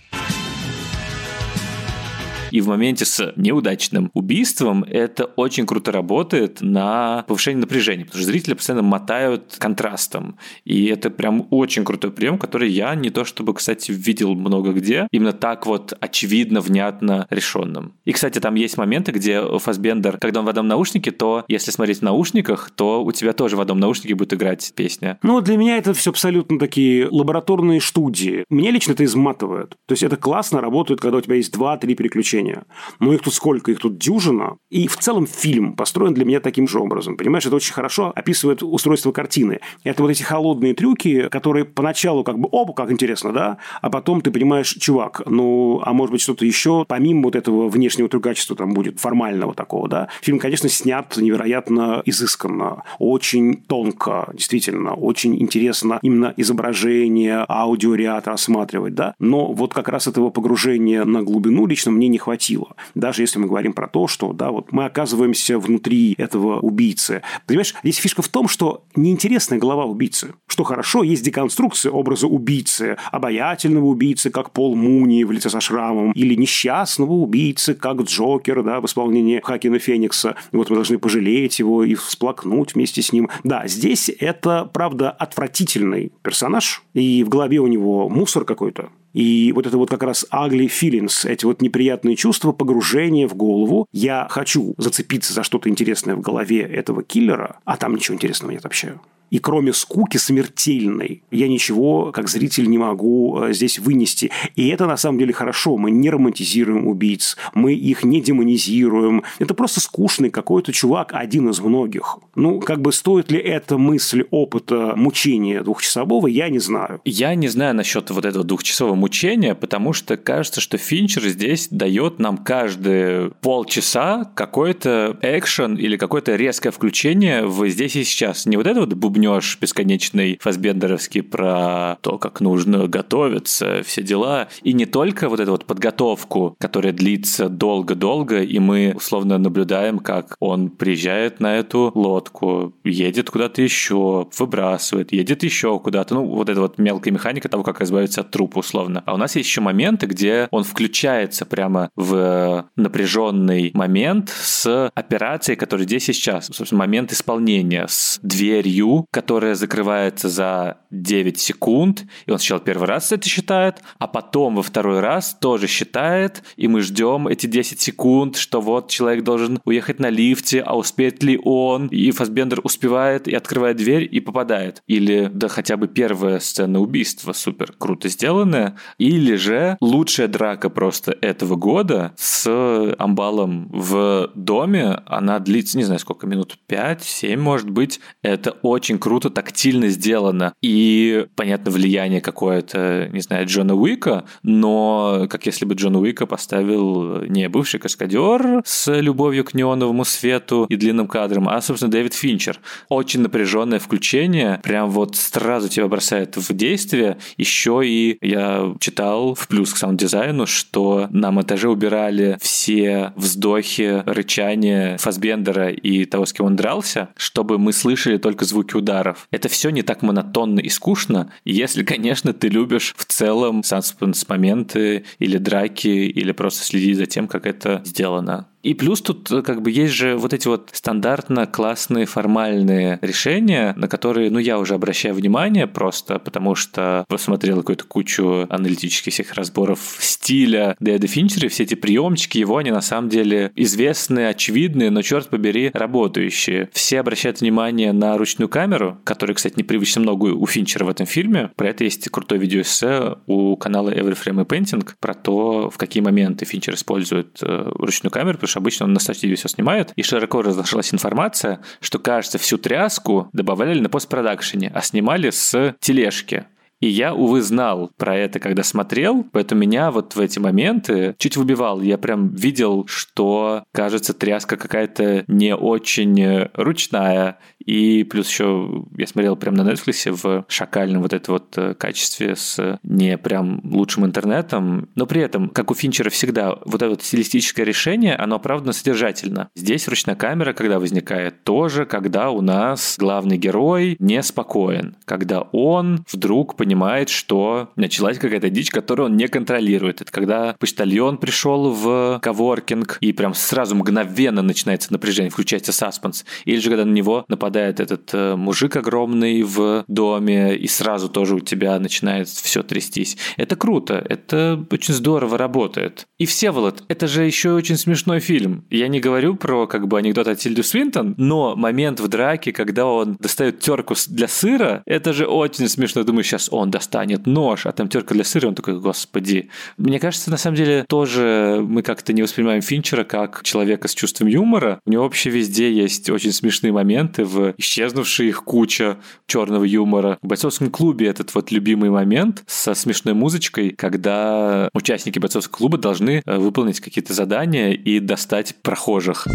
И 2.52 2.62
в 2.62 2.68
моменте 2.68 3.06
с 3.06 3.34
неудачным 3.36 4.12
убийством 4.14 4.84
это 4.84 5.26
очень 5.26 5.66
круто 5.66 5.92
работает 5.92 6.62
на 6.62 7.24
повышение 7.28 7.62
напряжения, 7.62 8.06
потому 8.06 8.22
что 8.22 8.32
зрители 8.32 8.54
постоянно 8.54 8.84
мотают 8.84 9.58
контрастом. 9.60 10.38
И 10.64 10.86
это 10.86 11.10
прям 11.10 11.48
очень 11.50 11.84
крутой 11.84 12.12
прием, 12.12 12.38
который 12.38 12.70
я 12.70 12.96
не 12.96 13.10
то 13.10 13.26
чтобы, 13.26 13.54
кстати, 13.54 13.92
видел 13.92 14.36
много 14.36 14.72
где, 14.72 15.08
именно 15.12 15.34
так 15.34 15.66
вот 15.66 15.94
очевидно, 16.00 16.62
внятно 16.62 17.28
решенным. 17.30 17.94
И, 18.06 18.12
кстати, 18.12 18.40
там 18.40 18.56
есть 18.56 18.78
моменты, 18.78 19.12
где 19.12 19.42
Фасбендер, 19.60 20.18
когда 20.18 20.40
он 20.40 20.46
в 20.46 20.50
одном 20.50 20.68
наушнике, 20.68 21.12
то 21.12 21.44
если 21.48 21.72
смотреть 21.72 22.00
в 22.00 22.04
наушниках, 22.04 22.70
то 22.70 23.04
у 23.04 23.12
тебя 23.12 23.34
тоже 23.34 23.56
в 23.56 23.62
одном 23.62 23.80
наушнике 23.80 24.16
будет 24.16 24.34
играть 24.34 24.72
песня. 24.76 25.20
Ну, 25.24 25.42
для 25.42 25.58
меня 25.58 25.78
это 25.78 25.94
все 25.94 26.12
абсолютно 26.12 26.60
такие 26.60 27.08
лабораторные 27.10 27.82
студии. 27.82 28.46
Мне 28.50 28.72
лично 28.72 28.94
это 28.94 29.04
изматывает. 29.04 29.76
То 29.88 29.94
есть 29.94 30.04
это 30.04 30.18
классно 30.18 30.62
работает, 30.62 31.02
когда 31.02 31.18
у 31.18 31.22
тебя 31.22 31.36
есть 31.36 31.52
два-три 31.52 31.96
переключения 31.96 32.35
приключения. 32.36 32.64
Но 33.00 33.14
их 33.14 33.22
тут 33.22 33.34
сколько? 33.34 33.72
Их 33.72 33.80
тут 33.80 33.98
дюжина. 33.98 34.58
И 34.70 34.88
в 34.88 34.98
целом 34.98 35.28
фильм 35.28 35.74
построен 35.74 36.14
для 36.14 36.26
меня 36.26 36.40
таким 36.40 36.68
же 36.68 36.80
образом. 36.80 37.18
Понимаешь, 37.18 37.46
это 37.46 37.56
очень 37.56 37.74
хорошо 37.74 38.12
описывает 38.16 38.64
устройство 38.64 39.12
картины. 39.12 39.60
Это 39.84 40.04
вот 40.04 40.10
эти 40.10 40.24
холодные 40.24 40.74
трюки, 40.74 41.28
которые 41.30 41.66
поначалу 41.66 42.24
как 42.24 42.40
бы, 42.40 42.48
оба, 42.52 42.74
как 42.74 42.92
интересно, 42.92 43.32
да? 43.32 43.58
А 43.82 43.90
потом 43.90 44.22
ты 44.22 44.32
понимаешь, 44.32 44.70
чувак, 44.80 45.22
ну, 45.26 45.82
а 45.84 45.94
может 45.94 46.12
быть 46.12 46.22
что-то 46.22 46.46
еще, 46.46 46.86
помимо 46.88 47.24
вот 47.24 47.36
этого 47.36 47.70
внешнего 47.70 48.10
трюкачества 48.10 48.56
там 48.56 48.74
будет, 48.74 49.00
формального 49.00 49.54
такого, 49.54 49.88
да? 49.88 50.08
Фильм, 50.22 50.40
конечно, 50.40 50.70
снят 50.70 51.16
невероятно 51.18 52.02
изысканно, 52.06 52.84
очень 53.00 53.58
тонко, 53.58 54.30
действительно, 54.34 54.94
очень 54.94 55.42
интересно 55.42 56.00
именно 56.02 56.34
изображение, 56.38 57.46
аудиоряд 57.48 58.28
рассматривать, 58.28 58.96
да? 58.96 59.14
Но 59.20 59.54
вот 59.54 59.74
как 59.74 59.90
раз 59.90 60.08
этого 60.08 60.30
погружения 60.30 61.06
на 61.06 61.24
глубину 61.24 61.66
лично 61.66 61.92
мне 61.92 62.08
не 62.08 62.18
хватило. 62.26 62.76
Даже 62.96 63.22
если 63.22 63.38
мы 63.38 63.48
говорим 63.48 63.74
про 63.74 63.88
то, 63.88 64.08
что 64.08 64.34
да, 64.34 64.50
вот 64.50 64.72
мы 64.72 64.86
оказываемся 64.86 65.60
внутри 65.60 66.16
этого 66.18 66.60
убийцы. 66.60 67.22
Понимаешь, 67.46 67.76
здесь 67.84 67.98
фишка 67.98 68.24
в 68.24 68.30
том, 68.30 68.48
что 68.48 68.84
неинтересная 68.96 69.60
голова 69.60 69.86
убийцы. 69.86 70.34
Что 70.48 70.64
хорошо, 70.64 71.04
есть 71.04 71.24
деконструкция 71.24 71.92
образа 71.92 72.28
убийцы, 72.28 72.98
обаятельного 73.12 73.86
убийцы, 73.86 74.32
как 74.32 74.52
Пол 74.52 74.76
Муни 74.76 75.24
в 75.24 75.32
лице 75.32 75.50
со 75.52 75.62
шрамом, 75.62 76.14
или 76.14 76.34
несчастного 76.34 77.12
убийцы, 77.12 77.76
как 77.76 78.02
Джокер, 78.02 78.64
да, 78.64 78.82
в 78.82 78.86
исполнении 78.86 79.40
Хакина 79.44 79.78
Феникса. 79.78 80.36
Вот 80.52 80.70
мы 80.72 80.76
должны 80.76 80.98
пожалеть 80.98 81.60
его 81.60 81.84
и 81.84 81.94
всплакнуть 81.94 82.74
вместе 82.74 83.04
с 83.04 83.14
ним. 83.14 83.30
Да, 83.44 83.68
здесь 83.68 84.10
это, 84.20 84.70
правда, 84.74 85.12
отвратительный 85.12 86.12
персонаж, 86.24 86.82
и 86.96 87.24
в 87.24 87.30
голове 87.30 87.60
у 87.60 87.68
него 87.68 88.10
мусор 88.10 88.46
какой-то, 88.46 88.90
и 89.16 89.54
вот 89.54 89.66
это 89.66 89.78
вот 89.78 89.90
как 89.90 90.04
раз 90.04 90.26
ugly 90.30 90.68
feelings, 90.68 91.26
эти 91.28 91.46
вот 91.46 91.62
неприятные 91.62 92.18
чувства, 92.18 92.52
погружение 92.52 93.30
в 93.30 93.34
голову. 93.34 93.88
Я 93.94 94.28
хочу 94.30 94.76
зацепиться 94.78 95.32
за 95.32 95.44
что-то 95.44 95.70
интересное 95.70 96.18
в 96.18 96.22
голове 96.22 96.64
этого 96.64 97.02
киллера, 97.02 97.60
а 97.64 97.78
там 97.78 97.96
ничего 97.96 98.16
интересного 98.16 98.52
нет 98.52 98.66
вообще. 98.66 98.96
И 99.32 99.40
кроме 99.40 99.74
скуки 99.74 100.18
смертельной, 100.18 101.24
я 101.32 101.48
ничего, 101.48 102.12
как 102.12 102.30
зритель, 102.30 102.70
не 102.70 102.78
могу 102.78 103.42
э, 103.42 103.54
здесь 103.54 103.80
вынести. 103.80 104.32
И 104.56 104.68
это 104.70 104.86
на 104.86 104.98
самом 104.98 105.20
деле 105.20 105.34
хорошо. 105.34 105.78
Мы 105.78 105.92
не 105.92 106.10
романтизируем 106.10 106.88
убийц, 106.88 107.38
мы 107.54 107.74
их 107.74 108.04
не 108.04 108.22
демонизируем. 108.22 109.24
Это 109.40 109.54
просто 109.54 109.80
скучный 109.80 110.30
какой-то 110.30 110.72
чувак, 110.72 111.12
один 111.14 111.50
из 111.50 111.60
многих. 111.60 112.18
Ну, 112.36 112.60
как 112.60 112.82
бы 112.82 112.92
стоит 112.92 113.32
ли 113.32 113.40
эта 113.40 113.78
мысль 113.78 114.26
опыта 114.32 114.94
мучения 114.96 115.62
двухчасового, 115.62 116.28
я 116.28 116.50
не 116.50 116.60
знаю. 116.60 117.02
Я 117.06 117.36
не 117.36 117.48
знаю 117.48 117.76
насчет 117.76 118.10
вот 118.12 118.26
этого 118.26 118.44
двухчасового 118.44 118.96
мучения, 118.96 119.56
потому 119.56 119.94
что 119.94 120.18
кажется, 120.18 120.62
что 120.62 120.78
Финчер 120.78 121.24
здесь 121.24 121.68
дает 121.70 122.20
нам 122.20 122.38
каждые 122.38 123.32
полчаса 123.42 124.32
какой-то 124.36 125.18
экшен 125.22 125.76
или 125.76 125.98
какое-то 125.98 126.36
резкое 126.36 126.72
включение 126.72 127.46
в 127.46 127.68
здесь 127.70 127.96
и 127.96 128.04
сейчас. 128.04 128.46
Не 128.46 128.58
вот 128.58 128.68
это 128.68 128.82
вот 128.82 128.94
бубнеж 129.16 129.58
бесконечный 129.62 130.38
фасбендеровский 130.42 131.24
про 131.24 131.98
то, 132.02 132.18
как 132.18 132.42
нужно 132.42 132.88
готовиться, 132.88 133.82
все 133.86 134.04
дела. 134.04 134.50
И 134.62 134.74
не 134.74 134.86
только 134.86 135.30
вот 135.30 135.40
эту 135.40 135.52
вот 135.52 135.66
подготовку, 135.66 136.56
которая 136.60 136.92
длится 136.92 137.48
долго-долго, 137.48 138.42
и 138.42 138.60
мы 138.60 138.94
условно 138.96 139.38
наблюдаем, 139.38 140.00
как 140.00 140.36
он 140.40 140.70
приезжает 140.70 141.40
на 141.40 141.56
эту 141.56 141.92
лодку, 141.96 142.74
едет 142.84 143.30
куда-то 143.30 143.62
еще, 143.62 144.28
выбрасывает, 144.38 145.14
едет 145.14 145.44
еще 145.44 145.80
куда-то. 145.80 146.16
Ну, 146.16 146.26
вот 146.26 146.50
эта 146.50 146.60
вот 146.60 146.78
мелкая 146.78 147.14
механика 147.14 147.48
того, 147.48 147.64
как 147.64 147.82
избавиться 147.82 148.22
от 148.22 148.32
трупа 148.32 148.60
условно. 148.60 149.02
А 149.06 149.14
у 149.14 149.18
нас 149.18 149.38
есть 149.38 149.48
еще 149.48 149.62
моменты, 149.62 150.08
где 150.08 150.50
он 150.52 150.64
включается 150.64 151.46
прямо 151.46 151.90
в 151.96 152.66
напряженный 152.76 153.72
момент 153.74 154.30
с 154.30 154.92
операцией, 154.94 155.56
которая 155.56 155.86
здесь 155.86 156.10
и 156.10 156.14
сейчас. 156.14 156.48
Собственно, 156.48 156.80
момент 156.80 157.14
исполнения 157.14 157.86
с 157.88 158.20
дверью, 158.22 159.05
которая 159.12 159.56
закрывается 159.56 160.30
за 160.30 160.78
9 160.92 161.40
секунд, 161.40 162.06
и 162.26 162.32
он 162.32 162.40
сначала 162.40 162.62
первый 162.62 162.88
раз 162.88 163.12
это 163.12 163.28
считает, 163.28 163.82
а 164.00 164.08
потом 164.08 164.56
во 164.56 164.64
второй 164.64 165.00
раз 165.00 165.38
тоже 165.40 165.68
считает, 165.68 166.44
и 166.56 166.68
мы 166.68 166.82
ждем 166.82 167.28
эти 167.28 167.48
10 167.48 167.80
секунд, 167.80 168.38
что 168.38 168.62
вот 168.62 168.90
человек 168.90 169.24
должен 169.24 169.60
уехать 169.66 170.00
на 170.00 170.10
лифте, 170.10 170.62
а 170.62 170.76
успеет 170.76 171.24
ли 171.24 171.40
он, 171.44 171.88
и 171.88 172.12
Фасбендер 172.12 172.62
успевает 172.64 173.28
и 173.28 173.36
открывает 173.36 173.78
дверь 173.78 174.08
и 174.10 174.20
попадает. 174.20 174.82
Или, 174.88 175.30
да 175.34 175.48
хотя 175.48 175.78
бы 175.78 175.88
первая 175.88 176.40
сцена 176.40 176.80
убийства 176.80 177.34
супер 177.34 177.74
круто 177.78 178.10
сделанная, 178.10 178.78
или 178.98 179.36
же 179.36 179.78
лучшая 179.82 180.28
драка 180.28 180.70
просто 180.70 181.16
этого 181.22 181.56
года 181.56 182.14
с 182.18 182.96
амбалом 182.98 183.70
в 183.72 184.32
доме, 184.36 185.02
она 185.06 185.40
длится, 185.40 185.78
не 185.78 185.84
знаю 185.84 186.00
сколько 186.00 186.28
минут, 186.28 186.58
5-7 186.68 187.38
может 187.38 187.70
быть, 187.70 188.00
это 188.22 188.52
очень 188.62 188.95
очень 188.96 189.00
круто 189.00 189.30
тактильно 189.30 189.90
сделано. 189.90 190.54
И, 190.62 191.28
понятно, 191.36 191.72
влияние 191.72 192.22
какое-то, 192.22 193.10
не 193.12 193.22
знаю, 193.22 193.46
Джона 193.48 193.76
Уика, 193.76 194.26
но 194.44 195.28
как 195.30 195.46
если 195.46 195.66
бы 195.66 195.76
Джон 195.76 195.96
Уика 195.98 196.26
поставил 196.26 197.22
не 197.24 197.50
бывший 197.50 197.80
каскадер 197.80 198.62
с 198.66 198.92
любовью 199.02 199.44
к 199.44 199.54
неоновому 199.54 200.06
свету 200.06 200.66
и 200.70 200.76
длинным 200.76 201.08
кадрам, 201.08 201.50
а, 201.50 201.62
собственно, 201.62 201.92
Дэвид 201.92 202.14
Финчер. 202.14 202.60
Очень 202.90 203.22
напряженное 203.22 203.80
включение, 203.80 204.60
прям 204.64 204.90
вот 204.90 205.16
сразу 205.16 205.68
тебя 205.70 205.88
бросает 205.88 206.38
в 206.38 206.54
действие. 206.54 207.18
Еще 207.38 207.82
и 207.84 208.18
я 208.22 208.74
читал 208.80 209.36
в 209.36 209.48
плюс 209.48 209.74
к 209.74 209.78
саунд-дизайну, 209.78 210.46
что 210.46 211.08
на 211.12 211.32
монтаже 211.32 211.70
убирали 211.70 212.38
все 212.42 213.12
вздохи, 213.16 214.04
рычания 214.06 214.98
Фасбендера 214.98 215.70
и 215.70 216.06
того, 216.06 216.26
с 216.26 216.34
кем 216.34 216.46
он 216.46 216.56
дрался, 216.56 217.10
чтобы 217.18 217.58
мы 217.58 217.74
слышали 217.74 218.18
только 218.18 218.46
звуки 218.46 218.76
ударов. 218.76 218.85
Это 219.32 219.50
все 219.50 219.70
не 219.70 219.82
так 219.82 220.02
монотонно 220.02 220.60
и 220.60 220.70
скучно, 220.70 221.32
если, 221.44 221.84
конечно, 221.84 222.34
ты 222.34 222.48
любишь 222.48 222.94
в 222.98 223.06
целом 223.06 223.64
саспенс 223.64 224.28
моменты 224.28 225.06
или 225.20 225.38
драки, 225.38 225.88
или 225.88 226.32
просто 226.32 226.64
следить 226.64 226.98
за 226.98 227.06
тем, 227.06 227.28
как 227.28 227.46
это 227.46 227.82
сделано. 227.86 228.48
И 228.66 228.74
плюс 228.74 229.00
тут 229.00 229.32
э, 229.32 229.44
как 229.44 229.62
бы 229.62 229.70
есть 229.70 229.94
же 229.94 230.18
вот 230.18 230.34
эти 230.34 230.48
вот 230.48 230.72
стандартно 230.74 231.46
классные 231.46 232.08
формальные 232.08 232.98
решения, 233.04 233.76
на 233.78 233.88
которые, 233.88 234.32
ну, 234.32 234.40
я 234.40 234.58
уже 234.58 234.74
обращаю 234.74 235.14
внимание 235.14 235.68
просто, 235.68 236.18
потому 236.18 236.56
что 236.56 237.06
посмотрел 237.08 237.58
какую-то 237.58 237.84
кучу 237.84 238.48
аналитических 238.50 239.14
всех 239.14 239.36
разборов 239.36 239.98
стиля 240.00 240.76
Дэвида 240.80 241.06
Финчера, 241.06 241.48
все 241.48 241.62
эти 241.62 241.76
приемчики 241.76 242.40
его, 242.40 242.58
они 242.58 242.72
на 242.72 242.82
самом 242.82 243.08
деле 243.08 243.52
известные, 243.56 244.30
очевидные, 244.30 244.90
но, 244.90 245.04
черт 245.04 245.30
побери, 245.30 245.70
работающие. 245.72 246.68
Все 246.74 247.00
обращают 247.02 247.42
внимание 247.42 247.94
на 247.94 248.18
ручную 248.18 248.50
камеру, 248.50 248.75
которая, 249.04 249.36
кстати, 249.36 249.56
непривычно 249.58 250.02
много 250.02 250.28
у 250.28 250.46
Финчера 250.46 250.86
в 250.86 250.90
этом 250.90 251.06
фильме. 251.06 251.52
Про 251.56 251.70
это 251.70 251.84
есть 251.84 252.10
крутое 252.10 252.40
видеоэссе 252.42 253.16
у 253.28 253.56
канала 253.58 253.90
Every 253.90 254.18
Frame 254.18 254.42
и 254.42 254.46
Painting 254.46 254.88
про 255.00 255.14
то, 255.14 255.70
в 255.70 255.78
какие 255.78 256.04
моменты 256.04 256.46
Финчер 256.46 256.76
использует 256.76 257.40
э, 257.42 257.72
ручную 257.76 258.12
камеру, 258.12 258.34
потому 258.34 258.48
что 258.48 258.60
обычно 258.60 258.86
он 258.86 258.94
на 258.94 259.00
стативе 259.00 259.36
все 259.36 259.48
снимает. 259.48 259.92
И 259.96 260.04
широко 260.04 260.42
разошлась 260.42 260.94
информация, 260.94 261.62
что, 261.80 262.00
кажется, 262.00 262.38
всю 262.38 262.58
тряску 262.58 263.30
добавляли 263.34 263.80
на 263.80 263.90
постпродакшене, 263.90 264.72
а 264.74 264.82
снимали 264.82 265.30
с 265.30 265.76
тележки. 265.80 266.46
И 266.82 266.88
я, 266.88 267.14
увы, 267.14 267.42
знал 267.42 267.92
про 267.98 268.18
это, 268.18 268.40
когда 268.40 268.62
смотрел, 268.62 269.26
поэтому 269.32 269.62
меня 269.62 269.92
вот 269.92 270.16
в 270.16 270.20
эти 270.20 270.40
моменты 270.40 271.16
чуть 271.18 271.38
выбивал. 271.38 271.82
Я 271.82 271.98
прям 271.98 272.30
видел, 272.30 272.86
что, 272.88 273.64
кажется, 273.72 274.14
тряска 274.14 274.58
какая-то 274.58 275.24
не 275.28 275.56
очень 275.56 276.50
ручная, 276.54 277.40
и 277.66 278.04
плюс 278.04 278.30
еще 278.30 278.84
я 278.98 279.08
смотрел 279.08 279.36
прямо 279.36 279.64
на 279.64 279.72
Netflix 279.72 280.12
в 280.12 280.46
шакальном 280.48 281.02
вот 281.02 281.14
это 281.14 281.32
вот 281.32 281.58
э, 281.58 281.74
качестве 281.74 282.36
с 282.36 282.80
не 282.84 283.18
прям 283.18 283.62
лучшим 283.64 284.06
интернетом. 284.06 284.90
Но 284.96 285.06
при 285.06 285.22
этом, 285.22 285.50
как 285.50 285.72
у 285.72 285.76
Финчера 285.76 286.10
всегда, 286.10 286.58
вот 286.66 286.76
это 286.76 286.90
вот 286.90 287.04
стилистическое 287.04 287.66
решение, 287.66 288.16
оно 288.16 288.36
оправдано 288.36 288.74
содержательно. 288.74 289.50
Здесь 289.56 289.88
ручная 289.88 290.16
камера, 290.16 290.54
когда 290.54 290.80
возникает, 290.80 291.44
тоже, 291.44 291.86
когда 291.86 292.30
у 292.30 292.42
нас 292.42 292.96
главный 293.00 293.38
герой 293.38 293.96
неспокоен. 294.00 294.96
Когда 295.06 295.42
он 295.42 296.06
вдруг 296.12 296.56
понимает, 296.56 297.10
что 297.10 297.72
началась 297.76 298.20
какая-то 298.20 298.50
дичь, 298.50 298.70
которую 298.70 299.08
он 299.08 299.18
не 299.18 299.28
контролирует. 299.28 300.02
Это 300.02 300.12
когда 300.12 300.56
почтальон 300.60 301.18
пришел 301.18 301.72
в 301.72 302.20
коворкинг, 302.22 302.98
и 303.02 303.12
прям 303.14 303.34
сразу 303.34 303.76
мгновенно 303.76 304.42
начинается 304.42 304.92
напряжение, 304.92 305.32
включается 305.32 305.72
саспенс. 305.72 306.26
Или 306.46 306.60
же 306.60 306.70
когда 306.70 306.86
на 306.86 306.94
него 306.94 307.26
нападает 307.28 307.55
попадает 307.56 307.80
этот 307.80 308.14
э, 308.14 308.36
мужик 308.36 308.76
огромный 308.76 309.42
в 309.44 309.86
доме, 309.88 310.58
и 310.58 310.68
сразу 310.68 311.08
тоже 311.08 311.36
у 311.36 311.40
тебя 311.40 311.80
начинает 311.80 312.28
все 312.28 312.64
трястись. 312.64 313.18
Это 313.38 313.56
круто, 313.56 314.06
это 314.10 314.66
очень 314.72 314.94
здорово 314.94 315.38
работает. 315.38 316.06
И 316.20 316.26
Всеволод, 316.26 316.84
это 316.90 317.08
же 317.08 317.24
еще 317.24 317.54
очень 317.54 317.78
смешной 317.78 318.20
фильм. 318.20 318.66
Я 318.70 318.90
не 318.90 319.00
говорю 319.00 319.36
про 319.36 319.68
как 319.68 319.88
бы 319.88 319.98
анекдот 319.98 320.28
от 320.28 320.40
Тильду 320.40 320.64
Свинтон, 320.64 321.16
но 321.18 321.56
момент 321.56 322.02
в 322.02 322.10
драке, 322.10 322.52
когда 322.52 322.86
он 322.86 323.16
достает 323.22 323.62
терку 323.62 323.96
для 324.10 324.28
сыра, 324.28 324.84
это 324.86 325.14
же 325.14 325.26
очень 325.26 325.70
смешно. 325.70 326.04
Думаю, 326.04 326.24
сейчас 326.24 326.50
он 326.52 326.72
достанет 326.72 327.26
нож, 327.26 327.66
а 327.66 327.72
там 327.72 327.88
терка 327.88 328.16
для 328.16 328.26
сыра, 328.26 328.50
он 328.50 328.56
такой, 328.56 328.80
господи. 328.82 329.50
Мне 329.78 330.00
кажется, 330.00 330.30
на 330.30 330.38
самом 330.38 330.58
деле 330.58 330.86
тоже 330.90 331.64
мы 331.66 331.84
как-то 331.84 332.12
не 332.12 332.22
воспринимаем 332.22 332.62
Финчера 332.62 333.06
как 333.06 333.44
человека 333.44 333.88
с 333.88 333.94
чувством 333.94 334.28
юмора. 334.28 334.80
У 334.86 334.92
него 334.92 335.04
вообще 335.04 335.30
везде 335.30 335.72
есть 335.72 336.10
очень 336.10 336.34
смешные 336.34 336.74
моменты 336.74 337.24
в 337.24 337.45
исчезнувшая 337.58 338.28
их 338.28 338.44
куча 338.44 338.98
черного 339.28 339.64
юмора. 339.64 340.18
В 340.22 340.28
бойцовском 340.28 340.70
клубе 340.70 341.08
этот 341.08 341.34
вот 341.36 341.52
любимый 341.52 341.90
момент 341.90 342.44
со 342.48 342.74
смешной 342.74 343.14
музычкой, 343.14 343.72
когда 343.72 344.70
участники 344.74 345.20
бойцовского 345.20 345.58
клуба 345.58 345.78
должны 345.78 346.22
э, 346.26 346.38
выполнить 346.38 346.80
какие-то 346.80 347.14
задания 347.14 347.72
и 347.72 348.00
достать 348.00 348.56
прохожих. 348.62 349.28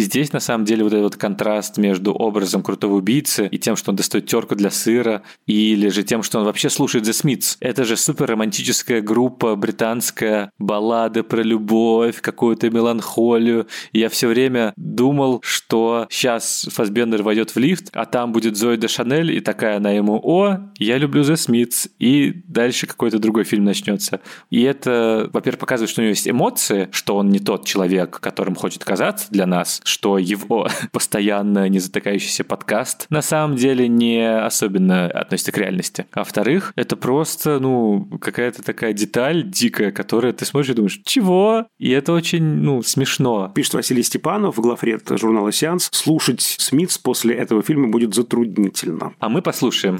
Здесь, 0.00 0.32
на 0.32 0.40
самом 0.40 0.64
деле, 0.64 0.84
вот 0.84 0.92
этот 0.92 1.04
вот 1.04 1.16
контраст 1.16 1.76
между 1.78 2.12
образом 2.12 2.62
крутого 2.62 2.94
убийцы 2.96 3.48
и 3.50 3.58
тем, 3.58 3.76
что 3.76 3.90
он 3.90 3.96
достает 3.96 4.26
терку 4.26 4.54
для 4.54 4.70
сыра, 4.70 5.22
или 5.46 5.88
же 5.88 6.02
тем, 6.02 6.22
что 6.22 6.38
он 6.38 6.44
вообще 6.44 6.70
слушает 6.70 7.06
The 7.06 7.12
Smiths. 7.12 7.56
Это 7.60 7.84
же 7.84 7.96
супер 7.96 8.26
романтическая 8.26 9.00
группа, 9.00 9.56
британская, 9.56 10.50
баллады 10.58 11.22
про 11.22 11.42
любовь, 11.42 12.20
какую-то 12.20 12.70
меланхолию. 12.70 13.66
И 13.92 14.00
я 14.00 14.08
все 14.08 14.28
время 14.28 14.72
думал, 14.76 15.40
что 15.42 16.06
сейчас 16.10 16.66
Фасбендер 16.70 17.22
войдет 17.22 17.54
в 17.54 17.58
лифт, 17.58 17.90
а 17.92 18.04
там 18.06 18.32
будет 18.32 18.56
Зои 18.56 18.76
де 18.76 18.88
Шанель, 18.88 19.32
и 19.32 19.40
такая 19.40 19.76
она 19.76 19.90
ему 19.90 20.20
«О, 20.22 20.58
я 20.78 20.98
люблю 20.98 21.22
The 21.22 21.34
Smiths», 21.34 21.90
и 21.98 22.42
дальше 22.46 22.86
какой-то 22.86 23.18
другой 23.18 23.44
фильм 23.44 23.64
начнется. 23.64 24.20
И 24.50 24.62
это, 24.62 25.30
во-первых, 25.32 25.60
показывает, 25.60 25.90
что 25.90 26.00
у 26.00 26.04
него 26.04 26.10
есть 26.10 26.28
эмоции, 26.28 26.88
что 26.92 27.16
он 27.16 27.30
не 27.30 27.38
тот 27.38 27.66
человек, 27.66 28.20
которым 28.20 28.54
хочет 28.54 28.84
казаться 28.84 29.26
для 29.30 29.46
нас, 29.46 29.80
что 29.84 30.18
его 30.18 30.68
постоянно 30.92 31.68
не 31.68 31.78
затыкающийся 31.78 32.44
подкаст 32.44 33.06
на 33.10 33.22
самом 33.22 33.56
деле 33.56 33.86
не 33.88 34.26
особенно 34.26 35.06
относится 35.06 35.52
к 35.52 35.58
реальности. 35.58 36.06
А 36.12 36.20
во-вторых, 36.20 36.72
это 36.76 36.96
просто, 36.96 37.60
ну, 37.60 38.06
какая-то 38.20 38.62
такая 38.62 38.92
деталь 38.92 39.48
дикая, 39.48 39.92
которая 39.92 40.32
ты 40.32 40.44
смотришь 40.44 40.70
и 40.70 40.74
думаешь, 40.74 41.00
чего? 41.04 41.66
И 41.78 41.90
это 41.90 42.12
очень, 42.12 42.42
ну, 42.42 42.82
смешно. 42.82 43.52
Пишет 43.54 43.74
Василий 43.74 44.02
Степанов, 44.02 44.58
главред 44.58 45.08
журнала 45.18 45.52
«Сеанс». 45.52 45.88
Слушать 45.92 46.40
Смитс 46.40 46.98
после 46.98 47.34
этого 47.34 47.62
фильма 47.62 47.88
будет 47.88 48.14
затруднительно. 48.14 49.12
А 49.18 49.28
мы 49.28 49.42
послушаем. 49.42 49.98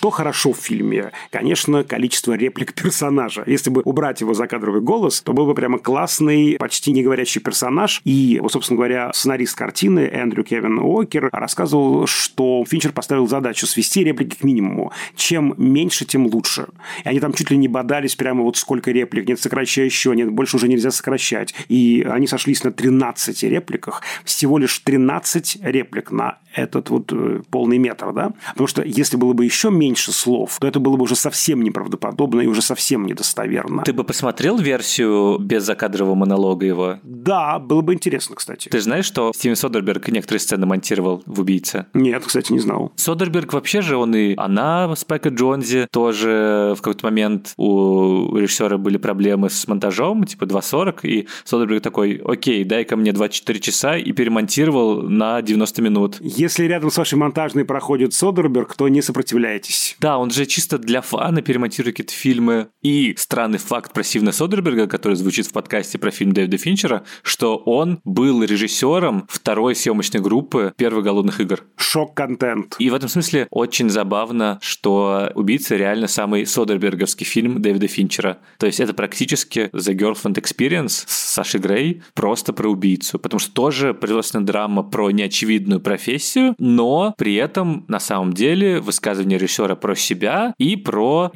Что 0.00 0.08
хорошо 0.08 0.54
в 0.54 0.56
фильме? 0.56 1.12
Конечно, 1.30 1.84
количество 1.84 2.32
реплик 2.32 2.72
персонажа. 2.82 3.44
Если 3.46 3.68
бы 3.68 3.82
убрать 3.84 4.22
его 4.22 4.32
закадровый 4.32 4.80
голос, 4.80 5.20
то 5.20 5.34
был 5.34 5.44
бы 5.44 5.54
прямо 5.54 5.78
классный, 5.78 6.56
почти 6.58 6.92
не 6.92 7.02
говорящий 7.02 7.38
персонаж. 7.38 8.00
И, 8.04 8.38
вот, 8.40 8.50
собственно 8.50 8.78
говоря, 8.78 9.12
сценарист 9.12 9.54
картины 9.54 10.08
Эндрю 10.10 10.42
Кевин 10.42 10.78
Уокер 10.78 11.28
рассказывал, 11.30 12.06
что 12.06 12.64
Финчер 12.66 12.92
поставил 12.92 13.28
задачу 13.28 13.66
свести 13.66 14.02
реплики 14.02 14.36
к 14.36 14.42
минимуму. 14.42 14.90
Чем 15.16 15.52
меньше, 15.58 16.06
тем 16.06 16.28
лучше. 16.28 16.68
И 17.04 17.08
они 17.10 17.20
там 17.20 17.34
чуть 17.34 17.50
ли 17.50 17.58
не 17.58 17.68
бодались 17.68 18.16
прямо 18.16 18.42
вот 18.42 18.56
сколько 18.56 18.92
реплик. 18.92 19.28
Нет, 19.28 19.38
сокращай 19.38 19.84
еще, 19.84 20.16
нет, 20.16 20.30
больше 20.30 20.56
уже 20.56 20.66
нельзя 20.68 20.92
сокращать. 20.92 21.54
И 21.68 22.06
они 22.10 22.26
сошлись 22.26 22.64
на 22.64 22.72
13 22.72 23.42
репликах. 23.42 24.00
Всего 24.24 24.56
лишь 24.56 24.78
13 24.78 25.58
реплик 25.60 26.10
на 26.10 26.38
этот 26.54 26.90
вот 26.90 27.12
э, 27.12 27.42
полный 27.50 27.78
метр, 27.78 28.12
да? 28.12 28.32
Потому 28.52 28.66
что 28.66 28.82
если 28.82 29.16
было 29.16 29.34
бы 29.34 29.44
еще 29.44 29.70
меньше, 29.70 29.89
меньше 29.90 30.12
слов, 30.12 30.58
то 30.60 30.68
это 30.68 30.78
было 30.78 30.96
бы 30.96 31.02
уже 31.02 31.16
совсем 31.16 31.62
неправдоподобно 31.62 32.42
и 32.42 32.46
уже 32.46 32.62
совсем 32.62 33.06
недостоверно. 33.06 33.82
Ты 33.82 33.92
бы 33.92 34.04
посмотрел 34.04 34.56
версию 34.56 35.38
без 35.38 35.64
закадрового 35.64 36.14
монолога 36.14 36.64
его? 36.64 36.98
Да, 37.02 37.58
было 37.58 37.80
бы 37.80 37.92
интересно, 37.94 38.36
кстати. 38.36 38.68
Ты 38.68 38.80
знаешь, 38.80 39.04
что 39.04 39.32
Стивен 39.34 39.56
Содерберг 39.56 40.08
некоторые 40.08 40.40
сцены 40.40 40.66
монтировал 40.66 41.22
в 41.26 41.40
«Убийце»? 41.40 41.86
Нет, 41.92 42.22
кстати, 42.24 42.52
не 42.52 42.60
знал. 42.60 42.92
Содерберг 42.94 43.52
вообще 43.52 43.80
же, 43.80 43.96
он 43.96 44.14
и 44.14 44.34
она 44.36 44.94
Спайка 44.94 45.30
Джонзе 45.30 45.88
тоже 45.90 46.74
в 46.76 46.82
какой-то 46.82 47.04
момент 47.04 47.52
у 47.56 48.36
режиссера 48.36 48.78
были 48.78 48.96
проблемы 48.96 49.50
с 49.50 49.66
монтажом, 49.66 50.24
типа 50.24 50.44
2.40, 50.44 51.00
и 51.02 51.28
Содерберг 51.44 51.82
такой, 51.82 52.20
окей, 52.24 52.62
дай-ка 52.64 52.96
мне 52.96 53.12
24 53.12 53.58
часа, 53.58 53.96
и 53.96 54.12
перемонтировал 54.12 55.02
на 55.02 55.42
90 55.42 55.82
минут. 55.82 56.16
Если 56.20 56.64
рядом 56.64 56.90
с 56.92 56.98
вашей 56.98 57.18
монтажной 57.18 57.64
проходит 57.64 58.14
Содерберг, 58.14 58.76
то 58.76 58.86
не 58.88 59.02
сопротивляйтесь 59.02 59.79
здесь. 59.80 59.96
Да, 60.00 60.18
он 60.18 60.30
же 60.30 60.46
чисто 60.46 60.78
для 60.78 61.00
фана 61.00 61.42
перемонтирует 61.42 61.96
какие-то 61.96 62.12
фильмы. 62.12 62.68
И 62.82 63.14
странный 63.16 63.58
факт 63.58 63.92
про 63.92 64.02
Стивена 64.02 64.32
Содерберга, 64.32 64.86
который 64.86 65.14
звучит 65.14 65.46
в 65.46 65.52
подкасте 65.52 65.98
про 65.98 66.10
фильм 66.10 66.32
Дэвида 66.32 66.56
Финчера, 66.58 67.04
что 67.22 67.56
он 67.56 68.00
был 68.04 68.42
режиссером 68.42 69.26
второй 69.28 69.74
съемочной 69.74 70.20
группы 70.20 70.72
первых 70.76 71.04
«Голодных 71.04 71.40
игр». 71.40 71.64
Шок-контент. 71.76 72.76
И 72.78 72.90
в 72.90 72.94
этом 72.94 73.08
смысле 73.08 73.46
очень 73.50 73.90
забавно, 73.90 74.58
что 74.62 75.30
«Убийца» 75.34 75.76
реально 75.76 76.06
самый 76.06 76.46
Содерберговский 76.46 77.26
фильм 77.26 77.60
Дэвида 77.60 77.88
Финчера. 77.88 78.38
То 78.58 78.66
есть 78.66 78.80
это 78.80 78.94
практически 78.94 79.70
The 79.72 79.94
Girlfriend 79.94 80.34
Experience 80.34 81.04
с 81.06 81.32
Сашей 81.34 81.60
Грей 81.60 82.02
просто 82.14 82.52
про 82.52 82.68
убийцу. 82.68 83.18
Потому 83.18 83.40
что 83.40 83.52
тоже 83.52 83.94
производственная 83.94 84.46
драма 84.46 84.82
про 84.82 85.10
неочевидную 85.10 85.80
профессию, 85.80 86.54
но 86.58 87.14
при 87.18 87.34
этом 87.34 87.84
на 87.88 88.00
самом 88.00 88.32
деле 88.32 88.80
высказывание 88.80 89.38
режиссера 89.38 89.69
про 89.76 89.94
себя 89.94 90.54
и 90.58 90.76
про 90.76 91.30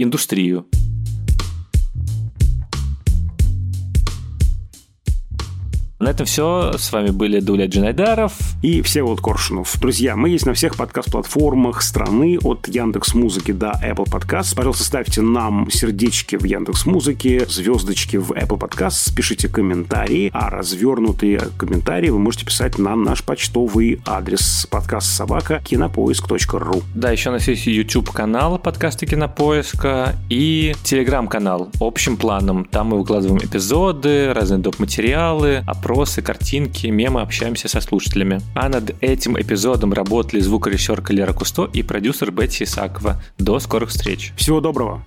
На 6.05 6.11
этом 6.11 6.27
все. 6.27 6.75
С 6.77 6.93
вами 6.93 7.09
были 7.09 7.41
Дуля 7.41 7.67
Джинайдаров 7.67 8.35
и 8.61 8.83
Всеволод 8.83 9.23
Коршунов. 9.23 9.81
Друзья, 9.81 10.17
мы 10.17 10.29
есть 10.29 10.45
на 10.45 10.53
всех 10.53 10.77
подкаст-платформах 10.77 11.81
страны 11.81 12.39
от 12.43 12.69
Яндекс 12.69 13.15
Музыки 13.15 13.53
до 13.53 13.73
Apple 13.83 14.05
Podcast. 14.05 14.55
Пожалуйста, 14.55 14.85
ставьте 14.85 15.23
нам 15.23 15.71
сердечки 15.71 16.37
в 16.37 16.45
Яндекс 16.45 16.85
Музыке, 16.85 17.47
звездочки 17.49 18.19
в 18.19 18.33
Apple 18.33 18.59
Podcast, 18.59 19.17
пишите 19.17 19.49
комментарии, 19.49 20.29
а 20.35 20.51
развернутые 20.51 21.41
комментарии 21.57 22.11
вы 22.11 22.19
можете 22.19 22.45
писать 22.45 22.77
на 22.77 22.95
наш 22.97 23.25
почтовый 23.25 24.03
адрес 24.05 24.67
подкаст 24.71 25.07
собака 25.07 25.63
кинопоиск.ру. 25.65 26.83
Да, 26.95 27.13
еще 27.13 27.31
у 27.31 27.33
нас 27.33 27.49
есть 27.49 27.67
YouTube 27.67 28.11
канал 28.11 28.59
подкаста 28.59 29.07
Кинопоиска 29.07 30.17
и 30.29 30.75
телеграм-канал 30.83 31.71
общим 31.81 32.19
планом. 32.19 32.67
Там 32.67 32.89
мы 32.89 32.99
выкладываем 32.99 33.39
эпизоды, 33.39 34.35
разные 34.35 34.59
доп. 34.59 34.79
материалы, 34.79 35.63
опросы, 35.95 36.23
картинки, 36.23 36.89
мемы, 36.89 37.21
общаемся 37.21 37.69
со 37.69 37.81
слушателями. 37.81 38.41
А 38.57 38.69
над 38.69 38.97
этим 39.01 39.41
эпизодом 39.41 39.93
работали 39.93 40.41
звукорежиссер 40.41 41.05
Лера 41.11 41.33
Кусто 41.33 41.71
и 41.73 41.85
продюсер 41.85 42.33
Бетти 42.33 42.65
Исакова. 42.65 43.23
До 43.39 43.61
скорых 43.61 43.91
встреч. 43.91 44.33
Всего 44.37 44.61
доброго. 44.61 45.05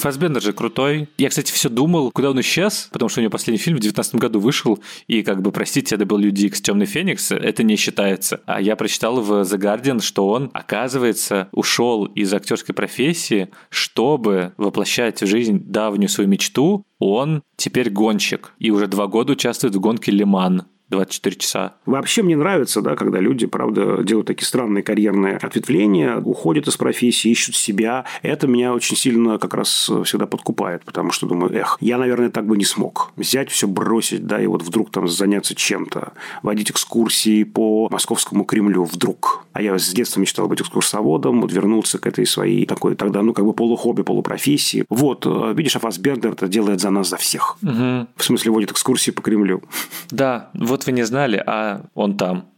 Фасбендер 0.00 0.42
же 0.42 0.52
крутой. 0.52 1.08
Я, 1.18 1.28
кстати, 1.28 1.52
все 1.52 1.68
думал, 1.68 2.10
куда 2.10 2.30
он 2.30 2.40
исчез, 2.40 2.88
потому 2.92 3.08
что 3.08 3.20
у 3.20 3.22
него 3.22 3.30
последний 3.30 3.58
фильм 3.58 3.76
в 3.76 3.80
2019 3.80 4.14
году 4.16 4.40
вышел, 4.40 4.78
и 5.06 5.22
как 5.22 5.42
бы, 5.42 5.52
простите, 5.52 5.94
это 5.94 6.06
был 6.06 6.18
Люди 6.18 6.46
Икс 6.46 6.60
Темный 6.60 6.86
Феникс, 6.86 7.32
это 7.32 7.62
не 7.62 7.76
считается. 7.76 8.40
А 8.46 8.60
я 8.60 8.76
прочитал 8.76 9.20
в 9.20 9.32
The 9.42 9.58
Guardian, 9.58 10.00
что 10.00 10.28
он, 10.28 10.50
оказывается, 10.52 11.48
ушел 11.52 12.06
из 12.06 12.32
актерской 12.32 12.74
профессии, 12.74 13.48
чтобы 13.68 14.52
воплощать 14.56 15.22
в 15.22 15.26
жизнь 15.26 15.60
давнюю 15.64 16.08
свою 16.08 16.28
мечту. 16.28 16.84
Он 16.98 17.42
теперь 17.56 17.90
гонщик 17.90 18.52
и 18.58 18.70
уже 18.70 18.86
два 18.86 19.06
года 19.06 19.32
участвует 19.32 19.74
в 19.74 19.80
гонке 19.80 20.12
Лиман. 20.12 20.66
24 20.90 21.36
часа. 21.36 21.74
Вообще 21.86 22.22
мне 22.22 22.36
нравится, 22.36 22.82
да, 22.82 22.96
когда 22.96 23.20
люди, 23.20 23.46
правда, 23.46 24.02
делают 24.02 24.26
такие 24.26 24.46
странные 24.46 24.82
карьерные 24.82 25.36
ответвления, 25.36 26.18
уходят 26.18 26.68
из 26.68 26.76
профессии, 26.76 27.30
ищут 27.30 27.56
себя. 27.56 28.04
Это 28.22 28.46
меня 28.46 28.74
очень 28.74 28.96
сильно 28.96 29.38
как 29.38 29.54
раз 29.54 29.90
всегда 30.04 30.26
подкупает, 30.26 30.84
потому 30.84 31.12
что 31.12 31.26
думаю, 31.26 31.54
эх, 31.54 31.78
я, 31.80 31.98
наверное, 31.98 32.30
так 32.30 32.46
бы 32.46 32.56
не 32.56 32.64
смог. 32.64 33.12
Взять 33.16 33.50
все, 33.50 33.68
бросить, 33.68 34.26
да, 34.26 34.40
и 34.40 34.46
вот 34.46 34.62
вдруг 34.62 34.90
там 34.90 35.08
заняться 35.08 35.54
чем-то. 35.54 36.12
Водить 36.42 36.70
экскурсии 36.70 37.44
по 37.44 37.88
Московскому 37.90 38.44
Кремлю 38.44 38.84
вдруг. 38.84 39.44
А 39.52 39.62
я 39.62 39.78
с 39.78 39.88
детства 39.88 40.20
мечтал 40.20 40.48
быть 40.48 40.60
экскурсоводом, 40.60 41.40
вот 41.40 41.52
вернуться 41.52 41.98
к 41.98 42.06
этой 42.06 42.26
своей 42.26 42.66
такой 42.66 42.94
тогда, 42.94 43.22
ну, 43.22 43.32
как 43.32 43.44
бы 43.44 43.52
полухобби, 43.52 44.02
полупрофессии. 44.02 44.84
Вот, 44.88 45.26
э, 45.26 45.52
видишь, 45.54 45.76
а 45.76 45.80
Фасбердер 45.80 46.32
это 46.32 46.48
делает 46.48 46.80
за 46.80 46.90
нас, 46.90 47.08
за 47.08 47.16
всех. 47.16 47.56
Угу. 47.62 48.06
В 48.16 48.24
смысле, 48.24 48.50
водит 48.50 48.70
экскурсии 48.72 49.10
по 49.10 49.22
Кремлю. 49.22 49.62
Да, 50.10 50.50
вот 50.54 50.79
вот 50.80 50.86
вы 50.86 50.92
не 50.92 51.02
знали, 51.02 51.42
а 51.46 51.82
он 51.94 52.16
там. 52.16 52.49